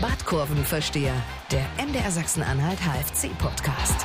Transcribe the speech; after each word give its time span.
Badkurvenversteher, 0.00 1.14
der 1.50 1.64
MDR 1.82 2.10
Sachsen-Anhalt 2.10 2.78
HFC-Podcast. 2.80 4.04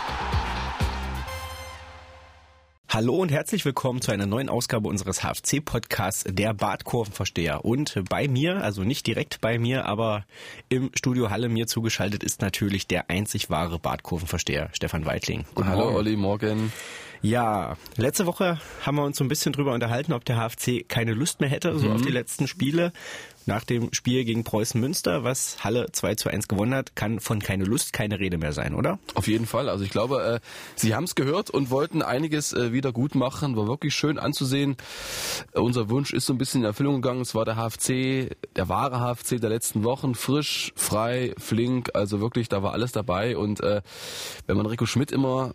Hallo 2.87 3.15
und 3.15 3.29
herzlich 3.29 3.65
willkommen 3.65 4.01
zu 4.01 4.11
einer 4.11 4.25
neuen 4.25 4.47
Ausgabe 4.47 4.87
unseres 4.87 5.21
HFC-Podcasts, 5.21 6.23
der 6.29 6.53
Badkurvenversteher. 6.53 7.65
Und 7.65 8.01
bei 8.09 8.29
mir, 8.29 8.63
also 8.63 8.83
nicht 8.83 9.05
direkt 9.05 9.41
bei 9.41 9.59
mir, 9.59 9.85
aber 9.85 10.23
im 10.69 10.91
Studio 10.95 11.29
Halle 11.29 11.49
mir 11.49 11.67
zugeschaltet 11.67 12.23
ist 12.23 12.41
natürlich 12.41 12.87
der 12.87 13.09
einzig 13.09 13.49
wahre 13.49 13.77
Badkurvenversteher, 13.77 14.69
Stefan 14.71 15.05
Weitling. 15.05 15.43
Guten 15.55 15.67
Hallo 15.67 15.83
Morgen. 15.83 15.95
Olli, 15.97 16.15
morgen. 16.15 16.71
Ja, 17.21 17.77
letzte 17.97 18.25
Woche 18.25 18.59
haben 18.83 18.95
wir 18.95 19.03
uns 19.03 19.17
so 19.17 19.23
ein 19.23 19.27
bisschen 19.27 19.53
drüber 19.53 19.73
unterhalten, 19.73 20.11
ob 20.11 20.25
der 20.25 20.37
HFC 20.37 20.87
keine 20.87 21.13
Lust 21.13 21.39
mehr 21.39 21.49
hätte, 21.49 21.77
so 21.77 21.87
mhm. 21.87 21.95
auf 21.95 22.01
die 22.01 22.11
letzten 22.11 22.47
Spiele. 22.47 22.93
Nach 23.45 23.63
dem 23.63 23.91
Spiel 23.93 24.23
gegen 24.23 24.43
Preußen 24.43 24.79
Münster, 24.79 25.23
was 25.23 25.63
Halle 25.63 25.91
2 25.91 26.15
zu 26.15 26.29
1 26.29 26.47
gewonnen 26.47 26.75
hat, 26.75 26.95
kann 26.95 27.19
von 27.19 27.39
keine 27.39 27.63
Lust 27.63 27.91
keine 27.91 28.19
Rede 28.19 28.37
mehr 28.37 28.53
sein, 28.53 28.75
oder? 28.75 28.99
Auf 29.15 29.27
jeden 29.27 29.45
Fall. 29.45 29.67
Also 29.67 29.83
ich 29.83 29.89
glaube, 29.89 30.21
äh, 30.23 30.39
Sie 30.75 30.93
haben 30.93 31.05
es 31.05 31.15
gehört 31.15 31.49
und 31.49 31.69
wollten 31.69 32.01
einiges 32.01 32.53
äh, 32.53 32.71
wieder 32.71 32.91
gut 32.91 33.15
machen. 33.15 33.55
War 33.55 33.67
wirklich 33.67 33.95
schön 33.95 34.19
anzusehen. 34.19 34.77
Äh, 35.53 35.59
unser 35.59 35.89
Wunsch 35.89 36.13
ist 36.13 36.25
so 36.25 36.33
ein 36.33 36.37
bisschen 36.37 36.61
in 36.61 36.65
Erfüllung 36.65 37.01
gegangen. 37.01 37.21
Es 37.21 37.33
war 37.33 37.45
der 37.45 37.55
HFC, 37.55 38.35
der 38.55 38.69
wahre 38.69 38.99
HFC 38.99 39.39
der 39.41 39.49
letzten 39.49 39.83
Wochen. 39.83 40.13
Frisch, 40.13 40.71
frei, 40.75 41.33
flink. 41.37 41.89
Also 41.93 42.21
wirklich, 42.21 42.47
da 42.47 42.61
war 42.61 42.73
alles 42.73 42.91
dabei. 42.91 43.37
Und 43.37 43.61
äh, 43.61 43.81
wenn 44.45 44.57
man 44.57 44.65
Rico 44.67 44.85
Schmidt 44.85 45.11
immer 45.11 45.53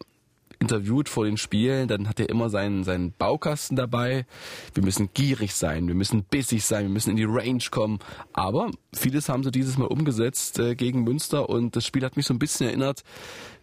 interviewt 0.59 1.09
vor 1.09 1.24
den 1.24 1.37
Spielen, 1.37 1.88
dann 1.88 2.09
hat 2.09 2.20
er 2.20 2.28
immer 2.28 2.51
seinen, 2.51 2.84
seinen 2.84 3.12
Baukasten 3.12 3.77
dabei. 3.77 4.27
Wir 4.74 4.82
müssen 4.82 5.10
gierig 5.15 5.55
sein, 5.55 5.88
wir 5.88 5.95
müssen 5.95 6.24
bissig 6.24 6.65
sein, 6.65 6.84
wir 6.84 6.92
müssen 6.92 7.10
in 7.10 7.16
die 7.16 7.24
Range 7.24 7.62
kommen. 7.70 7.98
Aber 8.32 8.70
vieles 8.92 9.29
haben 9.29 9.45
sie 9.45 9.51
dieses 9.51 9.79
Mal 9.79 9.87
umgesetzt 9.87 10.59
äh, 10.59 10.74
gegen 10.74 11.05
Münster 11.05 11.48
und 11.48 11.77
das 11.77 11.84
Spiel 11.84 12.05
hat 12.05 12.16
mich 12.16 12.27
so 12.27 12.34
ein 12.34 12.38
bisschen 12.38 12.69
erinnert, 12.69 13.02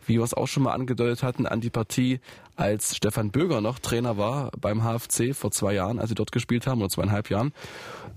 wie 0.08 0.16
wir 0.16 0.24
es 0.24 0.34
auch 0.34 0.48
schon 0.48 0.64
mal 0.64 0.74
angedeutet 0.74 1.24
hatten, 1.24 1.46
an 1.46 1.62
die 1.62 1.70
Partie, 1.70 2.20
als 2.56 2.96
Stefan 2.96 3.32
Böger 3.32 3.62
noch 3.62 3.80
Trainer 3.80 4.18
war 4.18 4.52
beim 4.60 4.84
HFC 4.84 5.36
vor 5.36 5.52
zwei 5.52 5.74
Jahren, 5.74 6.00
als 6.00 6.10
sie 6.10 6.16
dort 6.16 6.32
gespielt 6.32 6.68
haben, 6.68 6.82
oder 6.82 6.90
zweieinhalb 6.90 7.30
Jahren. 7.30 7.52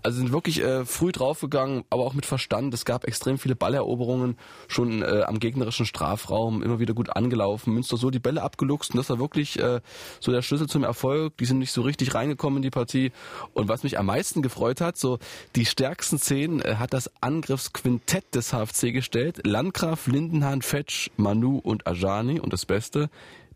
Also 0.02 0.18
sind 0.18 0.30
wirklich 0.30 0.62
äh, 0.62 0.84
früh 0.84 1.10
draufgegangen, 1.10 1.84
aber 1.88 2.02
auch 2.04 2.12
mit 2.12 2.26
Verstand. 2.26 2.74
Es 2.74 2.84
gab 2.84 3.04
extrem 3.04 3.38
viele 3.38 3.56
Balleroberungen, 3.56 4.36
schon 4.68 5.02
äh, 5.02 5.22
am 5.26 5.40
gegnerischen 5.40 5.86
Strafraum, 5.86 6.62
immer 6.62 6.78
wieder 6.78 6.92
gut 6.92 7.16
angelaufen. 7.16 7.72
Münster 7.72 7.96
so 7.96 8.10
die 8.10 8.18
Bälle 8.18 8.42
abgeluchst 8.42 8.92
und 8.92 8.98
das 8.98 9.08
war 9.08 9.18
wirklich 9.18 9.58
äh, 9.58 9.80
so 10.20 10.32
der 10.32 10.42
Schlüssel 10.42 10.68
zum 10.68 10.84
Erfolg. 10.84 11.36
Die 11.38 11.46
sind 11.46 11.58
nicht 11.58 11.72
so 11.72 11.82
richtig 11.82 12.14
reingekommen 12.14 12.58
in 12.58 12.62
die 12.62 12.70
Partie. 12.70 13.12
Und 13.54 13.68
was 13.68 13.82
mich 13.82 13.98
am 13.98 14.06
meisten 14.06 14.42
gefreut 14.42 14.80
hat, 14.80 14.98
so 14.98 15.18
die 15.56 15.64
stärksten 15.64 16.18
Szenen 16.18 16.60
äh, 16.60 16.76
hat 16.76 16.92
das 16.92 17.10
Angriffsquintett 17.20 18.34
des 18.34 18.52
HFC 18.52 18.92
gestellt. 18.92 19.46
Landgraf, 19.46 20.06
Lindenhahn, 20.06 20.62
Fetsch, 20.62 21.10
Manu 21.16 21.58
und 21.58 21.75
Ajani. 21.84 22.40
Und 22.40 22.52
das 22.52 22.64
Beste, 22.64 23.10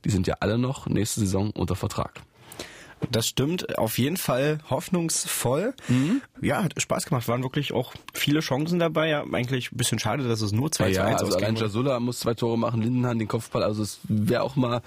die 0.04 0.10
sind 0.10 0.26
ja 0.26 0.36
alle 0.40 0.58
noch 0.58 0.86
nächste 0.86 1.20
Saison 1.20 1.50
unter 1.50 1.76
Vertrag. 1.76 2.22
Das 3.10 3.27
stimmt, 3.27 3.78
auf 3.78 3.98
jeden 3.98 4.18
Fall 4.18 4.58
hoffnungsvoll. 4.68 5.74
Mhm. 5.88 6.20
Ja, 6.42 6.62
hat 6.62 6.80
Spaß 6.80 7.06
gemacht, 7.06 7.28
waren 7.28 7.42
wirklich 7.42 7.72
auch 7.72 7.94
viele 8.12 8.40
Chancen 8.40 8.78
dabei. 8.78 9.08
Ja, 9.08 9.24
eigentlich 9.32 9.72
ein 9.72 9.77
bisschen 9.77 9.98
schade, 9.98 10.28
dass 10.28 10.42
es 10.42 10.52
nur 10.52 10.70
2 10.70 10.88
ja, 10.88 10.94
zu 10.94 11.02
1 11.02 11.10
ja, 11.10 11.27
also 11.27 11.36
allein 11.38 11.56
Jasula 11.56 11.98
muss 12.00 12.20
zwei 12.20 12.34
Tore 12.34 12.58
machen, 12.58 12.82
Lindenhahn 12.82 13.18
den 13.18 13.28
Kopfball, 13.28 13.62
also 13.62 13.82
es 13.82 14.00
wäre 14.04 14.42
auch 14.42 14.56
mal 14.56 14.82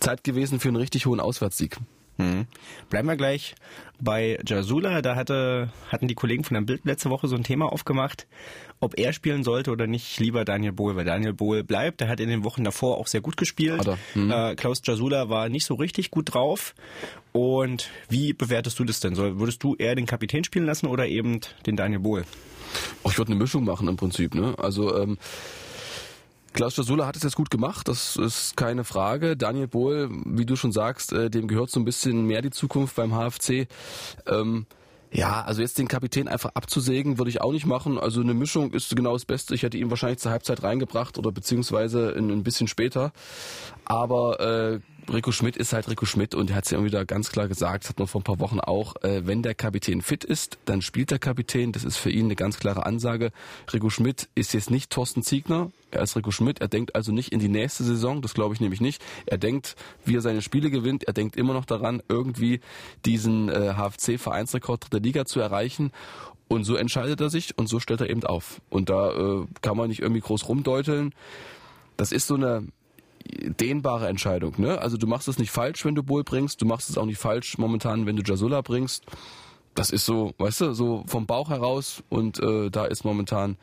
Zeit 0.00 0.24
gewesen 0.24 0.58
für 0.58 0.68
einen 0.68 0.76
richtig 0.76 1.06
hohen 1.06 1.20
Auswärtssieg. 1.20 1.76
Mhm. 2.18 2.46
Bleiben 2.90 3.08
wir 3.08 3.16
gleich 3.16 3.54
bei 4.00 4.38
Jasula. 4.46 5.00
Da 5.00 5.16
hatte, 5.16 5.70
hatten 5.88 6.08
die 6.08 6.14
Kollegen 6.14 6.44
von 6.44 6.54
der 6.54 6.62
Bild 6.62 6.84
letzte 6.84 7.10
Woche 7.10 7.28
so 7.28 7.36
ein 7.36 7.44
Thema 7.44 7.72
aufgemacht, 7.72 8.26
ob 8.82 8.98
er 8.98 9.12
spielen 9.12 9.44
sollte 9.44 9.70
oder 9.70 9.86
nicht 9.86 10.18
lieber 10.18 10.44
Daniel 10.44 10.72
Bohl, 10.72 10.96
weil 10.96 11.04
Daniel 11.04 11.32
Bohl 11.32 11.62
bleibt. 11.62 12.00
Der 12.00 12.08
hat 12.08 12.18
in 12.18 12.28
den 12.28 12.42
Wochen 12.42 12.64
davor 12.64 12.98
auch 12.98 13.06
sehr 13.06 13.20
gut 13.20 13.36
gespielt. 13.36 13.88
Mhm. 14.14 14.30
Äh, 14.30 14.56
Klaus 14.56 14.82
Jasula 14.84 15.28
war 15.28 15.48
nicht 15.48 15.64
so 15.64 15.74
richtig 15.74 16.10
gut 16.10 16.34
drauf. 16.34 16.74
Und 17.30 17.88
wie 18.08 18.32
bewertest 18.32 18.78
du 18.78 18.84
das 18.84 18.98
denn? 18.98 19.14
So, 19.14 19.38
würdest 19.38 19.62
du 19.62 19.76
eher 19.76 19.94
den 19.94 20.06
Kapitän 20.06 20.42
spielen 20.42 20.66
lassen 20.66 20.86
oder 20.86 21.06
eben 21.06 21.40
den 21.64 21.76
Daniel 21.76 22.00
Bohl? 22.00 22.24
ich 23.06 23.18
würde 23.18 23.32
eine 23.32 23.40
Mischung 23.40 23.64
machen 23.64 23.86
im 23.86 23.96
Prinzip. 23.96 24.34
Ne? 24.34 24.54
Also 24.58 24.96
ähm, 24.96 25.18
Klaus 26.54 26.76
Jasula 26.76 27.06
hat 27.06 27.16
es 27.16 27.22
jetzt 27.22 27.36
gut 27.36 27.50
gemacht, 27.50 27.86
das 27.88 28.16
ist 28.16 28.56
keine 28.56 28.84
Frage. 28.84 29.36
Daniel 29.36 29.68
Bohl, 29.68 30.10
wie 30.26 30.44
du 30.44 30.56
schon 30.56 30.72
sagst, 30.72 31.12
äh, 31.12 31.30
dem 31.30 31.48
gehört 31.48 31.70
so 31.70 31.78
ein 31.78 31.84
bisschen 31.84 32.26
mehr 32.26 32.42
die 32.42 32.50
Zukunft 32.50 32.96
beim 32.96 33.12
HFC. 33.12 33.68
Ähm, 34.26 34.66
ja, 35.12 35.42
also 35.42 35.60
jetzt 35.60 35.78
den 35.78 35.88
Kapitän 35.88 36.26
einfach 36.26 36.52
abzusägen, 36.54 37.18
würde 37.18 37.30
ich 37.30 37.42
auch 37.42 37.52
nicht 37.52 37.66
machen. 37.66 37.98
Also 37.98 38.22
eine 38.22 38.32
Mischung 38.32 38.72
ist 38.72 38.96
genau 38.96 39.12
das 39.12 39.26
Beste. 39.26 39.54
Ich 39.54 39.62
hätte 39.62 39.76
ihn 39.76 39.90
wahrscheinlich 39.90 40.20
zur 40.20 40.32
Halbzeit 40.32 40.62
reingebracht 40.62 41.18
oder 41.18 41.30
beziehungsweise 41.30 42.14
ein, 42.16 42.30
ein 42.30 42.42
bisschen 42.42 42.66
später. 42.66 43.12
Aber 43.84 44.40
äh, 44.40 44.80
Rico 45.10 45.32
Schmidt 45.32 45.56
ist 45.56 45.72
halt 45.72 45.88
Rico 45.88 46.06
Schmidt 46.06 46.34
und 46.34 46.50
er 46.50 46.56
hat 46.56 46.64
es 46.64 46.70
ja 46.70 46.78
immer 46.78 46.86
wieder 46.86 47.04
ganz 47.04 47.30
klar 47.30 47.48
gesagt, 47.48 47.88
hat 47.88 47.98
man 47.98 48.06
vor 48.06 48.20
ein 48.20 48.24
paar 48.24 48.38
Wochen 48.38 48.60
auch, 48.60 48.96
äh, 49.02 49.26
wenn 49.26 49.42
der 49.42 49.54
Kapitän 49.54 50.00
fit 50.00 50.24
ist, 50.24 50.58
dann 50.64 50.80
spielt 50.80 51.10
der 51.10 51.18
Kapitän. 51.18 51.72
Das 51.72 51.84
ist 51.84 51.96
für 51.96 52.10
ihn 52.10 52.26
eine 52.26 52.36
ganz 52.36 52.58
klare 52.58 52.86
Ansage. 52.86 53.32
Rico 53.72 53.90
Schmidt 53.90 54.28
ist 54.34 54.54
jetzt 54.54 54.70
nicht 54.70 54.90
Thorsten 54.90 55.22
Ziegner, 55.22 55.70
er 55.90 56.02
ist 56.02 56.16
Rico 56.16 56.30
Schmidt, 56.30 56.60
er 56.60 56.68
denkt 56.68 56.94
also 56.94 57.12
nicht 57.12 57.32
in 57.32 57.40
die 57.40 57.48
nächste 57.48 57.84
Saison, 57.84 58.22
das 58.22 58.34
glaube 58.34 58.54
ich 58.54 58.60
nämlich 58.60 58.80
nicht. 58.80 59.02
Er 59.26 59.38
denkt, 59.38 59.76
wie 60.04 60.16
er 60.16 60.20
seine 60.20 60.40
Spiele 60.40 60.70
gewinnt, 60.70 61.04
er 61.04 61.12
denkt 61.12 61.36
immer 61.36 61.52
noch 61.52 61.64
daran, 61.64 62.02
irgendwie 62.08 62.60
diesen 63.04 63.48
äh, 63.48 63.74
HFC-Vereinsrekord 63.74 64.92
der 64.92 65.00
Liga 65.00 65.24
zu 65.24 65.40
erreichen. 65.40 65.90
Und 66.48 66.64
so 66.64 66.76
entscheidet 66.76 67.20
er 67.20 67.30
sich 67.30 67.56
und 67.58 67.66
so 67.68 67.80
stellt 67.80 68.02
er 68.02 68.10
eben 68.10 68.24
auf. 68.24 68.60
Und 68.68 68.90
da 68.90 69.10
äh, 69.10 69.46
kann 69.62 69.76
man 69.76 69.88
nicht 69.88 70.00
irgendwie 70.00 70.20
groß 70.20 70.48
rumdeuteln. 70.48 71.14
Das 71.96 72.12
ist 72.12 72.26
so 72.26 72.34
eine 72.34 72.66
dehnbare 73.32 74.08
Entscheidung. 74.08 74.54
Ne? 74.58 74.78
Also 74.78 74.96
du 74.96 75.06
machst 75.06 75.28
es 75.28 75.38
nicht 75.38 75.50
falsch, 75.50 75.84
wenn 75.84 75.94
du 75.94 76.02
Bull 76.02 76.24
bringst, 76.24 76.60
du 76.60 76.66
machst 76.66 76.90
es 76.90 76.98
auch 76.98 77.06
nicht 77.06 77.18
falsch 77.18 77.58
momentan, 77.58 78.06
wenn 78.06 78.16
du 78.16 78.22
Jasula 78.22 78.60
bringst. 78.60 79.04
Das 79.74 79.90
ist 79.90 80.04
so, 80.04 80.34
weißt 80.38 80.60
du, 80.60 80.72
so 80.74 81.04
vom 81.06 81.26
Bauch 81.26 81.48
heraus 81.48 82.02
und 82.08 82.38
äh, 82.40 82.70
da 82.70 82.84
ist 82.84 83.04
momentan, 83.04 83.56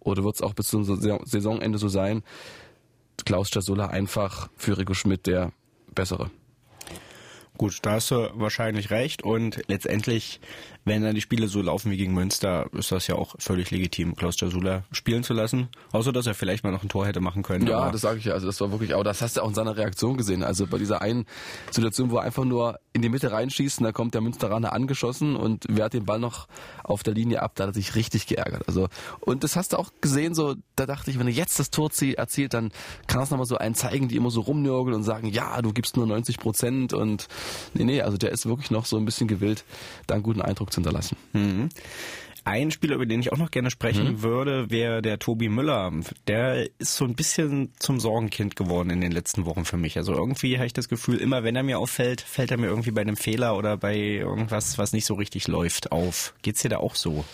oder 0.00 0.24
wird 0.24 0.36
es 0.36 0.42
auch 0.42 0.54
bis 0.54 0.68
zum 0.68 0.84
Saisonende 0.84 1.78
so 1.78 1.88
sein, 1.88 2.22
Klaus 3.24 3.50
Jasula 3.52 3.88
einfach 3.88 4.48
für 4.56 4.78
Rico 4.78 4.94
Schmidt 4.94 5.26
der 5.26 5.52
bessere. 5.94 6.30
Gut, 7.58 7.80
da 7.82 7.92
hast 7.92 8.10
du 8.10 8.30
wahrscheinlich 8.36 8.90
recht 8.90 9.22
und 9.22 9.60
letztendlich, 9.68 10.40
wenn 10.90 11.04
dann 11.04 11.14
die 11.14 11.20
Spiele 11.20 11.46
so 11.46 11.62
laufen 11.62 11.92
wie 11.92 11.96
gegen 11.96 12.12
Münster, 12.14 12.66
ist 12.72 12.90
das 12.90 13.06
ja 13.06 13.14
auch 13.14 13.36
völlig 13.38 13.70
legitim, 13.70 14.16
Klaus 14.16 14.40
Jasula 14.40 14.82
spielen 14.90 15.22
zu 15.22 15.34
lassen. 15.34 15.68
Außer, 15.92 16.10
dass 16.10 16.26
er 16.26 16.34
vielleicht 16.34 16.64
mal 16.64 16.72
noch 16.72 16.82
ein 16.82 16.88
Tor 16.88 17.06
hätte 17.06 17.20
machen 17.20 17.44
können. 17.44 17.68
Ja, 17.68 17.92
das 17.92 18.00
sage 18.00 18.18
ich 18.18 18.24
ja. 18.24 18.32
Also 18.32 18.48
das 18.48 18.60
war 18.60 18.72
wirklich 18.72 18.94
auch, 18.94 19.04
das 19.04 19.22
hast 19.22 19.36
du 19.36 19.42
auch 19.42 19.48
in 19.48 19.54
seiner 19.54 19.76
Reaktion 19.76 20.16
gesehen. 20.16 20.42
Also 20.42 20.66
bei 20.66 20.78
dieser 20.78 21.00
einen 21.00 21.26
Situation, 21.70 22.10
wo 22.10 22.16
er 22.16 22.24
einfach 22.24 22.44
nur 22.44 22.80
in 22.92 23.02
die 23.02 23.08
Mitte 23.08 23.30
reinschießt 23.30 23.78
und 23.78 23.84
da 23.84 23.92
kommt 23.92 24.14
der 24.14 24.20
Münsteraner 24.20 24.72
angeschossen 24.72 25.36
und 25.36 25.64
wehrt 25.68 25.92
den 25.92 26.06
Ball 26.06 26.18
noch 26.18 26.48
auf 26.82 27.04
der 27.04 27.14
Linie 27.14 27.40
ab, 27.40 27.52
da 27.54 27.64
hat 27.64 27.70
er 27.70 27.74
sich 27.74 27.94
richtig 27.94 28.26
geärgert. 28.26 28.66
Also 28.66 28.88
und 29.20 29.44
das 29.44 29.54
hast 29.54 29.74
du 29.74 29.76
auch 29.76 29.92
gesehen, 30.00 30.34
so 30.34 30.56
da 30.74 30.86
dachte 30.86 31.12
ich, 31.12 31.20
wenn 31.20 31.28
er 31.28 31.32
jetzt 31.32 31.60
das 31.60 31.70
Tor 31.70 31.90
erzielt, 32.16 32.52
dann 32.52 32.72
kann 33.06 33.22
es 33.22 33.30
nochmal 33.30 33.46
so 33.46 33.58
einen 33.58 33.76
zeigen, 33.76 34.08
die 34.08 34.16
immer 34.16 34.30
so 34.30 34.40
rumnörgeln 34.40 34.96
und 34.96 35.04
sagen, 35.04 35.28
ja, 35.28 35.62
du 35.62 35.72
gibst 35.72 35.96
nur 35.96 36.06
90 36.06 36.38
Prozent 36.40 36.92
und 36.92 37.28
nee, 37.74 37.84
nee, 37.84 38.02
also 38.02 38.16
der 38.16 38.32
ist 38.32 38.46
wirklich 38.46 38.72
noch 38.72 38.86
so 38.86 38.96
ein 38.96 39.04
bisschen 39.04 39.28
gewillt, 39.28 39.64
da 40.08 40.14
einen 40.14 40.24
guten 40.24 40.42
Eindruck 40.42 40.72
zu 40.72 40.79
hinterlassen. 40.82 41.16
Mhm. 41.32 41.68
Ein 42.44 42.70
Spieler, 42.70 42.94
über 42.94 43.06
den 43.06 43.20
ich 43.20 43.32
auch 43.32 43.36
noch 43.36 43.50
gerne 43.50 43.70
sprechen 43.70 44.12
mhm. 44.12 44.22
würde, 44.22 44.70
wäre 44.70 45.02
der 45.02 45.18
Tobi 45.18 45.48
Müller. 45.48 45.92
Der 46.26 46.68
ist 46.78 46.96
so 46.96 47.04
ein 47.04 47.14
bisschen 47.14 47.72
zum 47.78 48.00
Sorgenkind 48.00 48.56
geworden 48.56 48.90
in 48.90 49.00
den 49.00 49.12
letzten 49.12 49.44
Wochen 49.44 49.64
für 49.64 49.76
mich. 49.76 49.98
Also 49.98 50.14
irgendwie 50.14 50.56
habe 50.56 50.66
ich 50.66 50.72
das 50.72 50.88
Gefühl, 50.88 51.18
immer 51.18 51.44
wenn 51.44 51.54
er 51.54 51.62
mir 51.62 51.78
auffällt, 51.78 52.22
fällt 52.22 52.50
er 52.50 52.56
mir 52.56 52.68
irgendwie 52.68 52.92
bei 52.92 53.02
einem 53.02 53.16
Fehler 53.16 53.56
oder 53.56 53.76
bei 53.76 53.96
irgendwas, 53.96 54.78
was 54.78 54.92
nicht 54.92 55.04
so 55.04 55.14
richtig 55.14 55.48
läuft, 55.48 55.92
auf. 55.92 56.34
Geht's 56.42 56.62
dir 56.62 56.70
da 56.70 56.78
auch 56.78 56.94
so? 56.94 57.24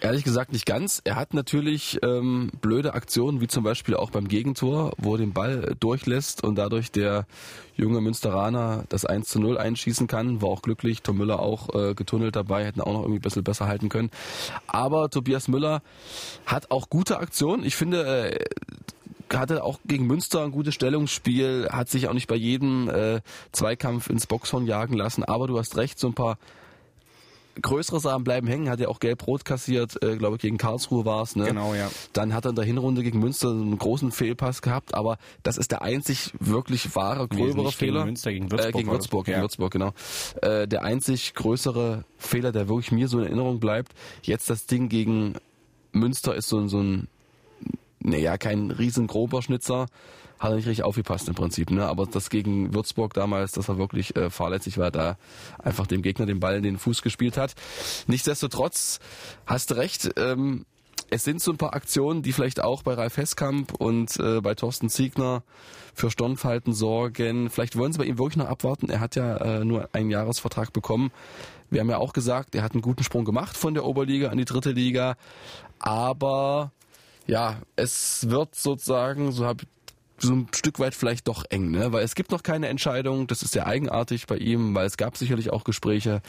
Ehrlich 0.00 0.22
gesagt 0.22 0.52
nicht 0.52 0.64
ganz. 0.64 1.00
Er 1.04 1.16
hat 1.16 1.34
natürlich 1.34 1.98
ähm, 2.02 2.50
blöde 2.60 2.94
Aktionen, 2.94 3.40
wie 3.40 3.48
zum 3.48 3.64
Beispiel 3.64 3.96
auch 3.96 4.10
beim 4.10 4.28
Gegentor, 4.28 4.92
wo 4.96 5.14
er 5.14 5.18
den 5.18 5.32
Ball 5.32 5.74
durchlässt 5.80 6.44
und 6.44 6.54
dadurch 6.54 6.92
der 6.92 7.26
junge 7.76 8.00
Münsteraner 8.00 8.84
das 8.88 9.04
1 9.04 9.28
zu 9.28 9.40
0 9.40 9.58
einschießen 9.58 10.06
kann. 10.06 10.40
War 10.40 10.50
auch 10.50 10.62
glücklich. 10.62 11.02
Tom 11.02 11.18
Müller 11.18 11.40
auch 11.40 11.74
äh, 11.74 11.94
getunnelt 11.94 12.36
dabei, 12.36 12.64
hätten 12.64 12.80
auch 12.80 12.92
noch 12.92 13.00
irgendwie 13.00 13.18
ein 13.18 13.22
bisschen 13.22 13.42
besser 13.42 13.66
halten 13.66 13.88
können. 13.88 14.10
Aber 14.68 15.10
Tobias 15.10 15.48
Müller 15.48 15.82
hat 16.46 16.70
auch 16.70 16.88
gute 16.90 17.18
Aktionen. 17.18 17.64
Ich 17.64 17.74
finde, 17.74 18.30
äh, 18.30 18.44
hatte 19.36 19.64
auch 19.64 19.80
gegen 19.84 20.06
Münster 20.06 20.44
ein 20.44 20.52
gutes 20.52 20.74
Stellungsspiel, 20.74 21.68
hat 21.70 21.88
sich 21.88 22.08
auch 22.08 22.14
nicht 22.14 22.28
bei 22.28 22.36
jedem 22.36 22.88
äh, 22.88 23.20
Zweikampf 23.52 24.08
ins 24.08 24.26
Boxhorn 24.26 24.66
jagen 24.66 24.94
lassen, 24.94 25.24
aber 25.24 25.46
du 25.46 25.58
hast 25.58 25.76
recht, 25.76 25.98
so 25.98 26.06
ein 26.06 26.14
paar 26.14 26.38
größere 27.62 28.00
Sachen 28.00 28.24
bleiben 28.24 28.46
hängen, 28.46 28.68
hat 28.68 28.80
ja 28.80 28.88
auch 28.88 29.00
gelb-rot 29.00 29.44
kassiert, 29.44 30.02
äh, 30.02 30.16
glaube 30.16 30.36
ich, 30.36 30.42
gegen 30.42 30.58
Karlsruhe 30.58 31.04
war 31.04 31.22
es. 31.22 31.36
Ne? 31.36 31.46
Genau, 31.46 31.74
ja. 31.74 31.90
Dann 32.12 32.34
hat 32.34 32.46
er 32.46 32.50
in 32.50 32.56
der 32.56 32.64
Hinrunde 32.64 33.02
gegen 33.02 33.18
Münster 33.18 33.50
einen 33.50 33.78
großen 33.78 34.12
Fehlpass 34.12 34.62
gehabt, 34.62 34.94
aber 34.94 35.18
das 35.42 35.58
ist 35.58 35.70
der 35.70 35.82
einzig 35.82 36.32
wirklich 36.38 36.94
wahre, 36.94 37.28
gröbere 37.28 37.72
Fehler. 37.72 38.00
Gegen 38.00 38.06
Münster, 38.06 38.32
gegen 38.32 38.50
Würzburg. 38.50 38.74
Äh, 38.74 38.78
gegen 38.78 38.90
Würzburg, 38.90 39.26
gegen 39.26 39.36
ja. 39.36 39.42
Würzburg, 39.42 39.72
genau. 39.72 39.92
Äh, 40.42 40.68
der 40.68 40.84
einzig 40.84 41.34
größere 41.34 42.04
Fehler, 42.16 42.52
der 42.52 42.68
wirklich 42.68 42.92
mir 42.92 43.08
so 43.08 43.18
in 43.18 43.24
Erinnerung 43.24 43.60
bleibt. 43.60 43.92
Jetzt 44.22 44.50
das 44.50 44.66
Ding 44.66 44.88
gegen 44.88 45.34
Münster 45.92 46.34
ist 46.34 46.48
so, 46.48 46.66
so 46.68 46.80
ein 46.80 47.08
naja, 48.00 48.38
kein 48.38 48.70
riesengrober 48.70 49.42
Schnitzer, 49.42 49.86
hat 50.38 50.50
er 50.50 50.56
nicht 50.56 50.66
richtig 50.66 50.84
aufgepasst 50.84 51.28
im 51.28 51.34
Prinzip. 51.34 51.70
Ne? 51.70 51.86
Aber 51.86 52.06
das 52.06 52.30
gegen 52.30 52.74
Würzburg 52.74 53.14
damals, 53.14 53.52
das 53.52 53.68
war 53.68 53.78
wirklich 53.78 54.16
äh, 54.16 54.30
fahrlässig, 54.30 54.78
er 54.78 54.90
da 54.90 55.16
einfach 55.58 55.86
dem 55.86 56.02
Gegner 56.02 56.26
den 56.26 56.40
Ball 56.40 56.56
in 56.56 56.62
den 56.62 56.78
Fuß 56.78 57.02
gespielt 57.02 57.36
hat. 57.36 57.54
Nichtsdestotrotz, 58.06 59.00
hast 59.46 59.70
du 59.70 59.74
recht, 59.74 60.10
ähm, 60.16 60.64
es 61.10 61.24
sind 61.24 61.40
so 61.40 61.52
ein 61.52 61.56
paar 61.56 61.74
Aktionen, 61.74 62.22
die 62.22 62.32
vielleicht 62.32 62.62
auch 62.62 62.82
bei 62.82 62.94
Ralf 62.94 63.16
Heskamp 63.16 63.72
und 63.74 64.18
äh, 64.20 64.40
bei 64.40 64.54
Thorsten 64.54 64.90
Ziegner 64.90 65.42
für 65.94 66.10
Stonfalten 66.10 66.74
sorgen. 66.74 67.50
Vielleicht 67.50 67.76
wollen 67.76 67.92
sie 67.92 67.98
bei 67.98 68.04
ihm 68.04 68.18
wirklich 68.18 68.36
noch 68.36 68.48
abwarten. 68.48 68.90
Er 68.90 69.00
hat 69.00 69.16
ja 69.16 69.36
äh, 69.38 69.64
nur 69.64 69.88
einen 69.92 70.10
Jahresvertrag 70.10 70.72
bekommen. 70.72 71.10
Wir 71.70 71.80
haben 71.80 71.90
ja 71.90 71.98
auch 71.98 72.12
gesagt, 72.12 72.54
er 72.54 72.62
hat 72.62 72.72
einen 72.72 72.82
guten 72.82 73.04
Sprung 73.04 73.24
gemacht 73.24 73.56
von 73.56 73.74
der 73.74 73.84
Oberliga 73.84 74.28
an 74.28 74.38
die 74.38 74.44
dritte 74.44 74.72
Liga. 74.72 75.16
Aber 75.78 76.72
ja, 77.26 77.56
es 77.76 78.28
wird 78.30 78.54
sozusagen, 78.54 79.32
so 79.32 79.46
habe 79.46 79.64
so 80.20 80.32
ein 80.32 80.48
Stück 80.54 80.78
weit 80.78 80.94
vielleicht 80.94 81.28
doch 81.28 81.44
eng, 81.50 81.70
ne? 81.70 81.92
Weil 81.92 82.04
es 82.04 82.14
gibt 82.14 82.30
noch 82.30 82.42
keine 82.42 82.68
Entscheidung, 82.68 83.26
das 83.26 83.42
ist 83.42 83.52
sehr 83.52 83.66
eigenartig 83.66 84.26
bei 84.26 84.36
ihm, 84.36 84.74
weil 84.74 84.86
es 84.86 84.96
gab 84.96 85.16
sicherlich 85.16 85.50
auch 85.50 85.64
Gespräche 85.64 86.22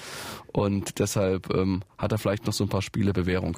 und 0.52 1.00
deshalb 1.00 1.54
ähm, 1.54 1.82
hat 1.98 2.12
er 2.12 2.18
vielleicht 2.18 2.46
noch 2.46 2.54
so 2.54 2.64
ein 2.64 2.70
paar 2.70 2.82
Spiele 2.82 3.14
Bewährung. 3.14 3.58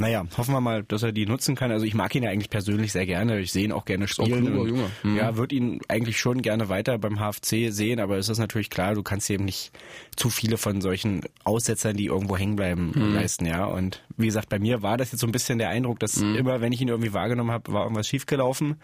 Naja, 0.00 0.24
hoffen 0.36 0.54
wir 0.54 0.60
mal, 0.60 0.82
dass 0.84 1.02
er 1.02 1.12
die 1.12 1.26
nutzen 1.26 1.54
kann. 1.54 1.70
Also 1.70 1.84
ich 1.84 1.94
mag 1.94 2.14
ihn 2.14 2.22
ja 2.22 2.30
eigentlich 2.30 2.50
persönlich 2.50 2.92
sehr 2.92 3.06
gerne. 3.06 3.40
Ich 3.40 3.52
sehe 3.52 3.64
ihn 3.64 3.72
auch 3.72 3.84
gerne 3.84 4.08
spielen. 4.08 4.46
Auch 4.46 4.50
kluger, 4.50 4.68
Junge. 4.68 4.90
Mhm. 5.02 5.16
Ja, 5.16 5.36
würde 5.36 5.54
ihn 5.54 5.80
eigentlich 5.88 6.18
schon 6.18 6.42
gerne 6.42 6.68
weiter 6.68 6.98
beim 6.98 7.18
HFC 7.18 7.72
sehen, 7.72 8.00
aber 8.00 8.16
es 8.18 8.28
ist 8.28 8.38
natürlich 8.38 8.70
klar, 8.70 8.94
du 8.94 9.02
kannst 9.02 9.30
eben 9.30 9.44
nicht 9.44 9.72
zu 10.16 10.30
viele 10.30 10.56
von 10.58 10.80
solchen 10.80 11.22
Aussetzern, 11.44 11.96
die 11.96 12.06
irgendwo 12.06 12.36
hängen 12.36 12.56
bleiben, 12.56 12.92
mhm. 12.94 13.14
leisten, 13.14 13.46
ja. 13.46 13.64
Und 13.64 14.02
wie 14.16 14.26
gesagt, 14.26 14.48
bei 14.48 14.58
mir 14.58 14.82
war 14.82 14.96
das 14.96 15.12
jetzt 15.12 15.20
so 15.20 15.26
ein 15.26 15.32
bisschen 15.32 15.58
der 15.58 15.70
Eindruck, 15.70 15.98
dass 16.00 16.16
mhm. 16.16 16.36
immer, 16.36 16.60
wenn 16.60 16.72
ich 16.72 16.80
ihn 16.80 16.88
irgendwie 16.88 17.12
wahrgenommen 17.12 17.50
habe, 17.50 17.72
war 17.72 17.82
irgendwas 17.82 18.08
schiefgelaufen. 18.08 18.76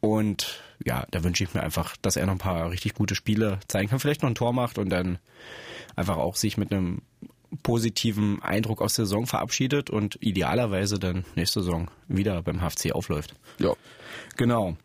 Und 0.00 0.62
ja, 0.84 1.06
da 1.10 1.24
wünsche 1.24 1.44
ich 1.44 1.54
mir 1.54 1.62
einfach, 1.62 1.96
dass 1.96 2.16
er 2.16 2.26
noch 2.26 2.34
ein 2.34 2.38
paar 2.38 2.70
richtig 2.70 2.94
gute 2.94 3.14
Spiele 3.14 3.58
zeigen 3.68 3.88
kann, 3.88 3.98
vielleicht 3.98 4.22
noch 4.22 4.30
ein 4.30 4.34
Tor 4.34 4.52
macht 4.52 4.78
und 4.78 4.90
dann 4.90 5.18
einfach 5.96 6.16
auch 6.16 6.36
sich 6.36 6.56
mit 6.56 6.72
einem 6.72 7.02
positiven 7.62 8.42
Eindruck 8.42 8.82
aus 8.82 8.94
der 8.94 9.06
Saison 9.06 9.26
verabschiedet 9.26 9.90
und 9.90 10.18
idealerweise 10.20 10.98
dann 10.98 11.24
nächste 11.34 11.62
Saison 11.62 11.90
wieder 12.08 12.42
beim 12.42 12.60
HFC 12.60 12.92
aufläuft. 12.92 13.34
Ja. 13.58 13.74
Genau. 14.36 14.76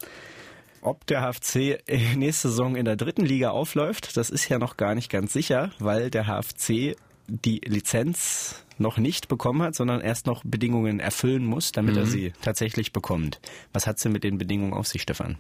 Ob 0.81 1.06
der 1.07 1.21
HFC 1.21 1.81
nächste 2.15 2.50
Saison 2.50 2.75
in 2.75 2.86
der 2.86 2.95
dritten 2.95 3.25
Liga 3.25 3.51
aufläuft, 3.51 4.18
das 4.18 4.30
ist 4.30 4.50
ja 4.50 4.60
noch 4.60 4.77
gar 4.77 4.95
nicht 4.95 5.10
ganz 5.10 5.33
sicher, 5.33 5.71
weil 5.80 6.10
der 6.10 6.25
HFC 6.25 6.95
die 7.27 7.62
Lizenz 7.63 8.65
noch 8.77 8.98
nicht 8.98 9.27
bekommen 9.27 9.62
hat, 9.62 9.75
sondern 9.75 10.01
erst 10.01 10.25
noch 10.25 10.44
Bedingungen 10.44 11.00
erfüllen 11.00 11.45
muss, 11.45 11.71
damit 11.71 11.95
mhm. 11.95 12.01
er 12.01 12.06
sie 12.06 12.33
tatsächlich 12.42 12.92
bekommt. 12.92 13.39
Was 13.71 13.88
hat 13.88 14.00
sie 14.00 14.10
mit 14.10 14.24
den 14.24 14.38
Bedingungen 14.38 14.74
auf 14.74 14.88
sich, 14.88 15.04
Stefan? 15.04 15.38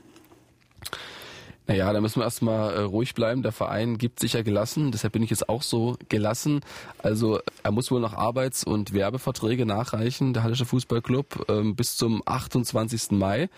Naja, 1.65 1.93
da 1.93 2.01
müssen 2.01 2.19
wir 2.19 2.25
erstmal 2.25 2.73
äh, 2.73 2.79
ruhig 2.81 3.13
bleiben. 3.13 3.41
Der 3.41 3.53
Verein 3.53 3.97
gibt 3.97 4.19
sich 4.19 4.33
ja 4.33 4.41
gelassen, 4.41 4.91
deshalb 4.91 5.13
bin 5.13 5.23
ich 5.23 5.29
jetzt 5.29 5.47
auch 5.47 5.61
so 5.61 5.95
gelassen. 6.09 6.59
Also 6.97 7.39
er 7.63 7.71
muss 7.71 7.89
wohl 7.89 8.01
noch 8.01 8.13
Arbeits- 8.13 8.65
und 8.65 8.93
Werbeverträge 8.93 9.65
nachreichen, 9.65 10.33
der 10.33 10.43
Hallische 10.43 10.65
Fußballclub, 10.65 11.45
ähm, 11.49 11.75
bis 11.75 11.95
zum 11.95 12.21
28. 12.25 13.11
Mai 13.11 13.49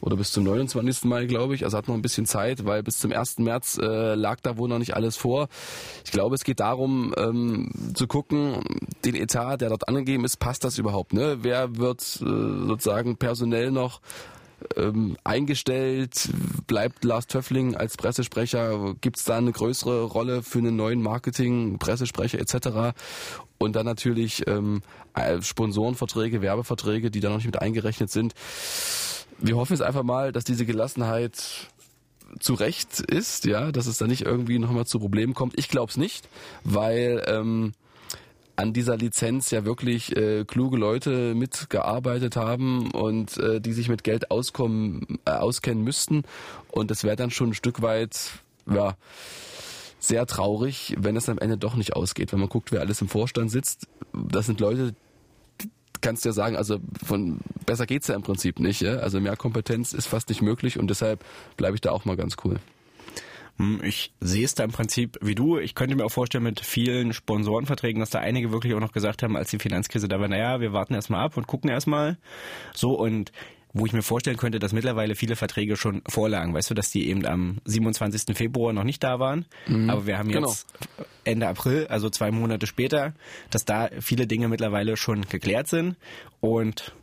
oder 0.00 0.16
bis 0.16 0.32
zum 0.32 0.42
29. 0.44 1.04
Mai, 1.04 1.26
glaube 1.26 1.54
ich. 1.54 1.64
Also 1.64 1.78
hat 1.78 1.86
noch 1.86 1.94
ein 1.94 2.02
bisschen 2.02 2.26
Zeit, 2.26 2.64
weil 2.64 2.82
bis 2.82 2.98
zum 2.98 3.12
1. 3.12 3.38
März 3.38 3.78
äh, 3.80 4.14
lag 4.14 4.40
da 4.42 4.58
wohl 4.58 4.68
noch 4.68 4.78
nicht 4.80 4.96
alles 4.96 5.16
vor. 5.16 5.48
Ich 6.04 6.10
glaube, 6.10 6.34
es 6.34 6.42
geht 6.42 6.58
darum, 6.58 7.14
ähm, 7.16 7.70
zu 7.94 8.08
gucken, 8.08 8.64
den 9.04 9.14
Etat, 9.14 9.58
der 9.58 9.68
dort 9.68 9.88
angegeben 9.88 10.24
ist, 10.24 10.38
passt 10.38 10.64
das 10.64 10.76
überhaupt? 10.78 11.12
Ne? 11.12 11.38
Wer 11.42 11.76
wird 11.76 12.02
äh, 12.20 12.24
sozusagen 12.66 13.16
personell 13.16 13.70
noch 13.70 14.00
ähm, 14.76 15.16
eingestellt? 15.24 16.30
Bleibt 16.66 17.04
Lars 17.04 17.26
Töffling 17.26 17.76
als 17.76 17.96
Pressesprecher? 17.96 18.94
Gibt 19.00 19.18
es 19.18 19.24
da 19.24 19.38
eine 19.38 19.52
größere 19.52 20.04
Rolle 20.04 20.42
für 20.42 20.58
einen 20.58 20.76
neuen 20.76 21.02
Marketing, 21.02 21.78
Pressesprecher 21.78 22.38
etc.? 22.38 22.96
Und 23.58 23.76
dann 23.76 23.86
natürlich 23.86 24.46
ähm, 24.46 24.82
äh, 25.14 25.40
Sponsorenverträge, 25.40 26.42
Werbeverträge, 26.42 27.10
die 27.10 27.20
da 27.20 27.28
noch 27.28 27.36
nicht 27.36 27.46
mit 27.46 27.60
eingerechnet 27.60 28.10
sind. 28.10 28.34
Wir 29.38 29.56
hoffen 29.56 29.72
jetzt 29.72 29.82
einfach 29.82 30.02
mal, 30.02 30.32
dass 30.32 30.44
diese 30.44 30.66
Gelassenheit 30.66 31.68
zu 32.40 32.54
Recht 32.54 33.00
ist, 33.00 33.44
ja, 33.44 33.72
dass 33.72 33.86
es 33.86 33.98
da 33.98 34.06
nicht 34.06 34.22
irgendwie 34.22 34.58
nochmal 34.58 34.86
zu 34.86 34.98
Problemen 34.98 35.34
kommt. 35.34 35.58
Ich 35.58 35.68
glaube 35.68 35.90
es 35.90 35.96
nicht, 35.96 36.28
weil 36.64 37.22
ähm, 37.26 37.72
an 38.56 38.72
dieser 38.72 38.96
Lizenz 38.96 39.50
ja 39.50 39.64
wirklich 39.64 40.16
äh, 40.16 40.44
kluge 40.44 40.76
Leute 40.76 41.34
mitgearbeitet 41.34 42.36
haben 42.36 42.90
und 42.92 43.36
äh, 43.38 43.60
die 43.60 43.72
sich 43.72 43.88
mit 43.88 44.04
Geld 44.04 44.30
auskommen, 44.30 45.18
äh, 45.24 45.30
auskennen 45.30 45.82
müssten. 45.82 46.22
Und 46.70 46.90
das 46.90 47.04
wäre 47.04 47.16
dann 47.16 47.30
schon 47.30 47.50
ein 47.50 47.54
Stück 47.54 47.82
weit, 47.82 48.30
ja, 48.70 48.96
sehr 49.98 50.26
traurig, 50.26 50.94
wenn 50.98 51.16
es 51.16 51.28
am 51.28 51.38
Ende 51.38 51.56
doch 51.56 51.76
nicht 51.76 51.96
ausgeht. 51.96 52.32
Wenn 52.32 52.40
man 52.40 52.48
guckt, 52.48 52.72
wer 52.72 52.80
alles 52.80 53.00
im 53.00 53.08
Vorstand 53.08 53.50
sitzt, 53.50 53.88
das 54.12 54.46
sind 54.46 54.60
Leute, 54.60 54.94
kannst 56.00 56.24
du 56.24 56.28
ja 56.28 56.32
sagen, 56.34 56.56
also 56.56 56.78
von 57.02 57.38
besser 57.64 57.86
geht's 57.86 58.08
ja 58.08 58.14
im 58.14 58.22
Prinzip 58.22 58.60
nicht. 58.60 58.82
Ja? 58.82 58.96
Also 58.96 59.20
mehr 59.20 59.36
Kompetenz 59.36 59.92
ist 59.94 60.06
fast 60.06 60.28
nicht 60.28 60.42
möglich 60.42 60.78
und 60.78 60.88
deshalb 60.88 61.24
bleibe 61.56 61.74
ich 61.74 61.80
da 61.80 61.90
auch 61.90 62.04
mal 62.04 62.16
ganz 62.16 62.36
cool. 62.44 62.60
Hm, 63.56 63.80
ich 63.84 64.12
sehe 64.20 64.44
es 64.44 64.54
da 64.54 64.64
im 64.64 64.72
Prinzip 64.72 65.18
wie 65.20 65.34
du. 65.34 65.58
Ich 65.58 65.74
könnte 65.74 65.94
mir 65.94 66.04
auch 66.04 66.10
vorstellen 66.12 66.44
mit 66.44 66.60
vielen 66.60 67.12
Sponsorenverträgen, 67.12 68.00
dass 68.00 68.10
da 68.10 68.18
einige 68.18 68.52
wirklich 68.52 68.74
auch 68.74 68.80
noch 68.80 68.92
gesagt 68.92 69.22
haben, 69.22 69.36
als 69.36 69.50
die 69.50 69.58
Finanzkrise 69.58 70.08
da 70.08 70.20
war, 70.20 70.28
naja, 70.28 70.60
wir 70.60 70.72
warten 70.72 70.94
erstmal 70.94 71.24
ab 71.24 71.36
und 71.36 71.46
gucken 71.46 71.70
erstmal. 71.70 72.18
So 72.74 72.98
und 72.98 73.32
wo 73.76 73.86
ich 73.86 73.92
mir 73.92 74.02
vorstellen 74.02 74.36
könnte, 74.36 74.60
dass 74.60 74.72
mittlerweile 74.72 75.16
viele 75.16 75.34
Verträge 75.34 75.76
schon 75.76 76.02
vorlagen. 76.08 76.54
Weißt 76.54 76.70
du, 76.70 76.74
dass 76.74 76.90
die 76.90 77.08
eben 77.08 77.26
am 77.26 77.58
27. 77.64 78.36
Februar 78.36 78.72
noch 78.72 78.84
nicht 78.84 79.02
da 79.02 79.18
waren. 79.18 79.46
Mhm, 79.66 79.90
aber 79.90 80.06
wir 80.06 80.16
haben 80.16 80.30
genau. 80.30 80.48
jetzt 80.48 80.72
genau. 80.78 81.08
Ende 81.24 81.48
April, 81.48 81.88
also 81.88 82.08
zwei 82.08 82.30
Monate 82.30 82.68
später, 82.68 83.14
dass 83.50 83.64
da 83.64 83.90
viele 84.00 84.28
Dinge 84.28 84.46
mittlerweile 84.46 84.96
schon 84.96 85.22
geklärt 85.22 85.66
sind. 85.66 85.96
Und 86.40 86.94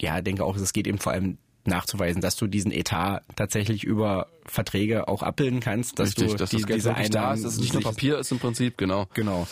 ja, 0.00 0.20
denke 0.20 0.44
auch, 0.44 0.56
es 0.56 0.72
geht 0.72 0.86
eben 0.86 0.98
vor 0.98 1.12
allem 1.12 1.38
nachzuweisen, 1.64 2.20
dass 2.20 2.36
du 2.36 2.46
diesen 2.46 2.72
Etat 2.72 3.22
tatsächlich 3.36 3.84
über 3.84 4.28
Verträge 4.44 5.08
auch 5.08 5.22
abbilden 5.22 5.60
kannst, 5.60 5.98
dass 5.98 6.10
Richtig, 6.10 6.32
du 6.32 6.36
dass 6.36 6.50
die, 6.50 6.62
das 6.62 6.74
diese 6.74 6.94
Einnahmen, 6.94 7.12
da 7.12 7.34
ist, 7.34 7.44
dass 7.44 7.54
es 7.54 7.60
nicht 7.60 7.74
nur 7.74 7.82
Papier 7.82 8.18
ist 8.18 8.32
im 8.32 8.38
Prinzip, 8.38 8.76
genau. 8.76 9.06
Genau. 9.14 9.46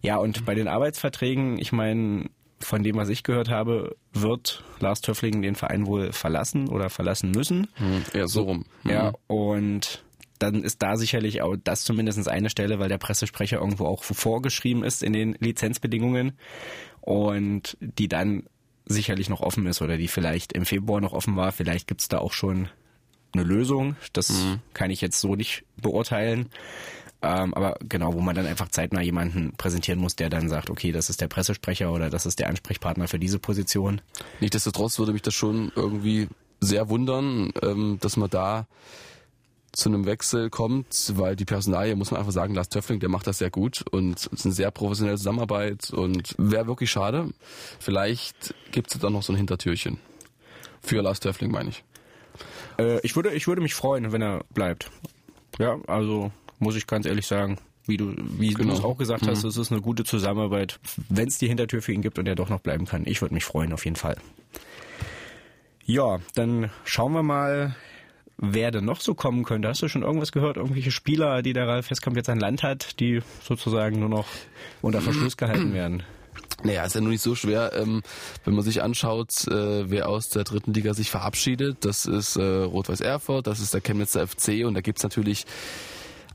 Ja, 0.00 0.16
und 0.16 0.44
bei 0.44 0.54
den 0.54 0.68
Arbeitsverträgen, 0.68 1.58
ich 1.58 1.72
meine, 1.72 2.28
von 2.58 2.82
dem, 2.82 2.96
was 2.96 3.08
ich 3.08 3.22
gehört 3.22 3.48
habe, 3.48 3.96
wird 4.12 4.62
Lars 4.80 5.00
Töffling 5.00 5.42
den 5.42 5.54
Verein 5.54 5.86
wohl 5.86 6.12
verlassen 6.12 6.68
oder 6.68 6.90
verlassen 6.90 7.30
müssen. 7.30 7.68
Hm, 7.74 8.02
ja, 8.14 8.26
so 8.26 8.42
rum. 8.42 8.64
Mhm. 8.82 8.90
Ja, 8.90 9.12
und 9.26 10.02
dann 10.38 10.64
ist 10.64 10.82
da 10.82 10.96
sicherlich 10.96 11.42
auch 11.42 11.56
das 11.62 11.84
zumindest 11.84 12.26
eine 12.28 12.50
Stelle, 12.50 12.78
weil 12.80 12.88
der 12.88 12.98
Pressesprecher 12.98 13.58
irgendwo 13.58 13.86
auch 13.86 14.02
vorgeschrieben 14.02 14.82
ist 14.82 15.02
in 15.02 15.12
den 15.12 15.36
Lizenzbedingungen 15.38 16.32
und 17.00 17.76
die 17.80 18.08
dann 18.08 18.44
sicherlich 18.86 19.28
noch 19.28 19.40
offen 19.40 19.66
ist 19.66 19.82
oder 19.82 19.96
die 19.96 20.08
vielleicht 20.08 20.52
im 20.52 20.66
Februar 20.66 21.00
noch 21.00 21.12
offen 21.12 21.36
war. 21.36 21.52
Vielleicht 21.52 21.86
gibt 21.86 22.00
es 22.00 22.08
da 22.08 22.18
auch 22.18 22.32
schon 22.32 22.68
eine 23.32 23.44
Lösung. 23.44 23.96
Das 24.12 24.30
mhm. 24.30 24.60
kann 24.74 24.90
ich 24.90 25.00
jetzt 25.00 25.20
so 25.20 25.34
nicht 25.34 25.64
beurteilen. 25.76 26.50
Ähm, 27.22 27.54
aber 27.54 27.76
genau, 27.88 28.14
wo 28.14 28.20
man 28.20 28.34
dann 28.34 28.46
einfach 28.46 28.68
zeitnah 28.68 29.00
jemanden 29.00 29.52
präsentieren 29.56 30.00
muss, 30.00 30.16
der 30.16 30.28
dann 30.28 30.48
sagt, 30.48 30.70
okay, 30.70 30.90
das 30.90 31.08
ist 31.08 31.20
der 31.20 31.28
Pressesprecher 31.28 31.92
oder 31.92 32.10
das 32.10 32.26
ist 32.26 32.40
der 32.40 32.48
Ansprechpartner 32.48 33.06
für 33.06 33.20
diese 33.20 33.38
Position. 33.38 34.00
Nichtsdestotrotz 34.40 34.98
würde 34.98 35.12
mich 35.12 35.22
das 35.22 35.34
schon 35.34 35.70
irgendwie 35.76 36.28
sehr 36.60 36.88
wundern, 36.88 37.52
ähm, 37.62 37.98
dass 38.00 38.16
man 38.16 38.28
da 38.28 38.66
zu 39.72 39.88
einem 39.88 40.04
Wechsel 40.04 40.50
kommt, 40.50 41.12
weil 41.16 41.34
die 41.34 41.44
Personalie, 41.44 41.96
muss 41.96 42.10
man 42.10 42.20
einfach 42.20 42.32
sagen, 42.32 42.54
Lars 42.54 42.68
Töffling, 42.68 43.00
der 43.00 43.08
macht 43.08 43.26
das 43.26 43.38
sehr 43.38 43.50
gut 43.50 43.84
und 43.90 44.18
es 44.18 44.26
ist 44.26 44.44
eine 44.44 44.54
sehr 44.54 44.70
professionelle 44.70 45.16
Zusammenarbeit 45.16 45.90
und 45.90 46.34
wäre 46.38 46.66
wirklich 46.66 46.90
schade. 46.90 47.30
Vielleicht 47.80 48.54
gibt 48.70 48.94
es 48.94 49.00
da 49.00 49.08
noch 49.08 49.22
so 49.22 49.32
ein 49.32 49.36
Hintertürchen. 49.36 49.98
Für 50.82 51.00
Lars 51.00 51.20
Töffling, 51.20 51.50
meine 51.50 51.70
ich. 51.70 51.84
Äh, 52.78 53.00
ich, 53.00 53.16
würde, 53.16 53.30
ich 53.30 53.46
würde 53.46 53.62
mich 53.62 53.74
freuen, 53.74 54.12
wenn 54.12 54.22
er 54.22 54.44
bleibt. 54.50 54.90
Ja, 55.58 55.78
also 55.86 56.32
muss 56.58 56.76
ich 56.76 56.86
ganz 56.86 57.06
ehrlich 57.06 57.26
sagen, 57.26 57.58
wie 57.86 57.96
du, 57.96 58.14
wie 58.16 58.50
genau. 58.50 58.72
du 58.72 58.78
es 58.78 58.84
auch 58.84 58.98
gesagt 58.98 59.26
hast, 59.26 59.42
mhm. 59.42 59.48
es 59.48 59.56
ist 59.56 59.72
eine 59.72 59.80
gute 59.80 60.04
Zusammenarbeit, 60.04 60.78
wenn 61.08 61.28
es 61.28 61.38
die 61.38 61.48
Hintertür 61.48 61.82
für 61.82 61.92
ihn 61.92 62.02
gibt 62.02 62.18
und 62.18 62.26
er 62.26 62.34
doch 62.34 62.48
noch 62.48 62.60
bleiben 62.60 62.86
kann. 62.86 63.04
Ich 63.06 63.20
würde 63.22 63.34
mich 63.34 63.44
freuen, 63.44 63.72
auf 63.72 63.84
jeden 63.84 63.96
Fall. 63.96 64.16
Ja, 65.84 66.20
dann 66.34 66.70
schauen 66.84 67.12
wir 67.12 67.22
mal, 67.22 67.74
wer 68.38 68.70
denn 68.70 68.84
noch 68.84 69.00
so 69.00 69.14
kommen 69.14 69.44
könnte. 69.44 69.68
Hast 69.68 69.82
du 69.82 69.88
schon 69.88 70.02
irgendwas 70.02 70.32
gehört? 70.32 70.56
Irgendwelche 70.56 70.90
Spieler, 70.90 71.42
die 71.42 71.52
der 71.52 71.68
Ralf 71.68 71.86
Festkamp 71.86 72.16
jetzt 72.16 72.28
an 72.28 72.40
Land 72.40 72.62
hat, 72.62 73.00
die 73.00 73.20
sozusagen 73.42 74.00
nur 74.00 74.08
noch 74.08 74.26
unter 74.80 75.00
Verschluss 75.00 75.36
gehalten 75.36 75.72
werden? 75.74 76.02
Naja, 76.64 76.84
ist 76.84 76.94
ja 76.94 77.00
nur 77.00 77.10
nicht 77.10 77.22
so 77.22 77.34
schwer, 77.34 77.72
ähm, 77.74 78.02
wenn 78.44 78.54
man 78.54 78.62
sich 78.62 78.82
anschaut, 78.82 79.48
äh, 79.48 79.90
wer 79.90 80.08
aus 80.08 80.28
der 80.28 80.44
dritten 80.44 80.72
Liga 80.72 80.94
sich 80.94 81.10
verabschiedet. 81.10 81.84
Das 81.84 82.06
ist 82.06 82.36
äh, 82.36 82.42
Rot-Weiß 82.42 83.00
Erfurt, 83.00 83.46
das 83.46 83.60
ist 83.60 83.74
der 83.74 83.80
Chemnitzer 83.80 84.26
FC 84.26 84.64
und 84.64 84.74
da 84.74 84.80
gibt's 84.80 85.02
natürlich 85.02 85.44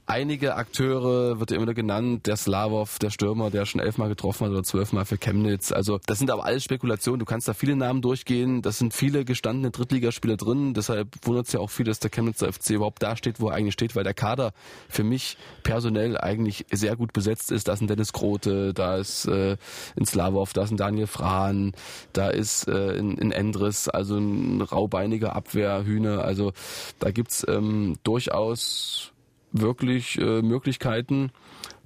einige 0.07 0.55
Akteure 0.55 1.39
wird 1.39 1.51
ja 1.51 1.57
immer 1.57 1.65
wieder 1.65 1.73
genannt, 1.73 2.27
der 2.27 2.37
Slavov, 2.37 2.97
der 2.99 3.09
Stürmer, 3.09 3.51
der 3.51 3.65
schon 3.65 3.81
elfmal 3.81 4.09
getroffen 4.09 4.45
hat 4.45 4.51
oder 4.51 4.63
zwölfmal 4.63 5.05
für 5.05 5.17
Chemnitz. 5.17 5.71
Also 5.71 5.99
das 6.05 6.17
sind 6.17 6.31
aber 6.31 6.45
alles 6.45 6.63
Spekulationen. 6.63 7.19
Du 7.19 7.25
kannst 7.25 7.47
da 7.47 7.53
viele 7.53 7.75
Namen 7.75 8.01
durchgehen. 8.01 8.61
Das 8.61 8.77
sind 8.77 8.93
viele 8.93 9.25
gestandene 9.25 9.71
Drittligaspieler 9.71 10.37
drin. 10.37 10.73
Deshalb 10.73 11.09
wundert 11.23 11.47
es 11.47 11.53
ja 11.53 11.59
auch 11.59 11.69
viel, 11.69 11.85
dass 11.85 11.99
der 11.99 12.09
Chemnitzer 12.09 12.51
FC 12.51 12.71
überhaupt 12.71 13.03
da 13.03 13.17
steht, 13.17 13.39
wo 13.39 13.49
er 13.49 13.55
eigentlich 13.55 13.73
steht, 13.73 13.95
weil 13.95 14.05
der 14.05 14.13
Kader 14.13 14.53
für 14.89 15.03
mich 15.03 15.37
personell 15.63 16.17
eigentlich 16.17 16.65
sehr 16.71 16.95
gut 16.95 17.11
besetzt 17.11 17.51
ist. 17.51 17.67
Da 17.67 17.73
ist 17.73 17.81
ein 17.81 17.87
Dennis 17.87 18.13
Grote, 18.13 18.73
da 18.73 18.97
ist 18.97 19.25
äh, 19.25 19.57
ein 19.99 20.05
Slavov, 20.05 20.53
da 20.53 20.63
ist 20.63 20.71
ein 20.71 20.77
Daniel 20.77 21.07
Frahn, 21.07 21.73
da 22.13 22.29
ist 22.29 22.67
äh, 22.67 22.97
ein, 22.97 23.19
ein 23.19 23.31
Endres, 23.31 23.89
also 23.89 24.17
ein 24.17 24.61
raubeiniger 24.61 25.35
Abwehrhühne. 25.35 26.21
Also 26.21 26.53
da 26.99 27.11
gibt's 27.11 27.45
ähm, 27.47 27.97
durchaus 28.03 29.11
wirklich 29.51 30.17
äh, 30.19 30.41
Möglichkeiten, 30.41 31.31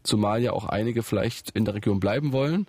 zumal 0.04 0.42
ja 0.42 0.54
auch 0.54 0.66
einige 0.66 1.04
vielleicht 1.04 1.52
in 1.52 1.66
der 1.66 1.76
Region 1.76 2.00
bleiben 2.00 2.32
wollen. 2.32 2.68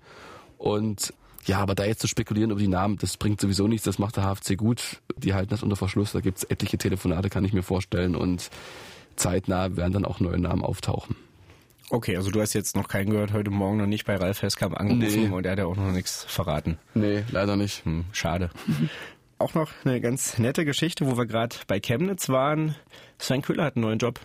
Und 0.59 1.13
ja, 1.45 1.59
aber 1.59 1.75
da 1.75 1.85
jetzt 1.85 2.01
zu 2.01 2.07
spekulieren 2.07 2.51
über 2.53 2.61
die 2.61 2.69
Namen, 2.69 2.99
das 2.99 3.17
bringt 3.17 3.41
sowieso 3.41 3.67
nichts, 3.67 3.85
das 3.85 3.99
macht 3.99 4.17
der 4.17 4.25
HFC 4.25 4.57
gut. 4.57 5.01
Die 5.17 5.35
halten 5.35 5.51
das 5.51 5.63
unter 5.63 5.75
Verschluss, 5.77 6.13
da 6.13 6.21
gibt's 6.21 6.45
etliche 6.45 6.79
Telefonate, 6.79 7.31
kann 7.31 7.45
ich 7.45 7.53
mir 7.53 7.63
vorstellen. 7.65 8.15
Und 8.15 8.51
zeitnah 9.17 9.77
werden 9.77 9.93
dann 9.93 10.05
auch 10.05 10.21
neue 10.21 10.39
Namen 10.39 10.63
auftauchen. 10.63 11.17
Okay, 11.91 12.17
also 12.17 12.31
du 12.31 12.41
hast 12.41 12.55
jetzt 12.55 12.77
noch 12.77 12.89
keinen 12.89 13.11
gehört, 13.11 13.33
heute 13.33 13.51
Morgen 13.51 13.77
noch 13.77 13.87
nicht 13.87 14.07
bei 14.07 14.17
Ralf 14.17 14.41
Heskamp 14.41 14.79
angerufen 14.79 15.25
Nee. 15.25 15.29
und 15.29 15.45
er 15.45 15.53
hat 15.53 15.59
ja 15.59 15.67
auch 15.67 15.77
noch 15.77 15.91
nichts 15.93 16.25
verraten. 16.25 16.79
Nee, 16.95 17.25
leider 17.31 17.57
nicht. 17.57 17.85
Hm, 17.85 18.05
schade. 18.13 18.49
auch 19.39 19.53
noch 19.55 19.71
eine 19.85 20.01
ganz 20.01 20.39
nette 20.39 20.65
Geschichte, 20.65 21.07
wo 21.11 21.17
wir 21.19 21.27
gerade 21.27 21.57
bei 21.67 21.81
Chemnitz 21.81 22.29
waren. 22.29 22.77
Sven 23.19 23.43
Köhler 23.43 23.65
hat 23.65 23.77
einen 23.77 23.85
neuen 23.85 23.99
Job. 23.99 24.21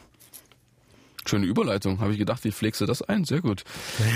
Schöne 1.28 1.46
Überleitung, 1.46 2.00
habe 2.00 2.14
ich 2.14 2.18
gedacht, 2.18 2.44
wie 2.44 2.52
pflegst 2.52 2.80
du 2.80 2.86
das 2.86 3.02
ein? 3.02 3.26
Sehr 3.26 3.42
gut. 3.42 3.64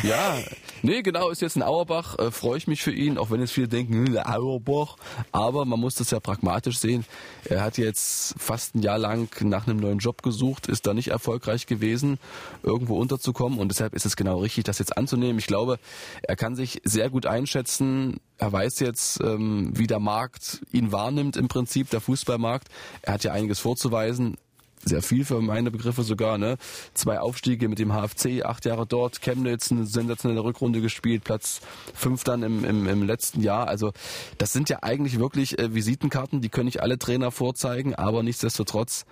Ja, 0.03 0.37
nee, 0.81 1.01
genau, 1.01 1.29
ist 1.29 1.41
jetzt 1.41 1.57
ein 1.57 1.63
Auerbach, 1.63 2.17
äh, 2.19 2.31
freue 2.31 2.57
ich 2.57 2.67
mich 2.67 2.81
für 2.81 2.91
ihn, 2.91 3.17
auch 3.17 3.31
wenn 3.31 3.41
jetzt 3.41 3.51
viele 3.51 3.67
denken, 3.67 4.07
hm, 4.07 4.17
Auerbach, 4.17 4.95
aber 5.31 5.65
man 5.65 5.79
muss 5.79 5.95
das 5.95 6.11
ja 6.11 6.19
pragmatisch 6.19 6.79
sehen. 6.79 7.05
Er 7.45 7.63
hat 7.63 7.77
jetzt 7.77 8.35
fast 8.37 8.75
ein 8.75 8.81
Jahr 8.81 8.97
lang 8.97 9.29
nach 9.41 9.67
einem 9.67 9.77
neuen 9.77 9.99
Job 9.99 10.23
gesucht, 10.23 10.67
ist 10.67 10.87
da 10.87 10.93
nicht 10.93 11.09
erfolgreich 11.09 11.65
gewesen, 11.65 12.17
irgendwo 12.63 12.97
unterzukommen 12.97 13.59
und 13.59 13.69
deshalb 13.69 13.93
ist 13.93 14.05
es 14.05 14.15
genau 14.15 14.39
richtig, 14.39 14.63
das 14.63 14.79
jetzt 14.79 14.97
anzunehmen. 14.97 15.39
Ich 15.39 15.47
glaube, 15.47 15.79
er 16.23 16.35
kann 16.35 16.55
sich 16.55 16.81
sehr 16.83 17.09
gut 17.09 17.25
einschätzen, 17.25 18.19
er 18.37 18.51
weiß 18.51 18.79
jetzt, 18.79 19.21
ähm, 19.21 19.71
wie 19.75 19.85
der 19.85 19.99
Markt 19.99 20.61
ihn 20.71 20.91
wahrnimmt 20.91 21.37
im 21.37 21.47
Prinzip, 21.47 21.89
der 21.91 22.01
Fußballmarkt. 22.01 22.69
Er 23.03 23.13
hat 23.13 23.23
ja 23.23 23.33
einiges 23.33 23.59
vorzuweisen 23.59 24.37
sehr 24.85 25.01
viel 25.01 25.25
für 25.25 25.41
meine 25.41 25.71
Begriffe 25.71 26.03
sogar, 26.03 26.37
ne? 26.37 26.57
Zwei 26.93 27.19
Aufstiege 27.19 27.69
mit 27.69 27.79
dem 27.79 27.91
HFC, 27.91 28.43
acht 28.43 28.65
Jahre 28.65 28.85
dort, 28.85 29.21
Chemnitz 29.21 29.71
eine 29.71 29.85
sensationelle 29.85 30.43
Rückrunde 30.43 30.81
gespielt, 30.81 31.23
Platz 31.23 31.61
fünf 31.93 32.23
dann 32.23 32.43
im, 32.43 32.63
im, 32.63 32.87
im 32.87 33.03
letzten 33.03 33.41
Jahr. 33.41 33.67
Also 33.67 33.91
das 34.37 34.53
sind 34.53 34.69
ja 34.69 34.79
eigentlich 34.81 35.19
wirklich 35.19 35.59
äh, 35.59 35.73
Visitenkarten, 35.73 36.41
die 36.41 36.49
können 36.49 36.65
nicht 36.65 36.81
alle 36.81 36.97
Trainer 36.97 37.31
vorzeigen, 37.31 37.95
aber 37.95 38.23
nichtsdestotrotz 38.23 39.05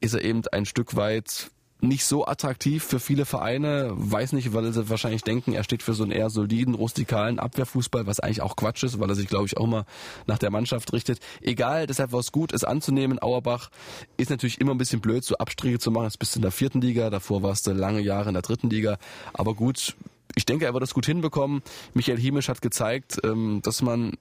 ist 0.00 0.14
er 0.14 0.22
eben 0.22 0.42
ein 0.52 0.64
Stück 0.64 0.96
weit 0.96 1.50
nicht 1.80 2.04
so 2.04 2.26
attraktiv 2.26 2.84
für 2.84 2.98
viele 2.98 3.24
Vereine. 3.24 3.92
Weiß 3.94 4.32
nicht, 4.32 4.52
weil 4.52 4.72
sie 4.72 4.88
wahrscheinlich 4.88 5.22
denken, 5.22 5.52
er 5.52 5.64
steht 5.64 5.82
für 5.82 5.94
so 5.94 6.02
einen 6.02 6.12
eher 6.12 6.30
soliden, 6.30 6.74
rustikalen 6.74 7.38
Abwehrfußball, 7.38 8.06
was 8.06 8.20
eigentlich 8.20 8.42
auch 8.42 8.56
Quatsch 8.56 8.82
ist, 8.82 8.98
weil 8.98 9.08
er 9.08 9.14
sich, 9.14 9.28
glaube 9.28 9.46
ich, 9.46 9.56
auch 9.56 9.66
mal 9.66 9.84
nach 10.26 10.38
der 10.38 10.50
Mannschaft 10.50 10.92
richtet. 10.92 11.20
Egal, 11.40 11.86
deshalb 11.86 12.12
war 12.12 12.20
es 12.20 12.32
gut, 12.32 12.52
es 12.52 12.64
anzunehmen. 12.64 13.20
Auerbach 13.20 13.70
ist 14.16 14.30
natürlich 14.30 14.60
immer 14.60 14.72
ein 14.72 14.78
bisschen 14.78 15.00
blöd, 15.00 15.24
so 15.24 15.36
Abstriche 15.36 15.78
zu 15.78 15.90
machen. 15.90 16.04
Jetzt 16.04 16.18
bist 16.18 16.34
du 16.34 16.38
in 16.38 16.42
der 16.42 16.52
vierten 16.52 16.80
Liga, 16.80 17.10
davor 17.10 17.42
warst 17.42 17.66
du 17.66 17.72
lange 17.72 18.00
Jahre 18.00 18.28
in 18.28 18.34
der 18.34 18.42
dritten 18.42 18.70
Liga. 18.70 18.98
Aber 19.32 19.54
gut, 19.54 19.94
ich 20.34 20.46
denke, 20.46 20.64
er 20.64 20.72
wird 20.72 20.82
das 20.82 20.94
gut 20.94 21.06
hinbekommen. 21.06 21.62
Michael 21.94 22.18
Hiemisch 22.18 22.48
hat 22.48 22.60
gezeigt, 22.60 23.18
ähm, 23.24 23.60
dass 23.62 23.82
man 23.82 24.12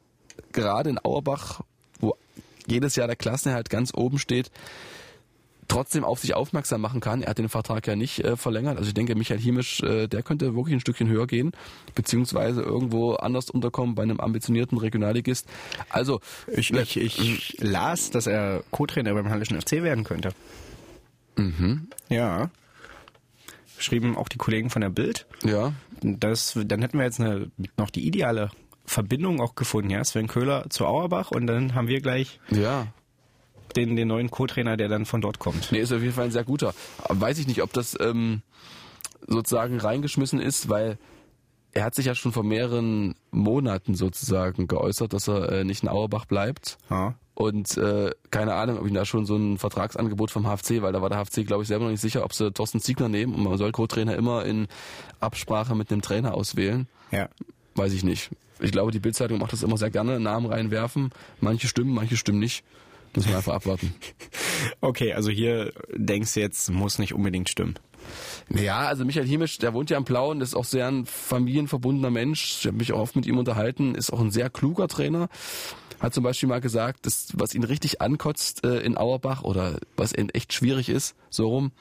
gerade 0.51 0.89
in 0.89 0.99
Auerbach, 1.03 1.61
wo 1.99 2.15
jedes 2.67 2.95
Jahr 2.95 3.07
der 3.07 3.15
Klassenerhalt 3.15 3.69
ganz 3.69 3.93
oben 3.93 4.19
steht, 4.19 4.51
trotzdem 5.67 6.03
auf 6.03 6.19
sich 6.19 6.33
aufmerksam 6.33 6.81
machen 6.81 7.01
kann. 7.01 7.21
Er 7.21 7.31
hat 7.31 7.37
den 7.37 7.49
Vertrag 7.49 7.85
ja 7.87 7.95
nicht 7.95 8.23
äh, 8.23 8.37
verlängert. 8.37 8.77
Also 8.77 8.87
ich 8.87 8.93
denke, 8.93 9.15
Michael 9.15 9.39
Hiemisch, 9.39 9.81
äh, 9.81 10.07
der 10.07 10.23
könnte 10.23 10.55
wirklich 10.55 10.73
ein 10.75 10.79
Stückchen 10.79 11.07
höher 11.09 11.27
gehen, 11.27 11.51
beziehungsweise 11.95 12.61
irgendwo 12.61 13.13
anders 13.13 13.49
unterkommen 13.49 13.95
bei 13.95 14.03
einem 14.03 14.19
ambitionierten 14.19 14.77
Regionalligist. 14.77 15.47
Also 15.89 16.21
Ich, 16.55 16.71
ich, 16.71 16.97
ich 16.97 17.57
las, 17.59 18.09
dass 18.09 18.27
er 18.27 18.63
Co-Trainer 18.71 19.13
beim 19.13 19.29
Hallischen 19.29 19.59
FC 19.59 19.83
werden 19.83 20.03
könnte. 20.03 20.31
Mhm. 21.35 21.89
Ja. 22.09 22.49
Schrieben 23.77 24.17
auch 24.17 24.27
die 24.29 24.37
Kollegen 24.37 24.69
von 24.69 24.81
der 24.81 24.89
Bild. 24.89 25.27
ja, 25.43 25.73
Das, 26.01 26.57
dann 26.65 26.81
hätten 26.81 26.97
wir 26.97 27.05
jetzt 27.05 27.19
eine, 27.19 27.51
noch 27.77 27.89
die 27.89 28.07
ideale 28.07 28.49
Verbindung 28.85 29.41
auch 29.41 29.55
gefunden, 29.55 29.89
ja. 29.91 30.03
Sven 30.03 30.27
Köhler 30.27 30.65
zu 30.69 30.85
Auerbach 30.85 31.31
und 31.31 31.45
dann 31.45 31.75
haben 31.75 31.87
wir 31.87 32.01
gleich 32.01 32.39
ja. 32.49 32.87
Den, 33.77 33.95
den 33.95 34.07
neuen 34.07 34.31
Co-Trainer, 34.31 34.75
der 34.75 34.89
dann 34.89 35.05
von 35.05 35.21
dort 35.21 35.39
kommt. 35.39 35.71
Nee, 35.71 35.79
ist 35.79 35.93
auf 35.93 36.01
jeden 36.01 36.13
Fall 36.13 36.25
ein 36.25 36.31
sehr 36.31 36.43
guter. 36.43 36.73
Weiß 37.07 37.37
ich 37.37 37.47
nicht, 37.47 37.61
ob 37.61 37.71
das 37.73 37.95
ähm, 37.99 38.41
sozusagen 39.27 39.79
reingeschmissen 39.79 40.39
ist, 40.39 40.69
weil 40.69 40.97
er 41.73 41.83
hat 41.83 41.95
sich 41.95 42.07
ja 42.07 42.15
schon 42.15 42.31
vor 42.31 42.43
mehreren 42.43 43.15
Monaten 43.31 43.93
sozusagen 43.93 44.67
geäußert, 44.67 45.13
dass 45.13 45.27
er 45.27 45.51
äh, 45.51 45.63
nicht 45.63 45.83
in 45.83 45.89
Auerbach 45.89 46.25
bleibt. 46.25 46.77
Ja. 46.89 47.15
Und 47.35 47.77
äh, 47.77 48.09
keine 48.31 48.55
Ahnung, 48.55 48.79
ob 48.79 48.87
ihn 48.87 48.95
da 48.95 49.05
schon 49.05 49.27
so 49.27 49.35
ein 49.35 49.59
Vertragsangebot 49.59 50.31
vom 50.31 50.47
HFC, 50.47 50.81
weil 50.81 50.91
da 50.91 51.03
war 51.03 51.09
der 51.09 51.23
HFC, 51.23 51.45
glaube 51.45 51.61
ich, 51.61 51.67
selber 51.67 51.85
noch 51.85 51.91
nicht 51.91 52.01
sicher, 52.01 52.25
ob 52.25 52.33
sie 52.33 52.51
Thorsten 52.51 52.79
Ziegler 52.79 53.09
nehmen. 53.09 53.35
Und 53.35 53.43
man 53.43 53.57
soll 53.59 53.71
Co-Trainer 53.71 54.15
immer 54.15 54.43
in 54.43 54.67
Absprache 55.19 55.75
mit 55.75 55.91
einem 55.91 56.01
Trainer 56.01 56.33
auswählen. 56.33 56.87
Ja. 57.11 57.29
Weiß 57.75 57.93
ich 57.93 58.03
nicht. 58.03 58.31
Ich 58.59 58.71
glaube, 58.71 58.91
die 58.91 58.99
Bildzeitung 58.99 59.37
macht 59.37 59.53
das 59.53 59.61
immer 59.61 59.77
sehr 59.77 59.91
gerne, 59.91 60.19
Namen 60.19 60.47
reinwerfen. 60.47 61.11
Manche 61.39 61.67
stimmen, 61.67 61.93
manche 61.93 62.17
stimmen 62.17 62.39
nicht. 62.39 62.63
Müssen 63.17 63.29
wir 63.29 63.37
einfach 63.37 63.55
abwarten. 63.55 63.93
Okay, 64.81 65.13
also 65.13 65.29
hier 65.29 65.71
denkst 65.95 66.33
du 66.33 66.39
jetzt, 66.39 66.69
muss 66.69 66.99
nicht 66.99 67.13
unbedingt 67.13 67.49
stimmen. 67.49 67.75
Ja, 68.49 68.87
also 68.87 69.05
Michael 69.05 69.25
Hiemisch, 69.25 69.57
der 69.57 69.73
wohnt 69.73 69.89
ja 69.89 69.97
im 69.97 70.05
Plauen, 70.05 70.41
ist 70.41 70.55
auch 70.55 70.65
sehr 70.65 70.87
ein 70.87 71.05
familienverbundener 71.05 72.11
Mensch. 72.11 72.57
Ich 72.59 72.67
habe 72.67 72.77
mich 72.77 72.93
auch 72.93 72.99
oft 72.99 73.15
mit 73.15 73.25
ihm 73.25 73.37
unterhalten, 73.37 73.95
ist 73.95 74.11
auch 74.11 74.19
ein 74.19 74.31
sehr 74.31 74.49
kluger 74.49 74.87
Trainer. 74.87 75.29
Hat 75.99 76.13
zum 76.13 76.23
Beispiel 76.23 76.49
mal 76.49 76.61
gesagt, 76.61 77.05
dass, 77.05 77.29
was 77.33 77.55
ihn 77.55 77.63
richtig 77.63 78.01
ankotzt 78.01 78.63
äh, 78.63 78.79
in 78.79 78.97
Auerbach 78.97 79.43
oder 79.43 79.79
was 79.95 80.13
echt 80.13 80.53
schwierig 80.53 80.89
ist, 80.89 81.15
so 81.29 81.47
rum, 81.47 81.71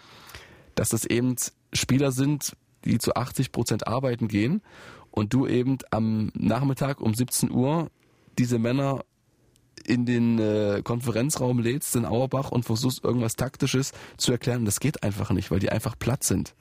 dass 0.75 0.90
das 0.90 1.05
eben 1.05 1.37
Spieler 1.73 2.12
sind, 2.12 2.57
die 2.85 2.99
zu 2.99 3.14
80 3.14 3.52
Prozent 3.52 3.87
arbeiten 3.87 4.28
gehen 4.28 4.62
und 5.11 5.35
du 5.35 5.47
eben 5.47 5.78
am 5.90 6.31
Nachmittag 6.35 7.00
um 7.00 7.14
17 7.14 7.50
Uhr 7.50 7.90
diese 8.38 8.59
Männer 8.59 9.05
in 9.87 10.07
den 10.07 10.38
äh, 10.38 10.83
Konferenzraum 10.83 11.59
lädst 11.59 11.97
in 11.97 12.05
Auerbach 12.05 12.50
und 12.50 12.64
versuchst 12.64 13.05
irgendwas 13.05 13.37
Taktisches 13.37 13.93
zu 14.16 14.33
erklären. 14.33 14.64
Das 14.64 14.81
geht 14.81 15.02
einfach 15.02 15.31
nicht, 15.31 15.50
weil 15.50 15.59
die 15.59 15.71
einfach 15.71 15.99
platt 15.99 16.25
sind. 16.25 16.55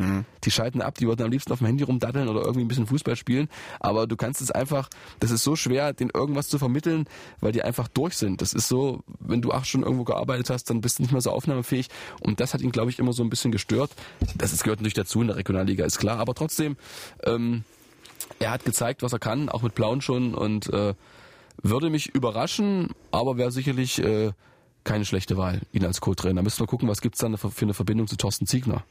Die 0.44 0.52
schalten 0.52 0.82
ab, 0.82 0.96
die 0.96 1.08
würden 1.08 1.24
am 1.24 1.32
liebsten 1.32 1.52
auf 1.52 1.60
dem 1.60 1.68
Handy 1.68 1.84
rumdaddeln 1.84 2.28
oder 2.28 2.42
irgendwie 2.42 2.62
ein 2.62 2.68
bisschen 2.68 2.88
Fußball 2.88 3.16
spielen. 3.16 3.50
Aber 3.80 4.08
du 4.08 4.16
kannst 4.16 4.42
es 4.42 4.52
einfach, 4.52 4.90
das 5.20 5.32
ist 5.32 5.44
so 5.44 5.56
schwer, 5.56 5.94
den 5.94 6.10
irgendwas 6.14 6.48
zu 6.48 6.60
vermitteln, 6.60 7.06
weil 7.42 7.52
die 7.52 7.64
einfach 7.64 7.88
durch 7.88 8.16
sind. 8.18 8.42
Das 8.42 8.54
ist 8.54 8.68
so, 8.68 9.04
wenn 9.20 9.42
du 9.42 9.52
acht 9.52 9.68
Stunden 9.68 9.86
irgendwo 9.86 10.04
gearbeitet 10.04 10.50
hast, 10.50 10.70
dann 10.70 10.82
bist 10.82 11.00
du 11.00 11.04
nicht 11.04 11.12
mehr 11.12 11.22
so 11.22 11.32
aufnahmefähig. 11.32 11.90
Und 12.22 12.40
das 12.40 12.54
hat 12.54 12.62
ihn, 12.62 12.72
glaube 12.72 12.92
ich, 12.92 13.00
immer 13.00 13.14
so 13.14 13.24
ein 13.24 13.30
bisschen 13.30 13.52
gestört. 13.52 13.92
Das 14.38 14.54
ist, 14.54 14.64
gehört 14.64 14.80
natürlich 14.80 14.94
dazu 14.94 15.22
in 15.22 15.28
der 15.28 15.38
Regionalliga, 15.38 15.86
ist 15.86 15.98
klar. 15.98 16.20
Aber 16.20 16.36
trotzdem, 16.36 16.78
ähm, 17.24 17.64
er 18.40 18.52
hat 18.52 18.66
gezeigt, 18.66 19.02
was 19.02 19.14
er 19.14 19.20
kann, 19.20 19.50
auch 19.50 19.62
mit 19.62 19.76
Blauen 19.76 20.02
schon 20.02 20.34
und 20.34 20.72
äh, 20.74 20.94
würde 21.70 21.90
mich 21.90 22.14
überraschen, 22.14 22.90
aber 23.12 23.38
wäre 23.38 23.52
sicherlich 23.52 24.00
äh, 24.00 24.32
keine 24.84 25.06
schlechte 25.06 25.38
Wahl, 25.38 25.62
ihn 25.74 25.86
als 25.86 26.00
Co-Trainer. 26.02 26.42
Müssen 26.42 26.60
wir 26.60 26.68
gucken, 26.68 26.88
was 26.88 27.02
gibt's 27.02 27.20
dann 27.20 27.38
für 27.38 27.50
eine 27.62 27.74
Verbindung 27.74 28.08
zu 28.08 28.18
Thorsten 28.18 28.46
Ziegner. 28.46 28.84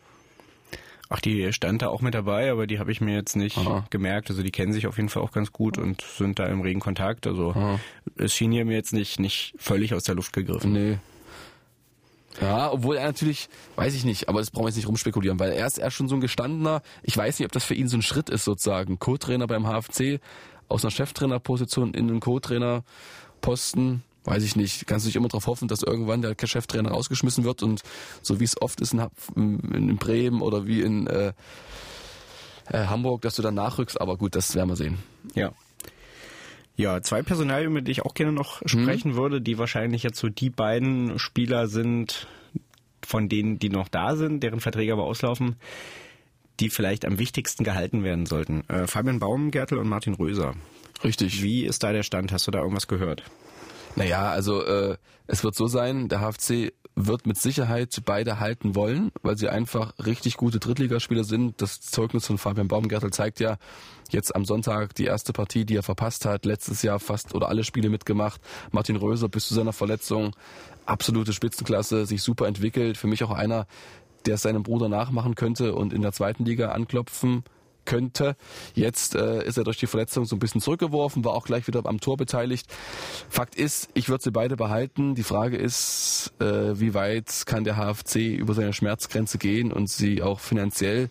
Ach, 1.10 1.20
die 1.20 1.52
stand 1.52 1.82
da 1.82 1.88
auch 1.88 2.00
mit 2.00 2.14
dabei, 2.14 2.50
aber 2.50 2.66
die 2.66 2.78
habe 2.78 2.90
ich 2.90 3.00
mir 3.00 3.14
jetzt 3.14 3.36
nicht 3.36 3.58
Aha. 3.58 3.86
gemerkt. 3.90 4.30
Also 4.30 4.42
die 4.42 4.50
kennen 4.50 4.72
sich 4.72 4.86
auf 4.86 4.96
jeden 4.96 5.10
Fall 5.10 5.22
auch 5.22 5.32
ganz 5.32 5.52
gut 5.52 5.78
und 5.78 6.02
sind 6.02 6.38
da 6.38 6.46
im 6.46 6.62
regen 6.62 6.80
Kontakt. 6.80 7.26
Also 7.26 7.50
Aha. 7.50 7.78
es 8.16 8.34
schien 8.34 8.50
hier 8.50 8.64
mir 8.64 8.74
jetzt 8.74 8.92
nicht, 8.92 9.20
nicht 9.20 9.54
völlig 9.58 9.94
aus 9.94 10.04
der 10.04 10.14
Luft 10.14 10.32
gegriffen. 10.32 10.72
Nee. 10.72 10.98
Ja, 12.40 12.72
obwohl 12.72 12.96
er 12.96 13.06
natürlich, 13.06 13.48
weiß 13.76 13.94
ich 13.94 14.04
nicht, 14.04 14.28
aber 14.28 14.40
das 14.40 14.50
brauchen 14.50 14.64
wir 14.64 14.70
jetzt 14.70 14.76
nicht 14.76 14.88
rumspekulieren, 14.88 15.38
weil 15.38 15.52
er 15.52 15.66
ist 15.66 15.78
erst 15.78 15.96
schon 15.96 16.08
so 16.08 16.16
ein 16.16 16.20
gestandener, 16.20 16.82
ich 17.04 17.16
weiß 17.16 17.38
nicht, 17.38 17.46
ob 17.46 17.52
das 17.52 17.62
für 17.62 17.74
ihn 17.74 17.86
so 17.86 17.96
ein 17.96 18.02
Schritt 18.02 18.28
ist 18.28 18.44
sozusagen, 18.44 18.98
Co-Trainer 18.98 19.46
beim 19.46 19.66
HFC, 19.66 20.20
aus 20.68 20.84
einer 20.84 20.90
Cheftrainerposition 20.90 21.94
in 21.94 22.08
einen 22.08 22.20
Co-Trainer-Posten, 22.20 24.02
weiß 24.24 24.42
ich 24.42 24.56
nicht, 24.56 24.86
kannst 24.86 25.04
du 25.04 25.08
dich 25.08 25.16
immer 25.16 25.28
darauf 25.28 25.46
hoffen, 25.46 25.68
dass 25.68 25.82
irgendwann 25.82 26.22
der 26.22 26.34
Cheftrainer 26.42 26.90
rausgeschmissen 26.90 27.44
wird? 27.44 27.62
Und 27.62 27.82
so 28.22 28.40
wie 28.40 28.44
es 28.44 28.60
oft 28.60 28.80
ist 28.80 28.94
in, 28.94 29.60
in 29.60 29.96
Bremen 29.96 30.40
oder 30.40 30.66
wie 30.66 30.80
in 30.80 31.06
äh, 31.06 31.32
äh, 32.70 32.86
Hamburg, 32.86 33.22
dass 33.22 33.36
du 33.36 33.42
dann 33.42 33.54
nachrückst, 33.54 34.00
aber 34.00 34.16
gut, 34.16 34.34
das 34.34 34.54
werden 34.54 34.70
wir 34.70 34.76
sehen. 34.76 34.98
Ja. 35.34 35.52
Ja, 36.76 37.02
zwei 37.02 37.22
Personalien, 37.22 37.70
über 37.70 37.82
die 37.82 37.92
ich 37.92 38.02
auch 38.02 38.14
gerne 38.14 38.32
noch 38.32 38.60
sprechen 38.66 39.14
würde, 39.14 39.40
die 39.40 39.58
wahrscheinlich 39.58 40.02
jetzt 40.02 40.18
so 40.18 40.28
die 40.28 40.50
beiden 40.50 41.20
Spieler 41.20 41.68
sind, 41.68 42.26
von 43.06 43.28
denen, 43.28 43.60
die 43.60 43.68
noch 43.68 43.88
da 43.88 44.16
sind, 44.16 44.42
deren 44.42 44.58
Verträge 44.58 44.92
aber 44.92 45.04
auslaufen, 45.04 45.54
die 46.60 46.70
vielleicht 46.70 47.04
am 47.04 47.18
wichtigsten 47.18 47.64
gehalten 47.64 48.04
werden 48.04 48.26
sollten. 48.26 48.68
Äh, 48.68 48.86
Fabian 48.86 49.18
Baumgärtel 49.18 49.78
und 49.78 49.88
Martin 49.88 50.14
Röser. 50.14 50.54
Richtig. 51.02 51.42
Wie 51.42 51.64
ist 51.64 51.82
da 51.82 51.92
der 51.92 52.02
Stand? 52.02 52.32
Hast 52.32 52.46
du 52.46 52.50
da 52.50 52.60
irgendwas 52.60 52.88
gehört? 52.88 53.22
Naja, 53.96 54.30
also 54.30 54.64
äh, 54.64 54.96
es 55.26 55.44
wird 55.44 55.54
so 55.54 55.66
sein, 55.66 56.08
der 56.08 56.20
HFC 56.20 56.72
wird 56.96 57.26
mit 57.26 57.36
Sicherheit 57.36 57.96
beide 58.04 58.38
halten 58.38 58.76
wollen, 58.76 59.10
weil 59.22 59.36
sie 59.36 59.48
einfach 59.48 59.94
richtig 60.04 60.36
gute 60.36 60.60
Drittligaspieler 60.60 61.24
sind. 61.24 61.60
Das 61.60 61.80
Zeugnis 61.80 62.26
von 62.26 62.38
Fabian 62.38 62.68
Baumgärtel 62.68 63.10
zeigt 63.10 63.40
ja 63.40 63.56
jetzt 64.10 64.34
am 64.34 64.44
Sonntag 64.44 64.94
die 64.94 65.06
erste 65.06 65.32
Partie, 65.32 65.64
die 65.64 65.76
er 65.76 65.82
verpasst 65.82 66.24
hat. 66.24 66.44
Letztes 66.44 66.82
Jahr 66.82 67.00
fast 67.00 67.34
oder 67.34 67.48
alle 67.48 67.64
Spiele 67.64 67.88
mitgemacht. 67.88 68.40
Martin 68.70 68.96
Röser 68.96 69.28
bis 69.28 69.48
zu 69.48 69.54
seiner 69.54 69.72
Verletzung 69.72 70.36
absolute 70.86 71.32
Spitzenklasse, 71.32 72.06
sich 72.06 72.22
super 72.22 72.46
entwickelt. 72.46 72.96
Für 72.96 73.08
mich 73.08 73.24
auch 73.24 73.32
einer, 73.32 73.66
der 74.26 74.34
es 74.34 74.42
seinem 74.42 74.62
Bruder 74.62 74.88
nachmachen 74.88 75.34
könnte 75.34 75.74
und 75.74 75.92
in 75.92 76.02
der 76.02 76.12
zweiten 76.12 76.44
Liga 76.44 76.70
anklopfen 76.70 77.44
könnte. 77.84 78.36
Jetzt 78.74 79.14
äh, 79.14 79.44
ist 79.44 79.58
er 79.58 79.64
durch 79.64 79.78
die 79.78 79.86
Verletzung 79.86 80.24
so 80.24 80.36
ein 80.36 80.38
bisschen 80.38 80.60
zurückgeworfen, 80.60 81.24
war 81.24 81.34
auch 81.34 81.44
gleich 81.44 81.66
wieder 81.66 81.84
am 81.86 82.00
Tor 82.00 82.16
beteiligt. 82.16 82.66
Fakt 83.28 83.54
ist, 83.54 83.88
ich 83.94 84.08
würde 84.08 84.24
sie 84.24 84.30
beide 84.30 84.56
behalten. 84.56 85.14
Die 85.14 85.22
Frage 85.22 85.56
ist, 85.56 86.32
äh, 86.40 86.78
wie 86.78 86.94
weit 86.94 87.44
kann 87.46 87.64
der 87.64 87.76
HFC 87.76 88.36
über 88.36 88.54
seine 88.54 88.72
Schmerzgrenze 88.72 89.38
gehen 89.38 89.72
und 89.72 89.88
sie 89.88 90.22
auch 90.22 90.40
finanziell 90.40 91.10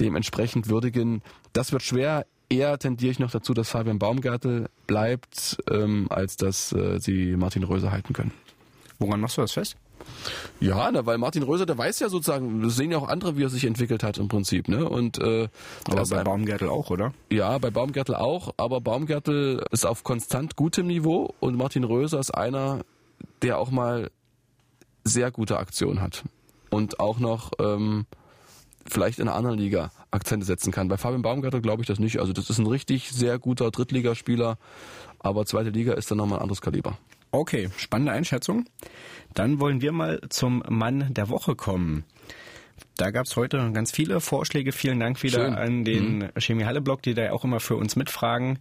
dementsprechend 0.00 0.68
würdigen. 0.68 1.22
Das 1.52 1.72
wird 1.72 1.82
schwer. 1.82 2.26
Eher 2.48 2.78
tendiere 2.78 3.12
ich 3.12 3.20
noch 3.20 3.30
dazu, 3.30 3.54
dass 3.54 3.68
Fabian 3.68 4.00
Baumgartel 4.00 4.68
bleibt, 4.86 5.58
ähm, 5.70 6.08
als 6.10 6.36
dass 6.36 6.72
äh, 6.72 6.98
sie 6.98 7.36
Martin 7.36 7.62
Röser 7.62 7.92
halten 7.92 8.12
können. 8.12 8.32
Woran 8.98 9.20
machst 9.20 9.36
du 9.36 9.42
das 9.42 9.52
fest? 9.52 9.76
Ja, 10.60 10.90
na, 10.92 11.06
weil 11.06 11.18
Martin 11.18 11.42
Röser, 11.42 11.66
der 11.66 11.78
weiß 11.78 12.00
ja 12.00 12.08
sozusagen, 12.08 12.62
das 12.62 12.76
sehen 12.76 12.90
ja 12.90 12.98
auch 12.98 13.08
andere, 13.08 13.36
wie 13.36 13.44
er 13.44 13.48
sich 13.48 13.64
entwickelt 13.64 14.02
hat 14.02 14.18
im 14.18 14.28
Prinzip, 14.28 14.68
ne? 14.68 14.88
Und 14.88 15.18
äh, 15.18 15.48
aber 15.88 16.04
bei 16.06 16.22
Baumgärtel 16.22 16.68
auch, 16.68 16.90
oder? 16.90 17.12
Ja, 17.30 17.56
bei 17.58 17.70
Baumgärtel 17.70 18.14
auch, 18.14 18.54
aber 18.56 18.80
Baumgärtel 18.80 19.64
ist 19.70 19.86
auf 19.86 20.04
konstant 20.04 20.56
gutem 20.56 20.86
Niveau 20.86 21.34
und 21.40 21.56
Martin 21.56 21.84
Röser 21.84 22.20
ist 22.20 22.30
einer, 22.30 22.80
der 23.42 23.58
auch 23.58 23.70
mal 23.70 24.10
sehr 25.04 25.30
gute 25.30 25.58
Aktionen 25.58 26.02
hat 26.02 26.24
und 26.68 27.00
auch 27.00 27.18
noch 27.18 27.52
ähm, 27.58 28.06
vielleicht 28.86 29.18
in 29.18 29.28
einer 29.28 29.36
anderen 29.36 29.58
Liga 29.58 29.90
Akzente 30.10 30.44
setzen 30.44 30.72
kann. 30.72 30.88
Bei 30.88 30.96
Fabian 30.96 31.22
Baumgärtel 31.22 31.60
glaube 31.60 31.82
ich 31.82 31.86
das 31.86 31.98
nicht. 31.98 32.18
Also 32.18 32.32
das 32.32 32.50
ist 32.50 32.58
ein 32.58 32.66
richtig 32.66 33.10
sehr 33.10 33.38
guter 33.38 33.70
Drittligaspieler, 33.70 34.58
aber 35.18 35.46
zweite 35.46 35.70
Liga 35.70 35.94
ist 35.94 36.10
dann 36.10 36.18
nochmal 36.18 36.38
ein 36.38 36.42
anderes 36.42 36.60
Kaliber. 36.60 36.98
Okay, 37.32 37.70
spannende 37.76 38.12
Einschätzung. 38.12 38.66
Dann 39.34 39.60
wollen 39.60 39.80
wir 39.80 39.92
mal 39.92 40.20
zum 40.28 40.62
Mann 40.68 41.14
der 41.14 41.28
Woche 41.28 41.54
kommen. 41.54 42.04
Da 42.96 43.10
gab 43.10 43.26
es 43.26 43.36
heute 43.36 43.70
ganz 43.72 43.92
viele 43.92 44.20
Vorschläge. 44.20 44.72
Vielen 44.72 45.00
Dank 45.00 45.22
wieder 45.22 45.44
Schön. 45.44 45.54
an 45.54 45.84
den 45.84 46.18
mhm. 46.18 46.28
Chemie 46.38 46.64
Halle 46.64 46.80
Blog, 46.80 47.02
die 47.02 47.14
da 47.14 47.22
ja 47.22 47.32
auch 47.32 47.44
immer 47.44 47.60
für 47.60 47.76
uns 47.76 47.96
mitfragen. 47.96 48.58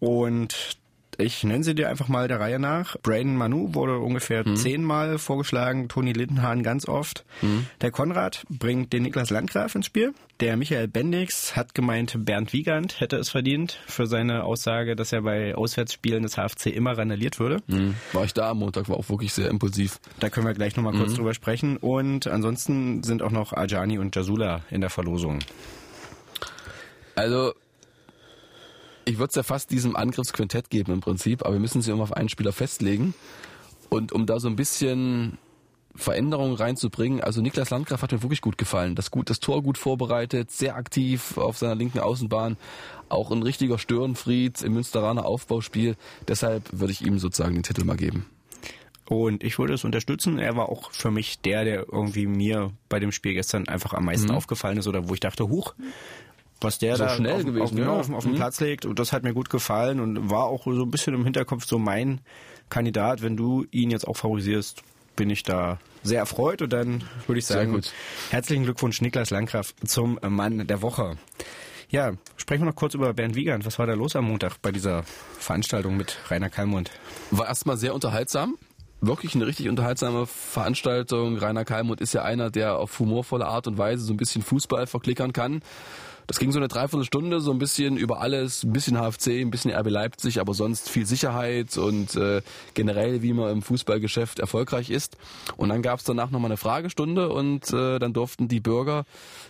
Und 0.00 0.78
ich 1.18 1.42
nenne 1.42 1.64
sie 1.64 1.74
dir 1.74 1.88
einfach 1.88 2.06
mal 2.06 2.28
der 2.28 2.38
Reihe 2.38 2.60
nach. 2.60 2.96
Braden 3.02 3.36
Manu 3.36 3.74
wurde 3.74 3.98
ungefähr 3.98 4.48
mhm. 4.48 4.54
zehnmal 4.54 5.18
vorgeschlagen, 5.18 5.88
Toni 5.88 6.12
Lindenhahn 6.12 6.62
ganz 6.62 6.86
oft. 6.86 7.24
Mhm. 7.42 7.66
Der 7.80 7.90
Konrad 7.90 8.44
bringt 8.48 8.92
den 8.92 9.02
Niklas 9.02 9.30
Landgraf 9.30 9.74
ins 9.74 9.86
Spiel. 9.86 10.14
Der 10.38 10.56
Michael 10.56 10.86
Bendix 10.86 11.56
hat 11.56 11.74
gemeint, 11.74 12.24
Bernd 12.24 12.52
Wiegand 12.52 13.00
hätte 13.00 13.16
es 13.16 13.30
verdient 13.30 13.80
für 13.88 14.06
seine 14.06 14.44
Aussage, 14.44 14.94
dass 14.94 15.12
er 15.12 15.22
bei 15.22 15.56
Auswärtsspielen 15.56 16.22
des 16.22 16.36
HFC 16.36 16.66
immer 16.66 16.96
randaliert 16.96 17.40
würde. 17.40 17.58
Mhm. 17.66 17.96
War 18.12 18.24
ich 18.24 18.32
da 18.32 18.50
am 18.50 18.60
Montag, 18.60 18.88
war 18.88 18.96
auch 18.96 19.08
wirklich 19.08 19.32
sehr 19.32 19.48
impulsiv. 19.48 19.98
Da 20.20 20.30
können 20.30 20.46
wir 20.46 20.54
gleich 20.54 20.76
nochmal 20.76 20.94
kurz 20.94 21.10
mhm. 21.10 21.16
drüber 21.16 21.34
sprechen. 21.34 21.78
Und 21.78 22.28
ansonsten 22.28 23.02
sind 23.02 23.22
auch 23.22 23.32
noch 23.32 23.52
Ajani 23.52 23.98
und 23.98 24.14
Jasula 24.14 24.62
in 24.70 24.80
der 24.80 24.90
Verlosung. 24.90 25.40
Also 27.16 27.54
ich 29.08 29.18
würde 29.18 29.30
es 29.30 29.34
ja 29.36 29.42
fast 29.42 29.70
diesem 29.70 29.96
Angriffsquintett 29.96 30.68
geben 30.68 30.92
im 30.92 31.00
Prinzip, 31.00 31.42
aber 31.42 31.54
wir 31.54 31.60
müssen 31.60 31.80
sie 31.80 31.90
immer 31.90 32.02
auf 32.02 32.12
einen 32.12 32.28
Spieler 32.28 32.52
festlegen. 32.52 33.14
Und 33.88 34.12
um 34.12 34.26
da 34.26 34.38
so 34.38 34.48
ein 34.48 34.56
bisschen 34.56 35.38
Veränderungen 35.94 36.54
reinzubringen, 36.54 37.22
also 37.22 37.40
Niklas 37.40 37.70
Landgraf 37.70 38.02
hat 38.02 38.12
mir 38.12 38.22
wirklich 38.22 38.42
gut 38.42 38.58
gefallen. 38.58 38.94
Das, 38.94 39.10
gut, 39.10 39.30
das 39.30 39.40
Tor 39.40 39.62
gut 39.62 39.78
vorbereitet, 39.78 40.50
sehr 40.50 40.76
aktiv 40.76 41.38
auf 41.38 41.56
seiner 41.56 41.74
linken 41.74 42.00
Außenbahn, 42.00 42.58
auch 43.08 43.30
ein 43.30 43.42
richtiger 43.42 43.78
Störenfried 43.78 44.60
im 44.60 44.74
Münsteraner 44.74 45.24
Aufbauspiel. 45.24 45.96
Deshalb 46.28 46.68
würde 46.70 46.92
ich 46.92 47.00
ihm 47.00 47.18
sozusagen 47.18 47.54
den 47.54 47.62
Titel 47.62 47.84
mal 47.84 47.96
geben. 47.96 48.26
Und 49.08 49.42
ich 49.42 49.58
würde 49.58 49.72
es 49.72 49.84
unterstützen. 49.84 50.38
Er 50.38 50.54
war 50.54 50.68
auch 50.68 50.92
für 50.92 51.10
mich 51.10 51.40
der, 51.40 51.64
der 51.64 51.86
irgendwie 51.90 52.26
mir 52.26 52.72
bei 52.90 53.00
dem 53.00 53.10
Spiel 53.10 53.32
gestern 53.32 53.66
einfach 53.66 53.94
am 53.94 54.04
meisten 54.04 54.28
mhm. 54.28 54.34
aufgefallen 54.34 54.76
ist 54.76 54.86
oder 54.86 55.08
wo 55.08 55.14
ich 55.14 55.20
dachte, 55.20 55.48
huch, 55.48 55.74
was 56.60 56.78
der 56.78 56.96
so 56.96 57.04
da 57.04 57.10
schnell 57.10 57.34
auf, 57.34 57.44
gewesen, 57.44 57.62
auf, 57.62 57.72
ja. 57.72 57.88
auf, 57.88 58.10
auf 58.10 58.24
den 58.24 58.32
mhm. 58.32 58.36
Platz 58.36 58.60
legt. 58.60 58.86
Und 58.86 58.98
das 58.98 59.12
hat 59.12 59.22
mir 59.22 59.34
gut 59.34 59.50
gefallen 59.50 60.00
und 60.00 60.30
war 60.30 60.44
auch 60.44 60.64
so 60.64 60.82
ein 60.82 60.90
bisschen 60.90 61.14
im 61.14 61.24
Hinterkopf 61.24 61.66
so 61.66 61.78
mein 61.78 62.20
Kandidat. 62.68 63.22
Wenn 63.22 63.36
du 63.36 63.66
ihn 63.70 63.90
jetzt 63.90 64.06
auch 64.06 64.16
favorisierst, 64.16 64.82
bin 65.16 65.30
ich 65.30 65.42
da 65.42 65.78
sehr 66.02 66.20
erfreut. 66.20 66.62
Und 66.62 66.72
dann 66.72 67.04
würde 67.26 67.38
ich 67.38 67.46
sagen, 67.46 67.80
herzlichen 68.30 68.64
Glückwunsch 68.64 69.00
Niklas 69.00 69.30
Landgraf 69.30 69.74
zum 69.84 70.18
Mann 70.22 70.66
der 70.66 70.82
Woche. 70.82 71.16
Ja, 71.90 72.12
sprechen 72.36 72.62
wir 72.62 72.66
noch 72.66 72.76
kurz 72.76 72.94
über 72.94 73.14
Bernd 73.14 73.34
Wiegand. 73.34 73.64
Was 73.64 73.78
war 73.78 73.86
da 73.86 73.94
los 73.94 74.14
am 74.14 74.26
Montag 74.26 74.60
bei 74.60 74.72
dieser 74.72 75.04
Veranstaltung 75.38 75.96
mit 75.96 76.18
Rainer 76.28 76.50
Kalmund? 76.50 76.90
War 77.30 77.46
erstmal 77.46 77.76
sehr 77.76 77.94
unterhaltsam 77.94 78.56
wirklich 79.00 79.34
eine 79.34 79.46
richtig 79.46 79.68
unterhaltsame 79.68 80.26
Veranstaltung. 80.26 81.36
Rainer 81.38 81.64
Kalmund 81.64 82.00
ist 82.00 82.14
ja 82.14 82.22
einer, 82.22 82.50
der 82.50 82.78
auf 82.78 82.98
humorvolle 82.98 83.46
Art 83.46 83.66
und 83.66 83.78
Weise 83.78 84.02
so 84.02 84.12
ein 84.12 84.16
bisschen 84.16 84.42
Fußball 84.42 84.86
verklickern 84.86 85.32
kann. 85.32 85.62
Das 86.28 86.38
ging 86.38 86.52
so 86.52 86.58
eine 86.58 86.68
Dreiviertelstunde, 86.68 87.40
so 87.40 87.50
ein 87.50 87.58
bisschen 87.58 87.96
über 87.96 88.20
alles, 88.20 88.62
ein 88.62 88.74
bisschen 88.74 88.98
HFC, 88.98 89.40
ein 89.40 89.50
bisschen 89.50 89.72
RB 89.72 89.88
Leipzig, 89.88 90.40
aber 90.40 90.52
sonst 90.52 90.90
viel 90.90 91.06
Sicherheit 91.06 91.78
und 91.78 92.16
äh, 92.16 92.42
generell, 92.74 93.22
wie 93.22 93.32
man 93.32 93.50
im 93.50 93.62
Fußballgeschäft 93.62 94.38
erfolgreich 94.38 94.90
ist. 94.90 95.16
Und 95.56 95.70
dann 95.70 95.80
gab 95.80 96.00
es 96.00 96.04
danach 96.04 96.30
nochmal 96.30 96.50
eine 96.50 96.58
Fragestunde 96.58 97.30
und 97.30 97.72
äh, 97.72 97.98
dann 97.98 98.12
durften 98.12 98.46
die 98.46 98.60
Bürger 98.60 99.06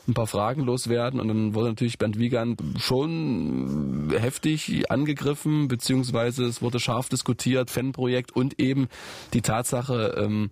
ein 0.07 0.15
paar 0.15 0.29
Fragen 0.29 0.63
loswerden 0.63 1.19
und 1.19 1.27
dann 1.27 1.55
wurde 1.55 1.71
natürlich 1.71 1.99
Bernd 1.99 2.17
Wiegand 2.17 2.63
schon 2.79 4.13
heftig 4.17 4.89
angegriffen, 4.89 5.67
beziehungsweise 5.67 6.45
es 6.45 6.63
wurde 6.63 6.79
scharf 6.79 7.09
diskutiert, 7.09 7.71
Fanprojekt 7.71 8.31
und 8.31 8.61
eben 8.61 8.87
die 9.33 9.43
Tatsache, 9.43 10.15
ähm, 10.17 10.51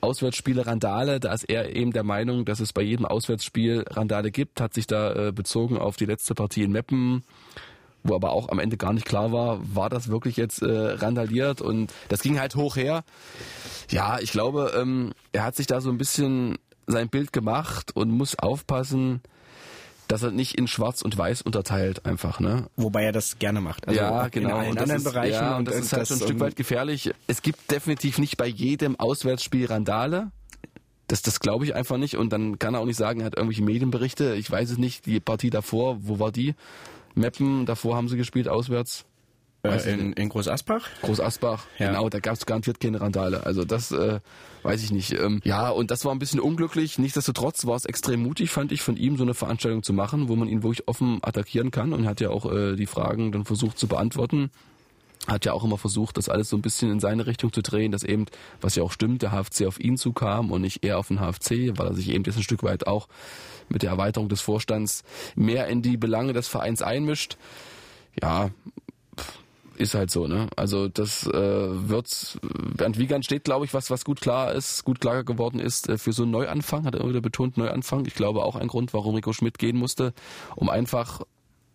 Auswärtsspiele 0.00 0.66
Randale, 0.66 1.20
da 1.20 1.32
ist 1.32 1.44
er 1.44 1.74
eben 1.74 1.92
der 1.92 2.04
Meinung, 2.04 2.44
dass 2.44 2.60
es 2.60 2.72
bei 2.72 2.82
jedem 2.82 3.06
Auswärtsspiel 3.06 3.84
Randale 3.88 4.30
gibt, 4.30 4.60
hat 4.60 4.74
sich 4.74 4.86
da 4.86 5.28
äh, 5.28 5.32
bezogen 5.32 5.78
auf 5.78 5.96
die 5.96 6.06
letzte 6.06 6.34
Partie 6.34 6.62
in 6.62 6.72
Meppen, 6.72 7.24
wo 8.02 8.14
aber 8.14 8.30
auch 8.30 8.48
am 8.48 8.58
Ende 8.58 8.76
gar 8.76 8.92
nicht 8.92 9.06
klar 9.06 9.32
war, 9.32 9.60
war 9.74 9.90
das 9.90 10.08
wirklich 10.08 10.36
jetzt 10.36 10.62
äh, 10.62 10.70
randaliert 10.70 11.60
und 11.60 11.92
das 12.08 12.22
ging 12.22 12.40
halt 12.40 12.56
hoch 12.56 12.76
her. 12.76 13.04
Ja, 13.90 14.18
ich 14.20 14.32
glaube, 14.32 14.72
ähm, 14.76 15.12
er 15.32 15.44
hat 15.44 15.56
sich 15.56 15.66
da 15.66 15.80
so 15.80 15.90
ein 15.90 15.98
bisschen 15.98 16.56
sein 16.86 17.08
Bild 17.08 17.32
gemacht 17.32 17.94
und 17.94 18.10
muss 18.10 18.38
aufpassen, 18.38 19.20
dass 20.10 20.22
er 20.22 20.32
nicht 20.32 20.56
in 20.56 20.66
Schwarz 20.66 21.02
und 21.02 21.16
Weiß 21.16 21.42
unterteilt 21.42 22.04
einfach, 22.04 22.40
ne? 22.40 22.68
Wobei 22.76 23.04
er 23.04 23.12
das 23.12 23.38
gerne 23.38 23.60
macht. 23.60 23.86
Also 23.86 24.00
ja, 24.00 24.28
genau. 24.28 24.48
In 24.48 24.54
allen 24.54 24.78
anderen 24.78 24.96
ist, 24.96 25.04
Bereichen. 25.04 25.32
Ja, 25.32 25.56
und 25.56 25.68
das, 25.68 25.76
das 25.76 25.84
ist 25.84 25.92
halt 25.92 26.02
das, 26.02 26.08
schon 26.08 26.18
ein 26.18 26.24
Stück 26.24 26.40
weit 26.40 26.56
gefährlich. 26.56 27.12
Es 27.28 27.42
gibt 27.42 27.70
definitiv 27.70 28.18
nicht 28.18 28.36
bei 28.36 28.46
jedem 28.46 28.98
Auswärtsspiel 28.98 29.66
Randale. 29.66 30.32
Das, 31.06 31.22
das 31.22 31.40
glaube 31.40 31.64
ich 31.64 31.74
einfach 31.74 31.96
nicht. 31.96 32.16
Und 32.16 32.32
dann 32.32 32.58
kann 32.58 32.74
er 32.74 32.80
auch 32.80 32.86
nicht 32.86 32.96
sagen, 32.96 33.20
er 33.20 33.26
hat 33.26 33.36
irgendwelche 33.36 33.62
Medienberichte. 33.62 34.34
Ich 34.34 34.50
weiß 34.50 34.70
es 34.70 34.78
nicht. 34.78 35.06
Die 35.06 35.20
Partie 35.20 35.50
davor, 35.50 35.98
wo 36.00 36.18
war 36.18 36.32
die? 36.32 36.54
Meppen, 37.14 37.66
davor 37.66 37.96
haben 37.96 38.08
sie 38.08 38.16
gespielt 38.16 38.48
auswärts. 38.48 39.04
Äh, 39.62 39.92
in, 39.92 40.12
in 40.14 40.28
Groß 40.28 40.48
Asbach? 40.48 40.88
Groß 41.02 41.20
Asbach, 41.20 41.66
ja. 41.78 41.88
genau, 41.88 42.08
da 42.08 42.20
gab 42.20 42.34
es 42.34 42.46
garantiert 42.46 42.80
keine 42.80 43.00
Randale. 43.00 43.44
Also 43.44 43.64
das 43.64 43.92
äh, 43.92 44.20
weiß 44.62 44.82
ich 44.82 44.90
nicht. 44.90 45.12
Ähm, 45.12 45.40
ja, 45.44 45.68
und 45.68 45.90
das 45.90 46.04
war 46.04 46.12
ein 46.12 46.18
bisschen 46.18 46.40
unglücklich. 46.40 46.98
Nichtsdestotrotz 46.98 47.66
war 47.66 47.76
es 47.76 47.84
extrem 47.84 48.22
mutig, 48.22 48.50
fand 48.50 48.72
ich, 48.72 48.80
von 48.82 48.96
ihm 48.96 49.16
so 49.16 49.22
eine 49.22 49.34
Veranstaltung 49.34 49.82
zu 49.82 49.92
machen, 49.92 50.28
wo 50.28 50.36
man 50.36 50.48
ihn 50.48 50.62
wirklich 50.62 50.88
offen 50.88 51.18
attackieren 51.22 51.70
kann 51.70 51.92
und 51.92 52.06
hat 52.06 52.20
ja 52.20 52.30
auch 52.30 52.50
äh, 52.50 52.76
die 52.76 52.86
Fragen 52.86 53.32
dann 53.32 53.44
versucht 53.44 53.78
zu 53.78 53.86
beantworten. 53.86 54.50
Hat 55.26 55.44
ja 55.44 55.52
auch 55.52 55.64
immer 55.64 55.76
versucht, 55.76 56.16
das 56.16 56.30
alles 56.30 56.48
so 56.48 56.56
ein 56.56 56.62
bisschen 56.62 56.90
in 56.90 56.98
seine 56.98 57.26
Richtung 57.26 57.52
zu 57.52 57.60
drehen, 57.60 57.92
dass 57.92 58.02
eben, 58.02 58.24
was 58.62 58.76
ja 58.76 58.82
auch 58.82 58.92
stimmt, 58.92 59.20
der 59.20 59.32
HFC 59.32 59.66
auf 59.66 59.78
ihn 59.78 59.98
zukam 59.98 60.50
und 60.50 60.62
nicht 60.62 60.82
eher 60.82 60.98
auf 60.98 61.08
den 61.08 61.18
HFC, 61.18 61.78
weil 61.78 61.88
er 61.88 61.94
sich 61.94 62.08
eben 62.08 62.24
jetzt 62.24 62.36
ein 62.36 62.42
Stück 62.42 62.62
weit 62.62 62.86
auch 62.86 63.06
mit 63.68 63.82
der 63.82 63.90
Erweiterung 63.90 64.30
des 64.30 64.40
Vorstands 64.40 65.04
mehr 65.34 65.68
in 65.68 65.82
die 65.82 65.98
Belange 65.98 66.32
des 66.32 66.48
Vereins 66.48 66.80
einmischt. 66.80 67.36
Ja, 68.20 68.50
ist 69.80 69.94
halt 69.94 70.10
so, 70.10 70.26
ne? 70.26 70.48
Also 70.56 70.88
das 70.88 71.26
äh, 71.26 71.32
wird 71.32 72.38
Bernd 72.76 72.98
Wiegand 72.98 73.24
steht, 73.24 73.44
glaube 73.44 73.64
ich, 73.64 73.74
was 73.74 73.90
was 73.90 74.04
gut 74.04 74.20
klar 74.20 74.52
ist, 74.52 74.84
gut 74.84 75.00
klar 75.00 75.24
geworden 75.24 75.58
ist 75.58 75.88
äh, 75.88 75.98
für 75.98 76.12
so 76.12 76.22
einen 76.22 76.32
Neuanfang, 76.32 76.84
hat 76.84 76.94
er 76.94 77.00
immer 77.00 77.10
wieder 77.10 77.20
betont 77.20 77.56
Neuanfang. 77.56 78.04
Ich 78.06 78.14
glaube 78.14 78.44
auch 78.44 78.56
ein 78.56 78.68
Grund, 78.68 78.92
warum 78.92 79.14
Rico 79.14 79.32
Schmidt 79.32 79.58
gehen 79.58 79.76
musste, 79.76 80.12
um 80.56 80.68
einfach 80.68 81.22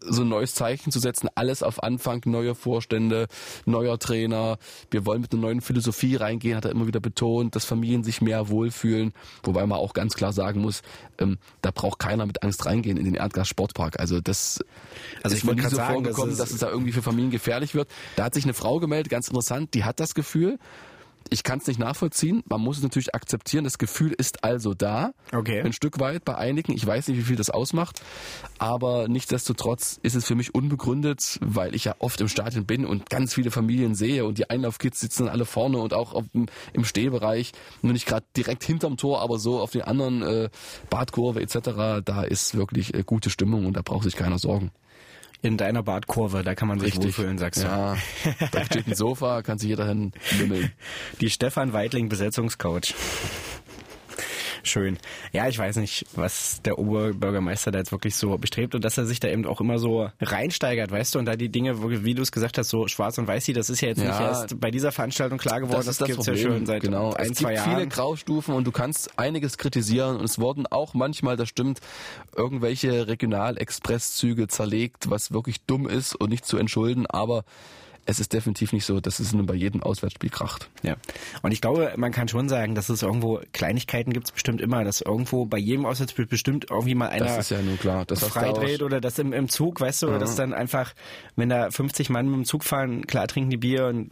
so 0.07 0.21
ein 0.21 0.29
neues 0.29 0.53
Zeichen 0.55 0.91
zu 0.91 0.99
setzen, 0.99 1.29
alles 1.35 1.63
auf 1.63 1.83
Anfang, 1.83 2.21
neue 2.25 2.55
Vorstände, 2.55 3.27
neuer 3.65 3.97
Trainer. 3.99 4.57
Wir 4.91 5.05
wollen 5.05 5.21
mit 5.21 5.31
einer 5.33 5.41
neuen 5.41 5.61
Philosophie 5.61 6.15
reingehen, 6.15 6.55
hat 6.57 6.65
er 6.65 6.71
immer 6.71 6.87
wieder 6.87 6.99
betont, 6.99 7.55
dass 7.55 7.65
Familien 7.65 8.03
sich 8.03 8.21
mehr 8.21 8.49
wohlfühlen. 8.49 9.13
Wobei 9.43 9.65
man 9.65 9.79
auch 9.79 9.93
ganz 9.93 10.13
klar 10.15 10.33
sagen 10.33 10.61
muss, 10.61 10.81
ähm, 11.17 11.37
da 11.61 11.71
braucht 11.71 11.99
keiner 11.99 12.25
mit 12.25 12.43
Angst 12.43 12.65
reingehen 12.65 12.97
in 12.97 13.05
den 13.05 13.15
Erdgas 13.15 13.47
Sportpark. 13.47 13.99
Also 13.99 14.21
das 14.21 14.63
Also 15.23 15.35
ich 15.35 15.45
wollte 15.45 15.61
gerade 15.61 15.71
so 15.71 15.77
sagen, 15.77 15.93
vorgekommen, 15.95 16.31
ist- 16.31 16.39
dass 16.39 16.51
es 16.51 16.59
da 16.59 16.69
irgendwie 16.69 16.91
für 16.91 17.01
Familien 17.01 17.31
gefährlich 17.31 17.73
wird. 17.75 17.89
Da 18.15 18.25
hat 18.25 18.33
sich 18.33 18.43
eine 18.43 18.53
Frau 18.53 18.79
gemeldet, 18.79 19.09
ganz 19.11 19.27
interessant, 19.27 19.73
die 19.73 19.83
hat 19.83 19.99
das 19.99 20.13
Gefühl, 20.15 20.59
ich 21.29 21.43
kann 21.43 21.59
es 21.59 21.67
nicht 21.67 21.79
nachvollziehen. 21.79 22.43
Man 22.47 22.61
muss 22.61 22.77
es 22.77 22.83
natürlich 22.83 23.15
akzeptieren. 23.15 23.63
Das 23.63 23.77
Gefühl 23.77 24.13
ist 24.13 24.43
also 24.43 24.73
da. 24.73 25.13
Okay. 25.33 25.61
Ein 25.61 25.73
Stück 25.73 25.99
weit 25.99 26.23
bei 26.25 26.35
einigen. 26.35 26.73
Ich 26.73 26.85
weiß 26.85 27.07
nicht, 27.07 27.17
wie 27.17 27.23
viel 27.23 27.35
das 27.35 27.49
ausmacht. 27.49 28.01
Aber 28.59 29.07
nichtsdestotrotz 29.07 29.99
ist 30.03 30.15
es 30.15 30.25
für 30.25 30.35
mich 30.35 30.53
unbegründet, 30.53 31.39
weil 31.41 31.75
ich 31.75 31.85
ja 31.85 31.95
oft 31.99 32.21
im 32.21 32.27
Stadion 32.27 32.65
bin 32.65 32.85
und 32.85 33.09
ganz 33.09 33.33
viele 33.33 33.51
Familien 33.51 33.95
sehe 33.95 34.25
und 34.25 34.37
die 34.37 34.49
Einlaufkids 34.49 34.99
sitzen 34.99 35.27
alle 35.27 35.45
vorne 35.45 35.77
und 35.77 35.93
auch 35.93 36.13
auf, 36.13 36.25
im 36.33 36.85
Stehbereich. 36.85 37.51
Nur 37.81 37.93
nicht 37.93 38.05
gerade 38.05 38.25
direkt 38.37 38.63
hinterm 38.63 38.97
Tor, 38.97 39.21
aber 39.21 39.39
so 39.39 39.59
auf 39.59 39.71
den 39.71 39.81
anderen 39.81 40.21
äh, 40.21 40.49
Badkurve 40.89 41.41
etc. 41.41 42.03
Da 42.03 42.23
ist 42.23 42.55
wirklich 42.55 42.93
äh, 42.93 43.03
gute 43.03 43.29
Stimmung 43.29 43.65
und 43.65 43.75
da 43.75 43.81
braucht 43.81 44.03
sich 44.03 44.15
keiner 44.15 44.39
sorgen. 44.39 44.71
In 45.45 45.57
deiner 45.57 45.83
Bartkurve, 45.83 46.41
da 46.41 46.55
kann 46.55 46.67
man 46.67 46.79
sich 46.79 46.97
wohlfühlen, 46.97 47.37
sagst 47.37 47.61
du. 47.61 47.67
Ja, 47.67 47.97
da 48.51 48.65
steht 48.65 48.87
ein 48.87 48.95
Sofa, 48.95 49.43
kann 49.43 49.59
sich 49.59 49.69
jeder 49.69 49.87
hin 49.87 50.11
lümmeln. 50.39 50.71
Die 51.21 51.29
Stefan 51.29 51.71
Weidling 51.71 52.09
Besetzungscoach. 52.09 52.95
Schön. 54.65 54.97
Ja, 55.31 55.47
ich 55.47 55.57
weiß 55.59 55.75
nicht, 55.77 56.05
was 56.15 56.61
der 56.63 56.79
Oberbürgermeister 56.79 57.71
da 57.71 57.79
jetzt 57.79 57.91
wirklich 57.91 58.15
so 58.15 58.35
bestrebt 58.37 58.73
und 58.75 58.83
dass 58.83 58.97
er 58.97 59.05
sich 59.05 59.19
da 59.19 59.27
eben 59.27 59.45
auch 59.45 59.61
immer 59.61 59.77
so 59.79 60.09
reinsteigert, 60.19 60.91
weißt 60.91 61.15
du, 61.15 61.19
und 61.19 61.25
da 61.25 61.35
die 61.35 61.49
Dinge, 61.49 62.03
wie 62.03 62.15
du 62.15 62.23
es 62.23 62.31
gesagt 62.31 62.57
hast, 62.57 62.69
so 62.69 62.87
schwarz 62.87 63.17
und 63.17 63.27
weiß 63.27 63.45
sieht, 63.45 63.57
das 63.57 63.69
ist 63.69 63.81
ja 63.81 63.89
jetzt 63.89 63.99
nicht 63.99 64.07
Ja. 64.07 64.19
erst 64.29 64.59
bei 64.59 64.71
dieser 64.71 64.91
Veranstaltung 64.91 65.37
klar 65.37 65.59
geworden, 65.61 65.77
das, 65.85 65.87
ist 65.87 66.01
das 66.01 66.07
gibt's 66.07 66.25
ja 66.25 66.33
Problem. 66.33 66.51
schon 66.51 66.65
seit 66.65 66.81
genau. 66.81 67.13
ein, 67.13 67.31
es 67.31 67.37
zwei 67.37 67.53
gibt 67.53 67.65
Jahren. 67.65 67.75
viele 67.77 67.87
Graustufen 67.87 68.55
und 68.55 68.65
du 68.65 68.71
kannst 68.71 69.19
einiges 69.19 69.57
kritisieren 69.57 70.17
und 70.17 70.25
es 70.25 70.39
wurden 70.39 70.65
auch 70.67 70.93
manchmal, 70.95 71.37
das 71.37 71.47
stimmt, 71.49 71.79
irgendwelche 72.35 73.07
Regionalexpresszüge 73.07 74.47
zerlegt, 74.47 75.09
was 75.09 75.31
wirklich 75.31 75.61
dumm 75.61 75.87
ist 75.87 76.15
und 76.15 76.29
nicht 76.29 76.45
zu 76.45 76.57
entschulden, 76.57 77.05
aber 77.05 77.43
es 78.05 78.19
ist 78.19 78.33
definitiv 78.33 78.71
nicht 78.71 78.85
so, 78.85 78.99
dass 78.99 79.19
es 79.19 79.33
nun 79.33 79.45
bei 79.45 79.55
jedem 79.55 79.81
Auswärtsspiel 79.81 80.29
kracht. 80.29 80.69
Ja. 80.83 80.95
Und 81.41 81.51
ich 81.51 81.61
glaube, 81.61 81.93
man 81.97 82.11
kann 82.11 82.27
schon 82.27 82.49
sagen, 82.49 82.75
dass 82.75 82.89
es 82.89 83.01
irgendwo 83.01 83.41
Kleinigkeiten 83.51 84.13
gibt 84.13 84.27
es 84.27 84.31
bestimmt 84.31 84.61
immer, 84.61 84.83
dass 84.83 85.01
irgendwo 85.01 85.45
bei 85.45 85.57
jedem 85.57 85.85
Auswärtsspiel 85.85 86.27
bestimmt 86.27 86.67
irgendwie 86.69 86.95
mal 86.95 87.09
einer 87.09 87.25
Das 87.25 87.37
ist 87.39 87.49
ja 87.51 87.61
nun 87.61 87.79
klar. 87.79 88.05
Das 88.05 88.19
du 88.19 88.27
freidreht 88.27 88.83
oder 88.83 89.01
das 89.01 89.17
im, 89.19 89.33
im 89.33 89.49
Zug, 89.49 89.81
weißt 89.81 90.03
du, 90.03 90.07
oder 90.09 90.19
das 90.19 90.35
dann 90.35 90.53
einfach, 90.53 90.93
wenn 91.35 91.49
da 91.49 91.71
50 91.71 92.09
Mann 92.09 92.27
mit 92.27 92.35
dem 92.35 92.45
Zug 92.45 92.63
fahren, 92.63 93.07
klar 93.07 93.27
trinken 93.27 93.49
die 93.49 93.57
Bier 93.57 93.87
und 93.87 94.09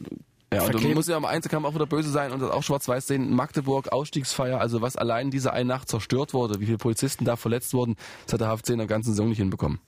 Ja, 0.52 0.62
und 0.62 0.68
du 0.70 0.72
verkleben- 0.74 0.96
musst 0.96 1.10
ja 1.10 1.16
am 1.18 1.26
Einzelkampf 1.26 1.66
auch 1.68 1.76
wieder 1.76 1.86
böse 1.86 2.10
sein 2.10 2.32
und 2.32 2.42
das 2.42 2.50
auch 2.50 2.64
schwarz-weiß 2.64 3.06
sehen. 3.08 3.34
Magdeburg, 3.36 3.92
Ausstiegsfeier, 3.92 4.60
also 4.60 4.82
was 4.82 4.96
allein 4.96 5.30
diese 5.30 5.54
eine 5.54 5.66
Nacht 5.66 5.88
zerstört 5.90 6.34
wurde, 6.34 6.60
wie 6.60 6.66
viele 6.66 6.78
Polizisten 6.80 7.26
da 7.26 7.36
verletzt 7.36 7.74
wurden, 7.76 7.96
das 8.26 8.34
hat 8.34 8.42
der 8.42 8.48
HFC 8.56 8.70
in 8.72 8.80
der 8.80 8.88
ganzen 8.88 9.12
Saison 9.12 9.30
nicht 9.30 9.38
hinbekommen. 9.38 9.80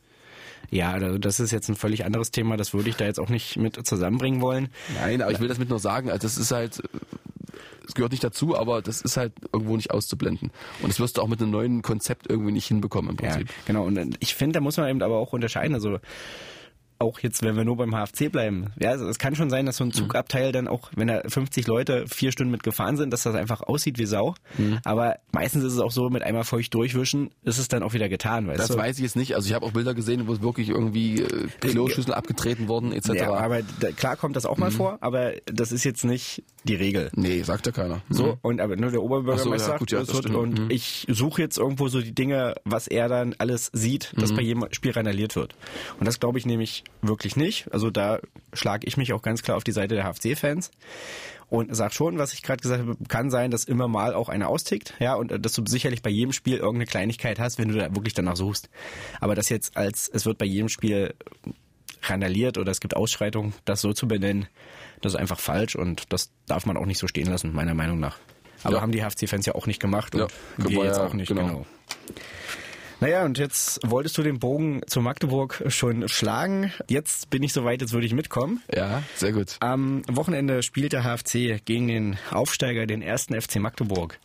Ja, 0.71 0.91
also 0.91 1.17
das 1.17 1.39
ist 1.39 1.51
jetzt 1.51 1.69
ein 1.69 1.75
völlig 1.75 2.05
anderes 2.05 2.31
Thema, 2.31 2.57
das 2.57 2.73
würde 2.73 2.89
ich 2.89 2.95
da 2.95 3.05
jetzt 3.05 3.19
auch 3.19 3.29
nicht 3.29 3.57
mit 3.57 3.85
zusammenbringen 3.85 4.41
wollen. 4.41 4.69
Nein, 4.99 5.21
aber 5.21 5.31
ich 5.31 5.39
will 5.39 5.47
das 5.47 5.57
mit 5.57 5.69
nur 5.69 5.79
sagen, 5.79 6.09
also 6.09 6.21
das 6.21 6.37
ist 6.37 6.51
halt, 6.51 6.81
es 7.87 7.93
gehört 7.93 8.11
nicht 8.11 8.23
dazu, 8.23 8.57
aber 8.57 8.81
das 8.81 9.01
ist 9.01 9.17
halt 9.17 9.33
irgendwo 9.53 9.75
nicht 9.75 9.91
auszublenden. 9.91 10.51
Und 10.81 10.89
das 10.89 10.99
wirst 10.99 11.17
du 11.17 11.21
auch 11.21 11.27
mit 11.27 11.41
einem 11.41 11.51
neuen 11.51 11.81
Konzept 11.81 12.27
irgendwie 12.29 12.51
nicht 12.51 12.67
hinbekommen 12.67 13.11
im 13.17 13.23
Ja, 13.23 13.31
Prinzip. 13.31 13.53
genau. 13.65 13.85
Und 13.85 14.17
ich 14.19 14.35
finde, 14.35 14.53
da 14.53 14.61
muss 14.61 14.77
man 14.77 14.89
eben 14.89 15.01
aber 15.03 15.17
auch 15.17 15.33
unterscheiden. 15.33 15.75
Also 15.75 15.99
auch 16.99 17.19
jetzt, 17.19 17.43
wenn 17.43 17.55
wir 17.55 17.63
nur 17.65 17.77
beim 17.77 17.91
HFC 17.93 18.31
bleiben. 18.31 18.67
Ja, 18.79 18.91
also 18.91 19.07
es 19.07 19.19
kann 19.19 19.35
schon 19.35 19.49
sein, 19.49 19.65
dass 19.65 19.77
so 19.77 19.83
ein 19.83 19.91
Zugabteil 19.91 20.51
dann 20.51 20.67
auch, 20.67 20.91
wenn 20.95 21.07
da 21.07 21.21
50 21.27 21.67
Leute 21.67 22.05
vier 22.07 22.31
Stunden 22.31 22.51
mitgefahren 22.51 22.97
sind, 22.97 23.11
dass 23.11 23.23
das 23.23 23.35
einfach 23.35 23.61
aussieht 23.61 23.97
wie 23.97 24.05
Sau. 24.05 24.35
Aber 24.83 25.17
meistens 25.31 25.63
ist 25.63 25.73
es 25.73 25.79
auch 25.79 25.91
so, 25.91 26.09
mit 26.09 26.23
einmal 26.23 26.43
feucht 26.43 26.73
durchwischen, 26.73 27.31
ist 27.43 27.57
es 27.57 27.67
dann 27.67 27.83
auch 27.83 27.93
wieder 27.93 28.09
getan, 28.09 28.47
weißt 28.47 28.59
Das 28.59 28.67
du? 28.69 28.77
weiß 28.77 28.97
ich 28.97 29.03
jetzt 29.03 29.15
nicht. 29.15 29.35
Also 29.35 29.47
ich 29.47 29.53
habe 29.53 29.65
auch 29.65 29.71
Bilder 29.71 29.93
gesehen, 29.93 30.27
wo 30.27 30.33
es 30.33 30.41
wirklich 30.41 30.69
irgendwie 30.69 31.21
äh, 31.21 31.47
Kloschüsseln 31.59 32.13
abgetreten 32.13 32.67
wurden 32.67 32.91
etc. 32.91 33.09
ja, 33.13 33.33
aber 33.33 33.61
da, 33.79 33.91
klar 33.91 34.15
kommt 34.15 34.35
das 34.35 34.45
auch 34.45 34.57
mal 34.57 34.71
vor, 34.71 34.97
aber 35.01 35.33
das 35.45 35.71
ist 35.71 35.83
jetzt 35.83 36.05
nicht 36.05 36.43
die 36.63 36.75
Regel. 36.75 37.09
nee, 37.15 37.41
sagt 37.43 37.65
ja 37.67 37.71
keiner. 37.71 38.01
So, 38.09 38.37
und 38.41 38.59
aber 38.61 38.75
nur 38.75 38.91
der 38.91 39.01
Oberbürgermeister 39.03 39.65
so, 39.65 39.71
ja, 39.71 39.77
gut, 39.77 39.91
ja, 39.91 39.99
das 39.99 40.09
und 40.25 40.59
Mhm. 40.59 40.69
ich 40.69 41.05
suche 41.09 41.41
jetzt 41.41 41.57
irgendwo 41.57 41.87
so 41.87 42.01
die 42.01 42.13
Dinge, 42.15 42.55
was 42.65 42.87
er 42.87 43.07
dann 43.09 43.35
alles 43.37 43.69
sieht, 43.73 44.13
dass 44.17 44.31
Mhm. 44.31 44.35
bei 44.35 44.41
jedem 44.41 44.65
Spiel 44.71 44.91
randaliert 44.91 45.35
wird. 45.35 45.55
Und 45.99 46.05
das 46.07 46.19
glaube 46.19 46.39
ich 46.39 46.45
nämlich 46.45 46.83
wirklich 47.01 47.35
nicht. 47.35 47.71
Also 47.71 47.89
da 47.91 48.19
schlage 48.53 48.87
ich 48.87 48.97
mich 48.97 49.13
auch 49.13 49.21
ganz 49.21 49.41
klar 49.43 49.57
auf 49.57 49.63
die 49.63 49.71
Seite 49.71 49.95
der 49.95 50.05
HFC-Fans 50.11 50.71
und 51.49 51.75
sag 51.75 51.93
schon, 51.93 52.17
was 52.17 52.33
ich 52.33 52.41
gerade 52.41 52.61
gesagt 52.61 52.81
habe, 52.81 52.97
kann 53.07 53.29
sein, 53.29 53.51
dass 53.51 53.63
immer 53.65 53.87
mal 53.87 54.13
auch 54.15 54.29
einer 54.29 54.47
austickt, 54.49 54.95
ja, 54.99 55.13
und 55.15 55.31
äh, 55.31 55.39
dass 55.39 55.53
du 55.53 55.63
sicherlich 55.67 56.01
bei 56.01 56.09
jedem 56.09 56.31
Spiel 56.33 56.55
irgendeine 56.57 56.85
Kleinigkeit 56.87 57.39
hast, 57.39 57.59
wenn 57.59 57.67
du 57.69 57.75
da 57.77 57.93
wirklich 57.95 58.13
danach 58.15 58.35
suchst. 58.35 58.69
Aber 59.21 59.35
das 59.35 59.49
jetzt 59.49 59.77
als, 59.77 60.07
es 60.11 60.25
wird 60.25 60.37
bei 60.39 60.45
jedem 60.45 60.69
Spiel 60.69 61.13
randaliert 62.03 62.57
oder 62.57 62.71
es 62.71 62.79
gibt 62.79 62.95
Ausschreitungen, 62.95 63.53
das 63.65 63.81
so 63.81 63.93
zu 63.93 64.07
benennen, 64.07 64.47
das 65.01 65.13
ist 65.13 65.19
einfach 65.19 65.39
falsch 65.39 65.75
und 65.75 66.11
das 66.13 66.31
darf 66.47 66.65
man 66.65 66.77
auch 66.77 66.85
nicht 66.85 66.99
so 66.99 67.07
stehen 67.07 67.27
lassen, 67.27 67.53
meiner 67.53 67.73
Meinung 67.73 67.99
nach. 67.99 68.17
Aber 68.63 68.75
Ja. 68.77 68.81
haben 68.81 68.91
die 68.91 69.01
HFC-Fans 69.03 69.45
ja 69.45 69.53
auch 69.55 69.67
nicht 69.67 69.79
gemacht 69.79 70.15
und 70.15 70.21
Ja, 70.21 70.27
wir 70.57 70.85
jetzt 70.85 70.97
ja- 70.97 71.05
auch 71.05 71.13
nicht, 71.13 71.27
genau. 71.27 71.45
genau. 71.45 71.65
Naja, 73.01 73.25
und 73.25 73.37
jetzt 73.37 73.79
wolltest 73.85 74.17
du 74.17 74.23
den 74.23 74.39
Bogen 74.39 74.81
zu 74.87 75.01
Magdeburg 75.01 75.63
schon 75.67 76.07
schlagen. 76.07 76.71
Jetzt 76.87 77.29
bin 77.29 77.43
ich 77.43 77.51
soweit, 77.53 77.81
jetzt 77.81 77.91
würde 77.93 78.07
ich 78.07 78.13
mitkommen. 78.13 78.61
Ja, 78.73 79.03
sehr 79.15 79.33
gut. 79.33 79.57
Am 79.59 80.01
Wochenende 80.07 80.63
spielt 80.63 80.93
der 80.93 81.03
HFC 81.03 81.61
gegen 81.65 81.87
den 81.87 82.17
Aufsteiger, 82.31 82.85
den 82.85 83.01
ersten 83.01 83.39
FC 83.39 83.57
Magdeburg. 83.57 84.17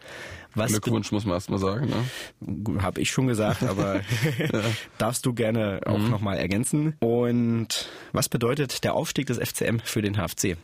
Was 0.54 0.70
Glückwunsch 0.72 1.12
muss 1.12 1.24
man 1.24 1.35
erst 1.35 1.48
mal 1.50 1.59
sagen. 1.59 1.88
Ne? 1.88 2.83
habe 2.83 3.00
ich 3.00 3.11
schon 3.11 3.28
gesagt, 3.28 3.62
aber 3.62 4.00
darfst 4.98 5.24
du 5.26 5.33
gerne 5.33 5.80
auch 5.87 5.98
Mhm. 5.98 6.11
nochmal 6.11 6.38
ergänzen. 6.38 6.94
Und 7.00 7.88
was 8.12 8.28
bedeutet 8.28 8.83
der 8.83 8.94
Aufstieg 8.94 9.26
des 9.26 9.38
FCM 9.38 9.78
für 9.85 10.02
den 10.02 10.16
HFC? 10.16 10.56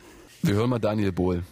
Wir 0.43 0.55
hören 0.55 0.69
mal 0.69 0.79
Daniel 0.79 1.11
Bohl. 1.13 1.43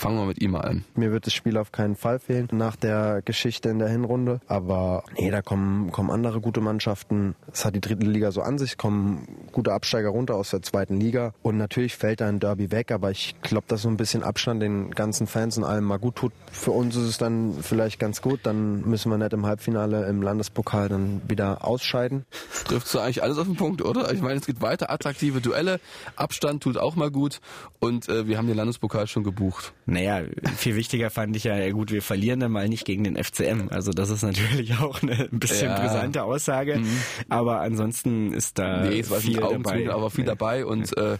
Fangen 0.00 0.16
wir 0.16 0.24
mit 0.24 0.40
ihm 0.40 0.52
mal 0.52 0.60
an. 0.60 0.84
Mir 0.94 1.12
wird 1.12 1.26
das 1.26 1.34
Spiel 1.34 1.58
auf 1.58 1.72
keinen 1.72 1.94
Fall 1.94 2.20
fehlen 2.20 2.48
nach 2.52 2.74
der 2.74 3.20
Geschichte 3.22 3.68
in 3.68 3.78
der 3.78 3.90
Hinrunde. 3.90 4.40
Aber 4.46 5.04
nee, 5.18 5.30
da 5.30 5.42
kommen, 5.42 5.92
kommen 5.92 6.10
andere 6.10 6.40
gute 6.40 6.62
Mannschaften. 6.62 7.34
Es 7.52 7.66
hat 7.66 7.74
die 7.74 7.82
dritte 7.82 8.06
Liga 8.06 8.32
so 8.32 8.40
an 8.40 8.56
sich, 8.56 8.78
kommen 8.78 9.28
gute 9.52 9.72
Absteiger 9.72 10.08
runter 10.10 10.34
aus 10.34 10.50
der 10.50 10.62
zweiten 10.62 10.98
Liga. 11.00 11.32
Und 11.42 11.56
natürlich 11.56 11.96
fällt 11.96 12.20
da 12.20 12.28
ein 12.28 12.40
Derby 12.40 12.70
weg, 12.70 12.92
aber 12.92 13.10
ich 13.10 13.34
glaube, 13.42 13.64
dass 13.68 13.82
so 13.82 13.88
ein 13.88 13.96
bisschen 13.96 14.22
Abstand 14.22 14.62
den 14.62 14.90
ganzen 14.90 15.26
Fans 15.26 15.56
und 15.58 15.64
allem 15.64 15.84
mal 15.84 15.98
gut 15.98 16.16
tut. 16.16 16.32
Für 16.52 16.72
uns 16.72 16.96
ist 16.96 17.04
es 17.04 17.18
dann 17.18 17.54
vielleicht 17.60 17.98
ganz 17.98 18.22
gut. 18.22 18.40
Dann 18.44 18.82
müssen 18.82 19.10
wir 19.10 19.18
nicht 19.18 19.32
im 19.32 19.46
Halbfinale 19.46 20.06
im 20.06 20.22
Landespokal 20.22 20.88
dann 20.88 21.22
wieder 21.28 21.64
ausscheiden. 21.64 22.24
Trifft 22.64 22.88
so 22.88 22.98
eigentlich 23.00 23.22
alles 23.22 23.38
auf 23.38 23.46
den 23.46 23.56
Punkt, 23.56 23.82
oder? 23.82 24.12
Ich 24.12 24.20
meine, 24.22 24.38
es 24.40 24.46
geht 24.46 24.60
weiter, 24.60 24.90
attraktive 24.90 25.40
Duelle, 25.40 25.80
Abstand 26.16 26.62
tut 26.62 26.76
auch 26.78 26.96
mal 26.96 27.10
gut 27.10 27.40
und 27.78 28.08
äh, 28.08 28.26
wir 28.26 28.38
haben 28.38 28.46
den 28.46 28.56
Landespokal 28.56 29.06
schon 29.06 29.24
gebucht. 29.24 29.72
Naja, 29.86 30.22
viel 30.56 30.76
wichtiger 30.76 31.10
fand 31.10 31.34
ich 31.36 31.44
ja, 31.44 31.56
ja 31.56 31.70
gut, 31.72 31.90
wir 31.90 32.02
verlieren 32.02 32.40
dann 32.40 32.52
mal 32.52 32.68
nicht 32.68 32.84
gegen 32.84 33.04
den 33.04 33.16
FCM. 33.22 33.68
Also 33.70 33.92
das 33.92 34.10
ist 34.10 34.22
natürlich 34.22 34.74
auch 34.80 35.02
eine 35.02 35.28
ein 35.32 35.38
bisschen 35.38 35.68
Ja. 35.70 35.78
brisante 35.80 36.22
Aussage. 36.24 36.80
Aber 37.28 37.60
ansonsten 37.60 38.32
ist 38.32 38.58
da 38.58 38.82
Nee, 38.82 39.02
viel 39.02 39.39
viel 39.48 39.62
dabei. 39.62 39.90
aber 39.92 40.10
viel 40.10 40.24
dabei 40.24 40.66
und 40.66 40.96
äh, 40.96 41.18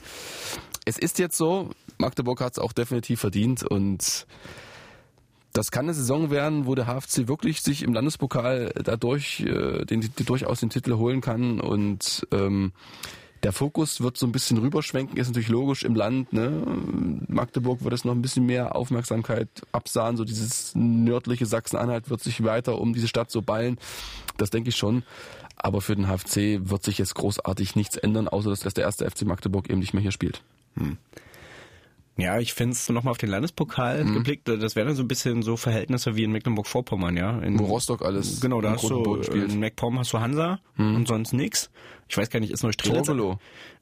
es 0.85 0.99
ist 0.99 1.19
jetzt 1.19 1.37
so, 1.37 1.71
Magdeburg 1.99 2.41
hat 2.41 2.55
es 2.55 2.59
auch 2.59 2.73
definitiv 2.73 3.21
verdient 3.21 3.63
und 3.63 4.27
das 5.53 5.71
kann 5.71 5.87
eine 5.87 5.95
Saison 5.95 6.31
werden, 6.31 6.67
wo 6.67 6.75
der 6.75 6.87
HFC 6.87 7.27
wirklich 7.29 7.63
sich 7.63 7.83
im 7.83 7.93
Landespokal 7.93 8.73
dadurch 8.85 9.41
äh, 9.41 9.85
den, 9.85 10.01
den, 10.01 10.27
durchaus 10.27 10.61
den 10.61 10.71
Titel 10.71 10.95
holen 10.95 11.21
kann 11.21 11.61
und 11.61 12.27
ähm, 12.33 12.73
der 13.43 13.53
Fokus 13.53 14.03
wird 14.03 14.19
so 14.19 14.27
ein 14.27 14.33
bisschen 14.33 14.59
rüberschwenken, 14.59 15.17
ist 15.17 15.29
natürlich 15.29 15.49
logisch 15.49 15.83
im 15.83 15.95
Land. 15.95 16.33
Ne? 16.33 16.63
Magdeburg 17.27 17.83
wird 17.83 17.95
es 17.95 18.05
noch 18.05 18.13
ein 18.13 18.21
bisschen 18.21 18.45
mehr 18.45 18.77
Aufmerksamkeit 18.77 19.49
absahen, 19.73 20.17
so 20.19 20.25
dieses 20.25 20.75
nördliche 20.75 21.47
Sachsen-Anhalt 21.47 22.11
wird 22.11 22.21
sich 22.21 22.45
weiter 22.45 22.79
um 22.79 22.93
diese 22.93 23.09
Stadt 23.09 23.31
so 23.31 23.41
ballen. 23.41 23.79
Das 24.37 24.51
denke 24.51 24.69
ich 24.69 24.77
schon. 24.77 25.05
Aber 25.63 25.83
für 25.83 25.95
den 25.95 26.07
HFC 26.07 26.69
wird 26.71 26.83
sich 26.83 26.99
jetzt 26.99 27.15
großartig 27.15 27.77
nichts 27.77 27.97
ändern, 27.97 28.29
außer 28.29 28.51
dass 28.51 28.75
der 28.75 28.85
erste 28.85 29.09
FC 29.09 29.23
Magdeburg 29.23 29.69
eben 29.69 29.81
nicht 29.81 29.93
mehr 29.93 30.03
hier 30.03 30.13
spielt. 30.13 30.43
Ja, 32.21 32.39
ich 32.39 32.53
finde 32.53 32.73
es 32.75 32.89
nochmal 32.89 33.13
auf 33.13 33.19
den 33.19 33.31
Landespokal 33.31 34.05
Mhm. 34.05 34.15
geblickt, 34.15 34.49
das 34.49 34.77
wären 34.77 34.89
dann 34.89 34.97
so 34.97 35.03
ein 35.03 35.09
bisschen 35.09 35.43
so 35.43 35.57
Verhältnisse 35.57 36.17
wie 36.17 36.25
in 36.25 36.33
Mecklenburg-Vorpommern, 36.33 37.17
ja. 37.17 37.39
In, 37.41 37.59
Wo 37.59 37.65
Rostock 37.65 38.03
alles 38.03 38.41
Genau, 38.41 38.61
da 38.61 38.73
hast 38.73 38.89
du. 38.89 39.17
Mhm. 39.17 39.51
in 39.51 39.61
MacPom 39.61 39.99
hast 39.99 40.13
du 40.13 40.21
Hansa 40.21 40.61
und 40.77 41.07
sonst 41.09 41.33
nix. 41.33 41.71
Ich 42.09 42.17
weiß 42.17 42.29
gar 42.29 42.41
nicht, 42.41 42.51
ist 42.53 42.63
Neustrelitz? 42.65 43.09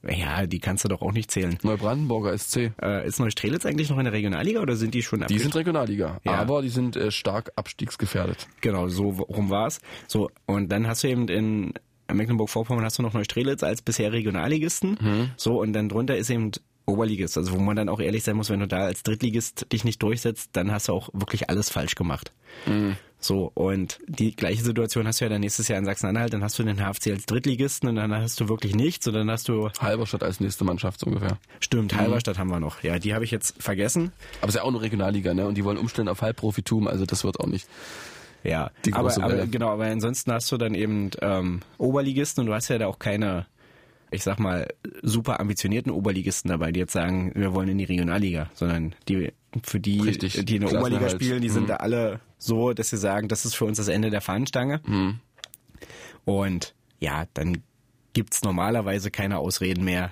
Ja, 0.07 0.45
die 0.45 0.59
kannst 0.59 0.83
du 0.83 0.87
doch 0.87 1.01
auch 1.01 1.11
nicht 1.11 1.31
zählen. 1.31 1.57
Neubrandenburger 1.63 2.37
SC. 2.37 2.71
Äh, 2.81 3.07
ist 3.07 3.19
Neustrelitz 3.19 3.65
eigentlich 3.65 3.89
noch 3.89 3.97
in 3.97 4.03
der 4.05 4.13
Regionalliga 4.13 4.61
oder 4.61 4.75
sind 4.75 4.93
die 4.93 5.01
schon 5.01 5.25
Die 5.27 5.39
sind 5.39 5.55
Regionalliga, 5.55 6.19
Ja. 6.23 6.33
aber 6.35 6.61
die 6.61 6.69
sind 6.69 6.95
äh, 6.95 7.09
stark 7.11 7.51
abstiegsgefährdet. 7.55 8.47
Genau, 8.61 8.87
so 8.87 9.09
rum 9.09 9.49
war's. 9.49 9.79
So, 10.07 10.29
und 10.45 10.71
dann 10.71 10.85
hast 10.87 11.03
du 11.03 11.07
eben 11.09 11.27
in 11.27 11.73
Mecklenburg-Vorpommern 12.11 12.83
hast 12.85 12.97
du 12.99 13.03
noch 13.03 13.13
Neustrelitz 13.13 13.63
als 13.63 13.81
bisher 13.81 14.11
Regionalligisten. 14.13 15.31
So, 15.37 15.59
und 15.59 15.73
dann 15.73 15.89
drunter 15.89 16.15
ist 16.17 16.29
eben 16.29 16.51
Oberligist. 16.89 17.37
Also 17.37 17.53
wo 17.53 17.59
man 17.59 17.75
dann 17.75 17.89
auch 17.89 17.99
ehrlich 17.99 18.23
sein 18.23 18.35
muss, 18.35 18.49
wenn 18.49 18.59
du 18.59 18.67
da 18.67 18.79
als 18.85 19.03
Drittligist 19.03 19.71
dich 19.71 19.83
nicht 19.83 20.01
durchsetzt, 20.01 20.49
dann 20.53 20.71
hast 20.71 20.87
du 20.87 20.93
auch 20.93 21.09
wirklich 21.13 21.49
alles 21.49 21.69
falsch 21.69 21.95
gemacht. 21.95 22.31
So, 23.21 23.51
und 23.53 23.99
die 24.07 24.33
gleiche 24.35 24.63
Situation 24.63 25.05
hast 25.05 25.19
du 25.19 25.25
ja 25.25 25.29
dann 25.29 25.41
nächstes 25.41 25.67
Jahr 25.67 25.77
in 25.77 25.85
Sachsen-Anhalt, 25.85 26.33
dann 26.33 26.43
hast 26.43 26.57
du 26.57 26.63
den 26.63 26.77
HFC 26.77 27.11
als 27.11 27.25
Drittligisten 27.25 27.89
und 27.89 27.95
dann 27.95 28.13
hast 28.13 28.39
du 28.39 28.47
wirklich 28.47 28.75
nichts 28.75 29.07
und 29.07 29.13
dann 29.13 29.29
hast 29.29 29.49
du, 29.49 29.69
Halberstadt 29.79 30.23
als 30.23 30.39
nächste 30.39 30.63
Mannschaft 30.63 31.01
so 31.01 31.07
ungefähr. 31.07 31.37
stimmt, 31.59 31.95
Halberstadt 31.95 32.37
haben 32.37 32.49
wir 32.49 32.59
noch. 32.61 32.81
Ja, 32.81 32.97
die 32.97 33.13
habe 33.13 33.25
ich 33.25 33.31
jetzt 33.31 33.61
vergessen. 33.61 34.13
Aber 34.39 34.49
es 34.49 34.55
ist 34.55 34.59
ja 34.59 34.63
auch 34.63 34.69
eine 34.69 34.81
Regionalliga, 34.81 35.33
ne? 35.33 35.47
Und 35.47 35.55
die 35.55 35.65
wollen 35.65 35.77
umstellen 35.77 36.07
auf 36.07 36.21
Halbprofitum, 36.21 36.87
also 36.87 37.05
das 37.05 37.23
wird 37.25 37.39
auch 37.39 37.47
nicht. 37.47 37.67
Ja, 38.43 38.71
Die 38.85 38.93
aber, 38.93 39.09
große 39.09 39.21
aber 39.21 39.47
genau, 39.47 39.69
aber 39.69 39.85
ansonsten 39.85 40.31
hast 40.31 40.49
du 40.51 40.57
dann 40.57 40.73
eben 40.73 41.11
ähm, 41.21 41.59
Oberligisten 41.77 42.41
und 42.41 42.47
du 42.47 42.53
hast 42.53 42.69
ja 42.69 42.77
da 42.77 42.87
auch 42.87 42.99
keine, 42.99 43.47
ich 44.11 44.23
sag 44.23 44.39
mal, 44.39 44.67
super 45.03 45.39
ambitionierten 45.39 45.91
Oberligisten 45.91 46.49
dabei, 46.49 46.71
die 46.71 46.79
jetzt 46.79 46.93
sagen, 46.93 47.31
wir 47.35 47.53
wollen 47.53 47.69
in 47.69 47.77
die 47.77 47.83
Regionalliga, 47.85 48.49
sondern 48.53 48.95
die 49.07 49.31
für 49.63 49.79
die, 49.79 49.99
Richtig, 50.01 50.43
die 50.45 50.55
in 50.55 50.61
der 50.61 50.69
Oberliga 50.69 50.99
Klassenerhalt. 50.99 51.11
spielen, 51.23 51.41
die 51.41 51.49
sind 51.49 51.63
Mhm. 51.63 51.67
da 51.67 51.75
alle 51.77 52.19
so, 52.37 52.73
dass 52.73 52.89
sie 52.89 52.97
sagen, 52.97 53.27
das 53.27 53.45
ist 53.45 53.55
für 53.55 53.65
uns 53.65 53.77
das 53.77 53.87
Ende 53.87 54.09
der 54.09 54.21
Fahnenstange. 54.21 54.81
Mhm. 54.85 55.19
Und 56.25 56.73
ja, 56.99 57.25
dann 57.33 57.63
gibt's 58.13 58.43
normalerweise 58.43 59.11
keine 59.11 59.37
Ausreden 59.37 59.83
mehr, 59.83 60.11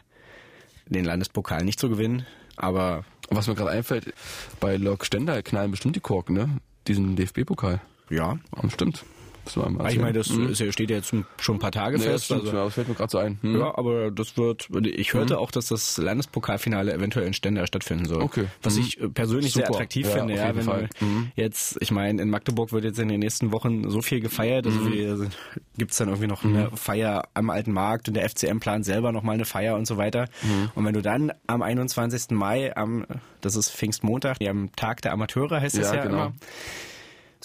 den 0.88 1.06
Landespokal 1.06 1.64
nicht 1.64 1.80
zu 1.80 1.90
gewinnen. 1.90 2.26
Aber 2.56 3.04
was 3.30 3.48
mir 3.48 3.56
gerade 3.56 3.72
einfällt, 3.72 4.14
bei 4.60 4.78
Lok 4.78 5.06
Stendal 5.06 5.44
knallen 5.44 5.72
bestimmt 5.72 5.96
die 5.96 6.00
Korken, 6.02 6.36
ne? 6.36 6.50
Diesen 6.88 7.16
DFB-Pokal. 7.16 7.82
ja, 8.10 8.38
Ja, 8.56 8.70
stimmt. 8.70 9.04
Das 9.48 9.58
war 9.58 9.70
mal 9.70 9.90
ich 9.92 9.98
meine, 9.98 10.14
das 10.14 10.30
Mhm. 10.30 10.50
ist 10.50 10.60
ja- 10.60 10.72
steht 10.72 10.90
ja 10.90 10.98
jetzt 10.98 11.14
schon 11.40 11.56
ein 11.56 11.60
paar 11.60 11.72
Tage 11.72 11.98
Nee, 11.98 12.04
das 12.04 12.12
fest. 12.14 12.26
stimmt, 12.26 12.42
also- 12.46 12.52
das 12.66 12.74
fällt 12.74 12.88
mir 12.90 12.96
gerade 12.96 13.10
so 13.12 13.18
ein. 13.18 13.38
Hm. 13.42 13.60
Ja, 13.60 13.78
aber 13.78 14.12
das 14.12 14.36
wird, 14.38 14.68
ich 14.86 15.14
hörte 15.14 15.40
auch, 15.40 15.52
dass 15.52 15.68
das 15.68 15.98
Landespokalfinale 15.98 16.94
eventuell 16.94 17.26
in 17.28 17.34
Stendal 17.34 17.66
stattfitzen 17.66 18.06
soll. 18.06 18.22
Okay. 18.22 18.46
Was 18.62 18.76
Mhm. 18.76 18.82
ich 18.82 19.02
äh, 19.02 19.08
persönlich 19.10 19.54
sehr 19.54 19.66
Super. 19.66 19.76
attraktiv 19.76 20.08
Ja, 20.08 20.14
finde, 20.14 20.36
ja, 20.36 20.56
wenn 20.56 20.64
Fall. 20.64 20.90
Mhm. 21.00 21.32
jetzt, 21.36 21.78
ich 21.82 21.92
meine, 21.92 22.22
in 22.22 22.30
Magdeburg 22.30 22.72
wird 22.74 22.84
jetzt 22.84 23.00
in 23.00 23.08
den 23.08 23.20
nächsten 23.22 23.52
Wochen 23.52 23.90
so 23.90 24.02
viel 24.02 24.20
gefeiert, 24.20 24.66
also 24.66 24.80
Mhm. 24.80 24.92
wir, 24.94 25.30
gibt's 25.78 25.98
dann 25.98 26.10
irgendwie 26.10 26.28
noch 26.28 26.44
eine 26.44 26.70
Feier 26.76 27.24
am 27.34 27.50
Alten 27.50 27.72
Markt 27.72 28.08
und 28.10 28.16
der 28.16 28.24
FCM 28.26 28.60
plant 28.60 28.84
selber 28.86 29.12
nochmal 29.12 29.36
eine 29.36 29.46
Feier 29.46 29.76
und 29.78 29.86
so 29.88 29.96
weiter. 29.98 30.26
Mhm. 30.44 30.72
Und 30.76 30.86
wenn 30.86 30.94
du 30.94 31.02
dann 31.02 31.32
am 31.48 31.62
21. 31.62 32.36
Mai, 32.36 32.76
am, 32.76 33.06
das 33.42 33.56
ist 33.56 33.72
Pfingstmontag, 33.72 34.38
am 34.46 34.72
Tag 34.76 35.02
der 35.02 35.14
Amateure 35.14 35.62
heißt 35.62 35.78
es 35.78 35.88
Ja, 35.88 35.96
ja, 35.96 36.04
genau. 36.04 36.16
immer. 36.18 36.34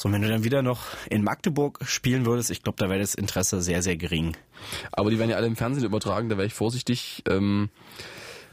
So, 0.03 0.09
und 0.09 0.15
wenn 0.15 0.23
du 0.23 0.29
dann 0.29 0.43
wieder 0.43 0.62
noch 0.62 0.81
in 1.11 1.23
Magdeburg 1.23 1.79
spielen 1.85 2.27
würdest, 2.27 2.51
ich 2.51 2.65
glaube, 2.65 2.75
da 2.77 2.88
wäre 2.88 2.99
das 2.99 3.15
Interesse 3.15 3.62
sehr, 3.62 3.83
sehr 3.83 3.97
gering. 3.97 4.37
Aber 4.91 5.12
die 5.12 5.19
werden 5.21 5.31
ja 5.31 5.37
alle 5.37 5.47
im 5.47 5.55
Fernsehen 5.55 5.85
übertragen, 5.85 6.29
da 6.29 6.37
wäre 6.37 6.49
ich 6.49 6.55
vorsichtig. 6.55 7.23
Ähm, 7.29 7.69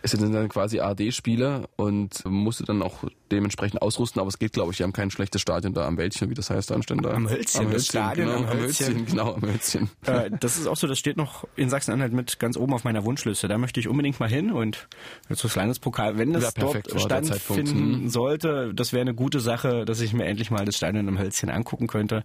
es 0.01 0.11
sind 0.11 0.33
dann 0.33 0.49
quasi 0.49 0.79
ARD-Spiele 0.79 1.67
und 1.75 2.23
musste 2.25 2.63
dann 2.63 2.81
auch 2.81 3.03
dementsprechend 3.31 3.81
ausrüsten, 3.81 4.19
aber 4.19 4.29
es 4.29 4.39
geht, 4.39 4.53
glaube 4.53 4.71
ich, 4.71 4.77
die 4.77 4.83
haben 4.83 4.93
kein 4.93 5.11
schlechtes 5.11 5.41
Stadion 5.41 5.73
da 5.73 5.85
am 5.85 5.97
Wäldchen, 5.97 6.29
wie 6.29 6.33
das 6.33 6.49
heißt, 6.49 6.71
da 6.71 6.75
in 6.75 6.83
Stendal. 6.83 7.13
Am 7.15 7.29
Hölzchen, 7.29 7.69
das 7.71 7.85
Stadion 7.85 8.27
genau, 8.27 8.39
am 8.39 8.45
am 8.45 8.57
Hölzchen. 8.57 8.87
Hölzchen. 8.87 9.05
Genau, 9.05 9.33
am 9.35 9.41
Hölzchen. 9.41 9.89
Äh, 10.05 10.31
das 10.39 10.57
ist 10.57 10.67
auch 10.67 10.77
so, 10.77 10.87
das 10.87 10.97
steht 10.99 11.17
noch 11.17 11.47
in 11.55 11.69
Sachsen-Anhalt 11.69 12.13
mit 12.13 12.39
ganz 12.39 12.57
oben 12.57 12.73
auf 12.73 12.83
meiner 12.83 13.03
Wunschliste. 13.05 13.47
Da 13.47 13.57
möchte 13.57 13.79
ich 13.79 13.87
unbedingt 13.87 14.19
mal 14.19 14.29
hin 14.29 14.51
und 14.51 14.87
jetzt 15.29 15.43
das 15.43 15.55
Landespokal, 15.55 16.17
wenn 16.17 16.33
das 16.33 16.43
Ja, 16.43 16.51
perfekt 16.51 16.87
dort 16.91 17.01
Zeitpunkt. 17.01 17.29
stattfinden 17.41 18.03
Mhm. 18.03 18.09
sollte, 18.09 18.73
das 18.73 18.93
wäre 18.93 19.01
eine 19.01 19.13
gute 19.13 19.39
Sache, 19.39 19.85
dass 19.85 20.01
ich 20.01 20.13
mir 20.13 20.25
endlich 20.25 20.49
mal 20.51 20.65
das 20.65 20.75
Stadion 20.77 21.07
am 21.07 21.19
Hölzchen 21.19 21.49
angucken 21.49 21.87
könnte. 21.87 22.23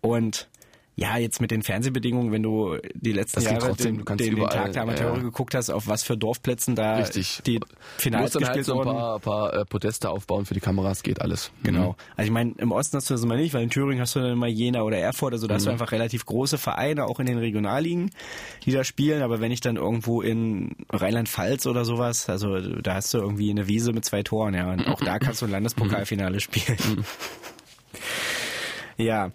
Und 0.00 0.48
ja, 0.98 1.16
jetzt 1.16 1.40
mit 1.40 1.52
den 1.52 1.62
Fernsehbedingungen, 1.62 2.32
wenn 2.32 2.42
du 2.42 2.76
die 2.92 3.12
letzten 3.12 3.40
Jahre 3.40 3.68
trotzdem, 3.68 3.98
den, 3.98 4.04
den, 4.04 4.16
den 4.16 4.32
überall, 4.32 4.52
Tag 4.52 4.72
der 4.72 4.82
Amateure 4.82 5.14
ja. 5.14 5.22
geguckt 5.22 5.54
hast, 5.54 5.70
auf 5.70 5.86
was 5.86 6.02
für 6.02 6.16
Dorfplätzen 6.16 6.74
da 6.74 6.96
Richtig. 6.96 7.40
die 7.46 7.60
Du 7.60 7.66
Finals 7.98 8.34
halt 8.34 8.44
gespielt 8.44 8.66
so 8.66 8.80
ein 8.80 8.84
paar, 8.84 9.20
paar 9.20 9.54
äh, 9.54 9.64
Podeste 9.64 10.10
aufbauen 10.10 10.44
für 10.44 10.54
die 10.54 10.60
Kameras, 10.60 11.04
geht 11.04 11.20
alles. 11.20 11.52
Genau. 11.62 11.94
Also 12.16 12.26
ich 12.26 12.32
meine, 12.32 12.54
im 12.58 12.72
Osten 12.72 12.96
hast 12.96 13.08
du 13.08 13.14
das 13.14 13.22
immer 13.22 13.36
nicht, 13.36 13.54
weil 13.54 13.62
in 13.62 13.70
Thüringen 13.70 14.00
hast 14.00 14.16
du 14.16 14.20
dann 14.20 14.32
immer 14.32 14.48
Jena 14.48 14.82
oder 14.82 14.98
Erfurt, 14.98 15.34
also 15.34 15.46
da 15.46 15.54
hast 15.54 15.66
du 15.66 15.70
einfach 15.70 15.92
relativ 15.92 16.26
große 16.26 16.58
Vereine, 16.58 17.04
auch 17.04 17.20
in 17.20 17.26
den 17.26 17.38
Regionalligen, 17.38 18.10
die 18.64 18.72
da 18.72 18.82
spielen, 18.82 19.22
aber 19.22 19.40
wenn 19.40 19.52
ich 19.52 19.60
dann 19.60 19.76
irgendwo 19.76 20.20
in 20.20 20.74
Rheinland-Pfalz 20.90 21.68
oder 21.68 21.84
sowas, 21.84 22.28
also 22.28 22.58
da 22.58 22.94
hast 22.94 23.14
du 23.14 23.18
irgendwie 23.18 23.50
eine 23.50 23.68
Wiese 23.68 23.92
mit 23.92 24.04
zwei 24.04 24.24
Toren, 24.24 24.54
ja, 24.54 24.72
und 24.72 24.88
auch 24.88 25.00
da 25.00 25.20
kannst 25.20 25.42
du 25.42 25.46
ein 25.46 25.52
Landespokalfinale 25.52 26.40
spielen. 26.40 27.04
ja. 28.96 29.30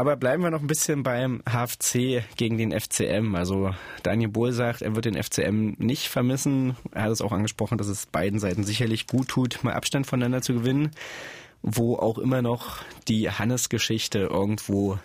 Aber 0.00 0.16
bleiben 0.16 0.42
wir 0.42 0.50
noch 0.50 0.62
ein 0.62 0.66
bisschen 0.66 1.02
beim 1.02 1.42
HFC 1.44 2.24
gegen 2.38 2.56
den 2.56 2.72
FCM. 2.72 3.34
Also 3.34 3.74
Daniel 4.02 4.30
Bohl 4.30 4.50
sagt, 4.50 4.80
er 4.80 4.96
wird 4.96 5.04
den 5.04 5.22
FCM 5.22 5.74
nicht 5.76 6.08
vermissen. 6.08 6.74
Er 6.92 7.02
hat 7.02 7.10
es 7.10 7.20
auch 7.20 7.32
angesprochen, 7.32 7.76
dass 7.76 7.86
es 7.86 8.06
beiden 8.06 8.38
Seiten 8.38 8.64
sicherlich 8.64 9.06
gut 9.06 9.28
tut, 9.28 9.62
mal 9.62 9.74
Abstand 9.74 10.06
voneinander 10.06 10.40
zu 10.40 10.54
gewinnen. 10.54 10.92
Wo 11.60 11.96
auch 11.96 12.16
immer 12.16 12.40
noch 12.40 12.78
die 13.08 13.30
Hannes-Geschichte 13.30 14.20
irgendwo 14.20 14.98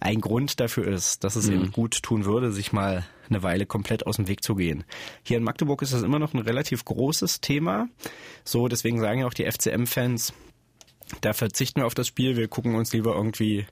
ein 0.00 0.20
Grund 0.20 0.60
dafür 0.60 0.86
ist, 0.86 1.24
dass 1.24 1.34
es 1.34 1.48
eben 1.48 1.72
gut 1.72 2.02
tun 2.02 2.26
würde, 2.26 2.52
sich 2.52 2.74
mal 2.74 3.06
eine 3.30 3.42
Weile 3.42 3.64
komplett 3.64 4.06
aus 4.06 4.16
dem 4.16 4.28
Weg 4.28 4.44
zu 4.44 4.54
gehen. 4.54 4.84
Hier 5.22 5.38
in 5.38 5.44
Magdeburg 5.44 5.80
ist 5.80 5.94
das 5.94 6.02
immer 6.02 6.18
noch 6.18 6.34
ein 6.34 6.40
relativ 6.40 6.84
großes 6.84 7.40
Thema. 7.40 7.88
So, 8.44 8.68
deswegen 8.68 9.00
sagen 9.00 9.20
ja 9.20 9.26
auch 9.26 9.32
die 9.32 9.50
FCM-Fans, 9.50 10.34
da 11.22 11.32
verzichten 11.32 11.80
wir 11.80 11.86
auf 11.86 11.94
das 11.94 12.06
Spiel, 12.06 12.36
wir 12.36 12.48
gucken 12.48 12.74
uns 12.74 12.92
lieber 12.92 13.14
irgendwie 13.14 13.66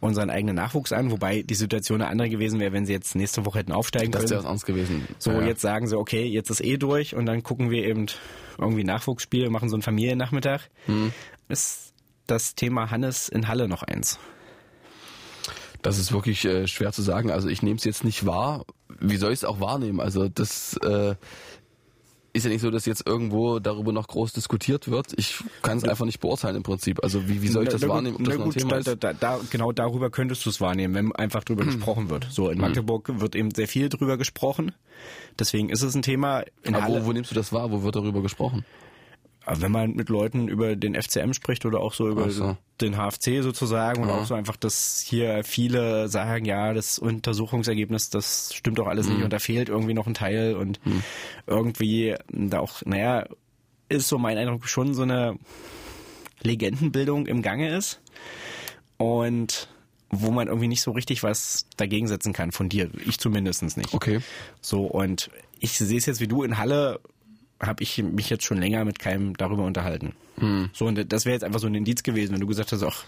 unseren 0.00 0.30
eigenen 0.30 0.56
Nachwuchs 0.56 0.92
an, 0.92 1.10
wobei 1.10 1.42
die 1.42 1.54
Situation 1.54 2.00
eine 2.00 2.10
andere 2.10 2.30
gewesen 2.30 2.58
wäre, 2.58 2.72
wenn 2.72 2.86
sie 2.86 2.92
jetzt 2.92 3.14
nächste 3.14 3.44
Woche 3.44 3.60
hätten 3.60 3.72
aufsteigen 3.72 4.10
Das 4.12 4.22
können. 4.22 4.30
wäre 4.30 4.40
was 4.40 4.46
anderes 4.46 4.64
gewesen. 4.64 5.06
So, 5.18 5.32
ja. 5.32 5.42
jetzt 5.42 5.60
sagen 5.60 5.86
sie, 5.86 5.98
okay, 5.98 6.24
jetzt 6.24 6.50
ist 6.50 6.64
eh 6.64 6.76
durch 6.76 7.14
und 7.14 7.26
dann 7.26 7.42
gucken 7.42 7.70
wir 7.70 7.84
eben 7.86 8.06
irgendwie 8.58 8.84
Nachwuchsspiele, 8.84 9.50
machen 9.50 9.68
so 9.68 9.76
einen 9.76 9.82
Familiennachmittag. 9.82 10.62
Hm. 10.86 11.12
Ist 11.48 11.92
das 12.26 12.54
Thema 12.54 12.90
Hannes 12.90 13.28
in 13.28 13.48
Halle 13.48 13.68
noch 13.68 13.82
eins? 13.82 14.18
Das 15.82 15.98
ist 15.98 16.12
wirklich 16.12 16.44
äh, 16.44 16.66
schwer 16.66 16.92
zu 16.92 17.02
sagen. 17.02 17.30
Also 17.30 17.48
ich 17.48 17.62
nehme 17.62 17.76
es 17.76 17.84
jetzt 17.84 18.04
nicht 18.04 18.26
wahr. 18.26 18.64
Wie 19.00 19.16
soll 19.16 19.32
ich 19.32 19.40
es 19.40 19.44
auch 19.44 19.60
wahrnehmen? 19.60 20.00
Also 20.00 20.28
das 20.28 20.76
äh, 20.78 21.14
ist 22.32 22.44
ja 22.44 22.50
nicht 22.50 22.60
so, 22.60 22.70
dass 22.70 22.86
jetzt 22.86 23.06
irgendwo 23.06 23.58
darüber 23.58 23.92
noch 23.92 24.06
groß 24.06 24.32
diskutiert 24.32 24.90
wird. 24.90 25.12
Ich 25.16 25.42
kann 25.62 25.78
es 25.78 25.84
einfach 25.84 26.04
nicht 26.04 26.20
beurteilen 26.20 26.56
im 26.56 26.62
Prinzip. 26.62 27.02
Also 27.02 27.28
wie, 27.28 27.42
wie 27.42 27.48
soll 27.48 27.64
ich 27.64 27.70
das 27.70 27.82
Na 27.82 27.88
wahrnehmen, 27.88 28.16
ob 28.16 28.24
das 28.24 28.38
na 28.38 28.44
gut, 28.44 28.54
Thema 28.54 28.80
da, 28.80 28.94
da, 28.94 29.12
da, 29.12 29.40
genau 29.50 29.72
darüber 29.72 30.10
könntest 30.10 30.46
du 30.46 30.50
es 30.50 30.60
wahrnehmen, 30.60 30.94
wenn 30.94 31.12
einfach 31.12 31.44
drüber 31.44 31.64
gesprochen 31.64 32.08
wird. 32.08 32.28
So, 32.30 32.50
in 32.50 32.58
Magdeburg 32.58 33.20
wird 33.20 33.34
eben 33.34 33.50
sehr 33.50 33.68
viel 33.68 33.88
drüber 33.88 34.16
gesprochen. 34.16 34.72
Deswegen 35.38 35.70
ist 35.70 35.82
es 35.82 35.94
ein 35.94 36.02
Thema. 36.02 36.44
In 36.62 36.74
Aber 36.74 36.84
Halle, 36.84 37.02
wo, 37.02 37.08
wo 37.08 37.12
nimmst 37.12 37.30
du 37.30 37.34
das 37.34 37.52
wahr? 37.52 37.70
Wo 37.70 37.82
wird 37.82 37.96
darüber 37.96 38.22
gesprochen? 38.22 38.64
Aber 39.46 39.62
wenn 39.62 39.72
man 39.72 39.92
mit 39.94 40.08
Leuten 40.10 40.48
über 40.48 40.76
den 40.76 40.94
FCM 40.94 41.32
spricht 41.32 41.64
oder 41.64 41.80
auch 41.80 41.94
so 41.94 42.08
über 42.08 42.30
so. 42.30 42.56
den 42.80 42.94
HFC 42.96 43.42
sozusagen 43.42 44.02
und 44.02 44.08
Ja. 44.08 44.18
auch 44.18 44.24
so 44.26 44.34
einfach, 44.34 44.56
dass 44.56 45.00
hier 45.00 45.42
viele 45.44 46.08
sagen, 46.08 46.44
ja, 46.44 46.72
das 46.74 46.98
Untersuchungsergebnis, 46.98 48.10
das 48.10 48.52
stimmt 48.54 48.78
doch 48.78 48.86
alles 48.86 49.06
Mhm. 49.08 49.14
nicht 49.14 49.24
und 49.24 49.32
da 49.32 49.38
fehlt 49.38 49.68
irgendwie 49.68 49.94
noch 49.94 50.06
ein 50.06 50.14
Teil 50.14 50.54
und 50.56 50.78
irgendwie 51.46 52.14
da 52.28 52.60
auch, 52.60 52.82
naja, 52.84 53.26
ist 53.88 54.08
so 54.08 54.18
mein 54.18 54.36
Eindruck 54.38 54.68
schon 54.68 54.94
so 54.94 55.02
eine 55.02 55.36
Legendenbildung 56.42 57.26
im 57.26 57.42
Gange 57.42 57.74
ist 57.76 58.00
und 58.96 59.68
wo 60.10 60.30
man 60.30 60.48
irgendwie 60.48 60.68
nicht 60.68 60.82
so 60.82 60.90
richtig 60.90 61.22
was 61.22 61.66
dagegen 61.76 62.08
setzen 62.08 62.32
kann 62.32 62.50
von 62.50 62.68
dir. 62.68 62.90
Ich 63.06 63.18
zumindestens 63.18 63.76
nicht. 63.76 63.94
Okay. 63.94 64.20
So, 64.60 64.82
und 64.86 65.30
ich 65.60 65.78
sehe 65.78 65.98
es 65.98 66.06
jetzt 66.06 66.20
wie 66.20 66.26
du 66.28 66.42
in 66.42 66.58
Halle, 66.58 67.00
habe 67.60 67.82
ich 67.82 68.02
mich 68.02 68.30
jetzt 68.30 68.44
schon 68.44 68.58
länger 68.58 68.84
mit 68.84 68.98
keinem 68.98 69.36
darüber 69.36 69.64
unterhalten. 69.64 70.14
Hm. 70.38 70.70
So, 70.72 70.86
und 70.86 71.12
das 71.12 71.26
wäre 71.26 71.34
jetzt 71.34 71.44
einfach 71.44 71.60
so 71.60 71.66
ein 71.66 71.74
Indiz 71.74 72.02
gewesen, 72.02 72.32
wenn 72.32 72.40
du 72.40 72.46
gesagt 72.46 72.72
hast, 72.72 72.82
ach, 72.82 73.04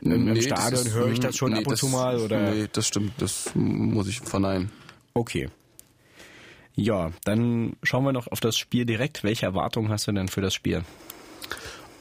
im, 0.00 0.32
Nee, 0.32 0.42
Stadion 0.42 0.92
höre 0.92 1.08
ich 1.08 1.18
das 1.20 1.36
schon 1.36 1.50
nee, 1.52 1.58
ab 1.58 1.66
und 1.66 1.72
das- 1.72 1.80
zu 1.80 1.88
mal 1.88 2.18
oder. 2.20 2.52
Nee, 2.52 2.66
das 2.72 2.86
stimmt. 2.86 3.12
Das 3.18 3.50
muss 3.54 4.06
ich 4.08 4.20
verneinen. 4.20 4.70
Okay. 5.14 5.48
Ja, 6.76 7.10
dann 7.24 7.74
schauen 7.82 8.04
wir 8.04 8.12
noch 8.12 8.26
auf 8.28 8.38
das 8.40 8.56
Spiel 8.58 8.84
direkt. 8.84 9.24
Welche 9.24 9.46
Erwartungen 9.46 9.88
hast 9.90 10.06
du 10.06 10.12
denn 10.12 10.28
für 10.28 10.42
das 10.42 10.54
Spiel? 10.54 10.84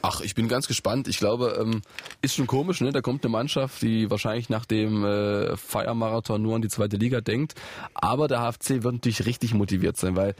Ach, 0.07 0.21
ich 0.21 0.35
bin 0.35 0.47
ganz 0.47 0.67
gespannt. 0.67 1.07
Ich 1.07 1.17
glaube, 1.17 1.57
ähm, 1.59 1.81
ist 2.21 2.35
schon 2.35 2.45
komisch, 2.45 2.79
ne? 2.79 2.91
Da 2.91 3.01
kommt 3.01 3.25
eine 3.25 3.31
Mannschaft, 3.31 3.81
die 3.81 4.11
wahrscheinlich 4.11 4.49
nach 4.49 4.63
dem 4.63 5.03
äh, 5.03 5.57
Feiermarathon 5.57 6.43
nur 6.43 6.55
an 6.55 6.61
die 6.61 6.67
zweite 6.67 6.95
Liga 6.95 7.21
denkt. 7.21 7.55
Aber 7.95 8.27
der 8.27 8.39
HFC 8.41 8.83
wird 8.83 8.93
natürlich 8.93 9.25
richtig 9.25 9.55
motiviert 9.55 9.97
sein, 9.97 10.15
weil 10.15 10.35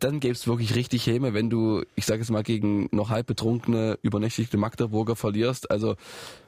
dann 0.00 0.18
gäbe 0.18 0.34
es 0.34 0.48
wirklich 0.48 0.74
richtig 0.74 1.06
Häme, 1.06 1.34
wenn 1.34 1.50
du, 1.50 1.84
ich 1.94 2.04
sage 2.04 2.22
jetzt 2.22 2.30
mal, 2.30 2.42
gegen 2.42 2.88
noch 2.90 3.10
halb 3.10 3.28
betrunkene, 3.28 3.96
übernächtigte 4.02 4.56
Magdeburger 4.56 5.14
verlierst. 5.14 5.70
Also 5.70 5.94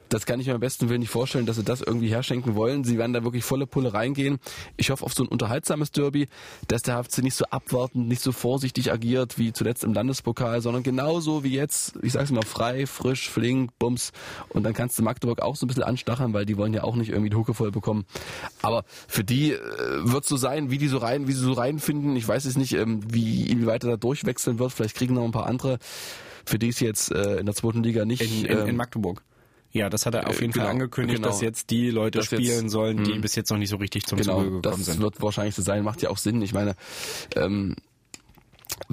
das 0.08 0.26
kann 0.26 0.40
ich 0.40 0.46
mir 0.46 0.54
am 0.54 0.60
besten 0.60 0.88
Willen 0.88 1.00
nicht 1.00 1.10
vorstellen, 1.10 1.46
dass 1.46 1.56
sie 1.56 1.64
das 1.64 1.80
irgendwie 1.80 2.08
herschenken 2.08 2.54
wollen. 2.54 2.84
Sie 2.84 2.98
werden 2.98 3.12
da 3.12 3.24
wirklich 3.24 3.44
volle 3.44 3.66
Pulle 3.66 3.92
reingehen. 3.94 4.38
Ich 4.76 4.90
hoffe 4.90 5.04
auf 5.04 5.14
so 5.14 5.24
ein 5.24 5.28
unterhaltsames 5.28 5.90
Derby, 5.90 6.28
dass 6.68 6.82
der 6.82 7.02
HFC 7.02 7.18
nicht 7.22 7.34
so 7.34 7.44
abwartend, 7.46 8.08
nicht 8.08 8.22
so 8.22 8.32
vorsichtig 8.32 8.92
agiert 8.92 9.38
wie 9.38 9.52
zuletzt 9.52 9.84
im 9.84 9.92
Landespokal, 9.92 10.60
sondern 10.60 10.82
genauso 10.82 11.44
wie 11.44 11.54
jetzt, 11.54 11.94
ich 12.02 12.12
sag's 12.12 12.30
mal, 12.30 12.44
frei, 12.44 12.86
frisch, 12.86 13.28
flink, 13.28 13.70
bums. 13.78 14.12
Und 14.48 14.64
dann 14.64 14.74
kannst 14.74 14.98
du 14.98 15.02
Magdeburg 15.02 15.42
auch 15.42 15.56
so 15.56 15.66
ein 15.66 15.68
bisschen 15.68 15.84
anstacheln, 15.84 16.32
weil 16.32 16.46
die 16.46 16.56
wollen 16.56 16.74
ja 16.74 16.84
auch 16.84 16.96
nicht 16.96 17.10
irgendwie 17.10 17.30
die 17.30 17.36
Hucke 17.36 17.54
voll 17.54 17.70
bekommen. 17.70 18.04
Aber 18.62 18.84
für 19.08 19.24
die 19.24 19.52
äh, 19.52 19.58
wird 20.04 20.24
so 20.24 20.36
sein, 20.36 20.70
wie 20.70 20.78
die 20.78 20.88
so 20.88 20.98
rein, 20.98 21.28
wie 21.28 21.32
sie 21.32 21.44
so 21.44 21.52
reinfinden. 21.52 22.16
Ich 22.16 22.26
weiß 22.26 22.44
es 22.44 22.56
nicht, 22.56 22.74
ähm, 22.74 23.00
wie, 23.12 23.48
wie 23.48 23.66
weiter 23.66 23.88
da 23.88 23.96
durchwechseln 23.96 24.58
wird. 24.58 24.72
Vielleicht 24.72 24.96
kriegen 24.96 25.14
noch 25.14 25.24
ein 25.24 25.32
paar 25.32 25.46
andere, 25.46 25.78
für 26.44 26.58
die 26.58 26.68
es 26.68 26.80
jetzt 26.80 27.10
äh, 27.12 27.36
in 27.36 27.46
der 27.46 27.54
zweiten 27.54 27.82
Liga 27.82 28.04
nicht. 28.04 28.22
In, 28.22 28.44
in, 28.44 28.58
in 28.58 28.68
ähm, 28.68 28.76
Magdeburg. 28.76 29.22
Ja, 29.76 29.90
das 29.90 30.06
hat 30.06 30.14
er 30.14 30.26
auf 30.28 30.40
jeden 30.40 30.52
genau, 30.52 30.64
Fall 30.64 30.72
angekündigt, 30.72 31.18
genau. 31.18 31.28
dass 31.28 31.40
jetzt 31.42 31.70
die 31.70 31.90
Leute 31.90 32.18
Dass 32.18 32.30
jetzt- 32.30 32.42
spielen 32.42 32.68
sollen, 32.70 33.04
die 33.04 33.12
Mhm. 33.14 33.20
bis 33.20 33.34
jetzt 33.34 33.50
noch 33.50 33.58
nicht 33.58 33.68
so 33.70 33.76
richtig 33.76 34.06
zum 34.06 34.18
genau, 34.18 34.38
Zuge 34.38 34.44
gekommen 34.46 34.62
das 34.62 34.84
sind. 34.86 35.00
wird 35.00 35.20
wahrscheinlich 35.20 35.54
so 35.54 35.62
sein, 35.62 35.84
macht 35.84 36.00
ja 36.02 36.08
auch 36.10 36.18
Sinn. 36.18 36.40
Ich 36.40 36.54
meine, 36.54 36.74
ähm, 37.34 37.76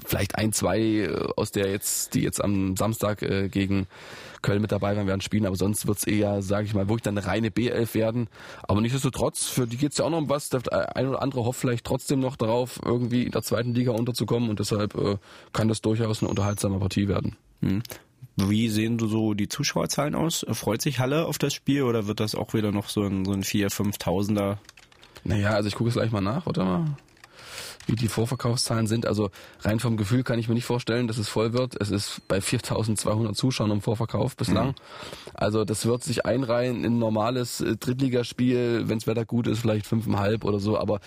vielleicht 0.05 0.35
ein, 0.35 0.53
zwei 0.53 0.79
äh, 0.79 1.27
aus 1.35 1.51
der 1.51 1.69
jetzt, 1.71 2.13
die 2.13 2.21
jetzt 2.21 2.43
am 2.43 2.75
Samstag 2.77 3.21
äh, 3.21 3.49
gegen 3.49 3.87
Köln 4.41 4.61
mit 4.61 4.71
dabei 4.73 4.95
waren, 4.97 5.07
werden 5.07 5.21
spielen, 5.21 5.45
aber 5.45 5.55
sonst 5.55 5.87
wird's 5.87 6.03
eher, 6.05 6.41
sage 6.41 6.65
ich 6.67 6.73
mal, 6.73 6.87
wirklich 6.89 7.03
dann 7.03 7.17
eine 7.17 7.25
reine 7.25 7.49
B11 7.49 7.93
werden. 7.93 8.27
Aber 8.63 8.81
nichtsdestotrotz, 8.81 9.45
für 9.47 9.67
die 9.67 9.77
geht's 9.77 9.97
ja 9.99 10.05
auch 10.05 10.09
noch 10.09 10.17
um 10.17 10.29
was. 10.29 10.49
Der 10.49 10.61
ein 10.97 11.07
oder 11.07 11.21
andere 11.21 11.45
hofft 11.45 11.61
vielleicht 11.61 11.85
trotzdem 11.85 12.19
noch 12.19 12.35
darauf, 12.35 12.79
irgendwie 12.83 13.23
in 13.23 13.31
der 13.31 13.43
zweiten 13.43 13.73
Liga 13.73 13.91
unterzukommen 13.93 14.49
und 14.49 14.59
deshalb 14.59 14.95
äh, 14.95 15.15
kann 15.53 15.69
das 15.69 15.81
durchaus 15.81 16.21
eine 16.21 16.29
unterhaltsame 16.29 16.77
Partie 16.79 17.07
werden. 17.07 17.37
Wie 18.35 18.69
sehen 18.69 18.97
du 18.97 19.07
so 19.07 19.33
die 19.33 19.47
Zuschauerzahlen 19.47 20.15
aus? 20.15 20.45
Freut 20.51 20.81
sich 20.81 20.99
Halle 20.99 21.25
auf 21.25 21.37
das 21.37 21.53
Spiel 21.53 21.83
oder 21.83 22.07
wird 22.07 22.19
das 22.19 22.33
auch 22.33 22.53
wieder 22.53 22.71
noch 22.71 22.89
so 22.89 23.03
ein, 23.03 23.25
so 23.25 23.31
ein 23.31 23.43
4.000, 23.43 23.97
5.000er? 23.99 24.57
Naja, 25.23 25.51
also 25.51 25.67
ich 25.67 25.75
gucke 25.75 25.89
es 25.89 25.95
gleich 25.95 26.11
mal 26.11 26.21
nach, 26.21 26.45
warte 26.45 26.63
mal, 26.63 26.85
wie 27.85 27.95
die 27.95 28.07
Vorverkaufszahlen 28.07 28.87
sind. 28.87 29.05
Also 29.05 29.29
rein 29.61 29.79
vom 29.79 29.97
Gefühl 29.97 30.23
kann 30.23 30.39
ich 30.39 30.47
mir 30.47 30.55
nicht 30.55 30.65
vorstellen, 30.65 31.07
dass 31.07 31.17
es 31.17 31.29
voll 31.29 31.53
wird. 31.53 31.79
Es 31.79 31.91
ist 31.91 32.21
bei 32.27 32.41
4200 32.41 33.35
Zuschauern 33.35 33.71
im 33.71 33.81
Vorverkauf 33.81 34.35
bislang. 34.35 34.75
Also 35.33 35.63
das 35.63 35.85
wird 35.85 36.03
sich 36.03 36.25
einreihen 36.25 36.83
in 36.83 36.95
ein 36.95 36.99
normales 36.99 37.61
äh, 37.61 37.75
Drittligaspiel, 37.77 38.83
wenn 38.87 38.99
das 38.99 39.07
Wetter 39.07 39.25
gut 39.25 39.47
ist, 39.47 39.59
vielleicht 39.59 39.85
fünfeinhalb 39.85 40.43
oder 40.43 40.59
so, 40.59 40.77
aber 40.77 40.99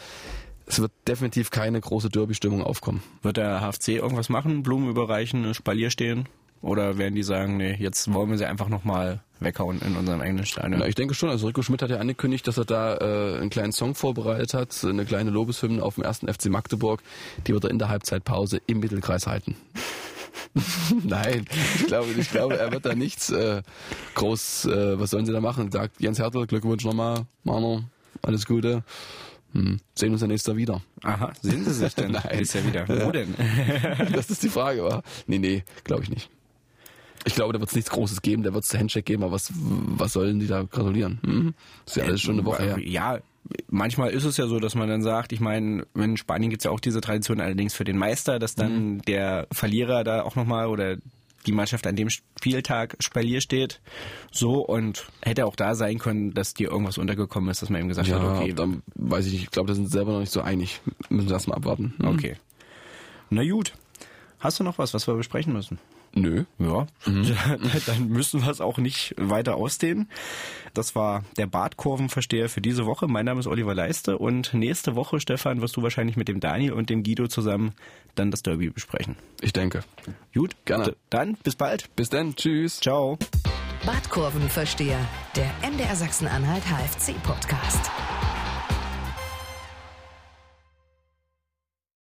es 0.67 0.81
wird 0.81 0.93
definitiv 1.07 1.51
keine 1.51 1.81
große 1.81 2.09
Derby-Stimmung 2.09 2.63
aufkommen. 2.63 3.03
Wird 3.23 3.37
der 3.37 3.61
HFC 3.61 3.89
irgendwas 3.91 4.29
machen? 4.29 4.63
Blumen 4.63 4.91
überreichen, 4.91 5.55
Spalier 5.55 5.91
stehen? 5.91 6.29
Oder 6.63 6.99
werden 6.99 7.15
die 7.15 7.23
sagen, 7.23 7.57
nee, 7.57 7.77
jetzt 7.79 8.13
wollen 8.13 8.31
wir 8.31 8.39
sie 8.39 8.47
einfach 8.47 8.69
nochmal 8.69 9.21
weghauen 9.41 9.81
in 9.83 9.97
unserem 9.97 10.21
eigenen 10.21 10.47
Stadion? 10.47 10.81
Ja, 10.81 10.87
ich 10.87 10.95
denke 10.95 11.15
schon. 11.15 11.29
Also 11.29 11.47
Rico 11.47 11.63
Schmidt 11.63 11.83
hat 11.83 11.91
ja 11.91 11.99
angekündigt, 11.99 12.47
dass 12.47 12.59
er 12.59 12.65
da 12.65 12.97
äh, 12.97 13.39
einen 13.39 13.51
kleinen 13.51 13.73
Song 13.73 13.95
vorbereitet 13.95 14.55
hat, 14.55 14.85
eine 14.85 15.05
kleine 15.05 15.31
Lobeshymne 15.31 15.83
auf 15.83 15.97
dem 15.97 16.05
ersten 16.05 16.33
FC 16.33 16.47
Magdeburg. 16.47 17.03
Die 17.47 17.53
wird 17.53 17.65
er 17.65 17.71
in 17.71 17.79
der 17.79 17.89
Halbzeitpause 17.89 18.61
im 18.67 18.81
Mittelkreis 18.81 19.27
halten. 19.27 19.57
Nein, 21.05 21.45
ich 21.77 21.87
glaube, 21.87 22.09
ich 22.19 22.31
glaube, 22.31 22.59
er 22.59 22.73
wird 22.73 22.87
da 22.87 22.95
nichts 22.95 23.31
äh, 23.31 23.63
groß. 24.15 24.67
Äh, 24.67 24.99
was 24.99 25.11
sollen 25.11 25.27
sie 25.27 25.33
da 25.33 25.41
machen? 25.41 25.71
Sagt 25.71 26.01
Jens 26.01 26.19
Hertel, 26.19 26.47
Glückwunsch 26.47 26.85
nochmal, 26.85 27.27
Mano, 27.45 27.85
alles 28.23 28.47
Gute. 28.47 28.83
Hm, 29.53 29.79
sehen 29.95 30.13
uns 30.13 30.21
ja 30.21 30.27
nächstes 30.27 30.51
Jahr 30.51 30.57
wieder. 30.57 30.83
Aha, 31.03 31.33
sehen 31.41 31.65
sie 31.65 31.73
sich 31.73 31.95
denn? 31.95 32.13
Nein. 32.13 32.41
Ist 32.41 32.55
ja 32.55 32.67
wieder. 32.67 32.89
Wo 32.89 33.11
denn? 33.11 33.35
das 34.13 34.31
ist 34.31 34.43
die 34.43 34.49
Frage, 34.49 34.83
war. 34.83 35.03
Nee, 35.27 35.39
nee, 35.39 35.65
glaube 35.85 36.03
ich 36.03 36.11
nicht. 36.11 36.31
Ich 37.27 37.35
glaube, 37.35 37.53
da 37.53 37.59
wird 37.61 37.69
es 37.71 37.75
nichts 37.77 37.91
Großes 37.91 38.23
geben, 38.23 38.43
da 38.45 38.55
wird 38.55 38.65
es 38.65 38.73
Handshake 38.73 39.03
geben, 39.05 39.25
aber 39.25 39.33
was, 39.33 39.53
was 39.55 40.13
sollen 40.13 40.39
die 40.39 40.47
da 40.47 40.63
gratulieren? 40.63 41.19
Hm? 41.25 41.55
Ist 41.85 41.97
ja 41.97 42.05
alles 42.05 42.21
schon 42.23 42.35
eine 42.37 42.45
Woche 42.45 42.63
her. 42.63 42.79
Ja, 42.79 43.19
manchmal 43.69 44.11
ist 44.11 44.25
es 44.25 44.37
ja 44.37 44.47
so, 44.47 44.61
dass 44.61 44.75
man 44.75 44.89
dann 44.89 45.03
sagt, 45.03 45.33
ich 45.33 45.41
meine, 45.41 45.87
in 45.95 46.17
Spanien 46.17 46.51
gibt's 46.51 46.65
ja 46.65 46.71
auch 46.71 46.81
diese 46.81 47.01
Tradition 47.01 47.41
allerdings 47.41 47.75
für 47.75 47.85
den 47.85 47.99
Meister, 47.99 48.39
dass 48.39 48.55
dann 48.55 48.95
Mhm. 48.95 49.03
der 49.03 49.49
Verlierer 49.53 50.05
da 50.05 50.23
auch 50.23 50.37
nochmal 50.37 50.69
oder 50.69 50.97
die 51.47 51.53
Mannschaft 51.53 51.87
an 51.87 51.95
dem 51.95 52.11
Spieltag 52.11 52.97
Spalier 53.01 53.41
steht. 53.41 53.81
So 54.33 54.65
und 54.65 55.07
hätte 55.23 55.47
auch 55.47 55.55
da 55.57 55.75
sein 55.77 55.99
können, 55.99 56.33
dass 56.35 56.55
dir 56.55 56.71
irgendwas 56.71 56.99
untergekommen 56.99 57.51
ist, 57.51 57.63
dass 57.63 57.71
man 57.71 57.81
eben 57.81 57.89
gesagt 57.89 58.09
Ja, 58.09 58.21
hat, 58.21 58.41
okay, 58.41 58.53
dann 58.53 58.83
weiß 58.97 59.27
ich 59.27 59.33
nicht. 59.33 59.43
Ich 59.45 59.51
glaube, 59.53 59.69
da 59.69 59.75
sind 59.75 59.87
sie 59.87 59.93
selber 59.93 60.13
noch 60.13 60.21
nicht 60.21 60.33
so 60.33 60.41
einig. 60.43 60.81
Müssen 61.09 61.29
wir 61.29 61.35
erstmal 61.35 61.59
abwarten. 61.59 61.95
Hm. 61.99 62.09
okay. 62.09 62.37
Na 63.31 63.45
gut. 63.49 63.73
Hast 64.41 64.59
du 64.61 64.65
noch 64.65 64.79
was, 64.79 64.93
was 64.95 65.07
wir 65.07 65.15
besprechen 65.15 65.53
müssen? 65.53 65.79
Nö. 66.17 66.45
Ja, 66.59 66.87
dann 67.87 68.09
müssen 68.09 68.43
wir 68.43 68.51
es 68.51 68.63
auch 68.63 68.79
nicht 68.79 69.15
weiter 69.19 69.57
ausdehnen. 69.57 70.09
Das 70.73 70.95
war 70.95 71.25
der 71.37 71.47
Bartkurvenversteher 71.47 72.49
für 72.49 72.63
diese 72.63 72.87
Woche. 72.87 73.07
Mein 73.07 73.27
Name 73.27 73.41
ist 73.41 73.47
Oliver 73.47 73.75
Leiste 73.75 74.17
und 74.17 74.55
nächste 74.55 74.97
Woche, 74.97 75.21
Stefan, 75.21 75.61
wirst 75.61 75.77
du 75.77 75.83
wahrscheinlich 75.83 76.17
mit 76.17 76.29
dem 76.29 76.41
Daniel 76.41 76.73
und 76.73 76.89
dem 76.89 77.03
Guido 77.03 77.29
zusammen 77.29 77.75
dann 78.15 78.31
das 78.31 78.43
Derby 78.43 78.71
besprechen. 78.71 79.17
Ich 79.43 79.53
denke. 79.53 79.85
Gut, 80.35 80.57
Gerne. 80.65 80.97
Dann 81.11 81.35
bis 81.45 81.55
bald. 81.55 81.95
Bis 81.97 82.09
dann. 82.09 82.35
Tschüss. 82.35 82.81
Ciao. 82.81 83.19
Badkurvenversteher, 83.85 84.99
der 85.37 85.51
MDR 85.71 85.95
Sachsen-Anhalt 85.95 86.65
HFC-Podcast. 86.65 87.91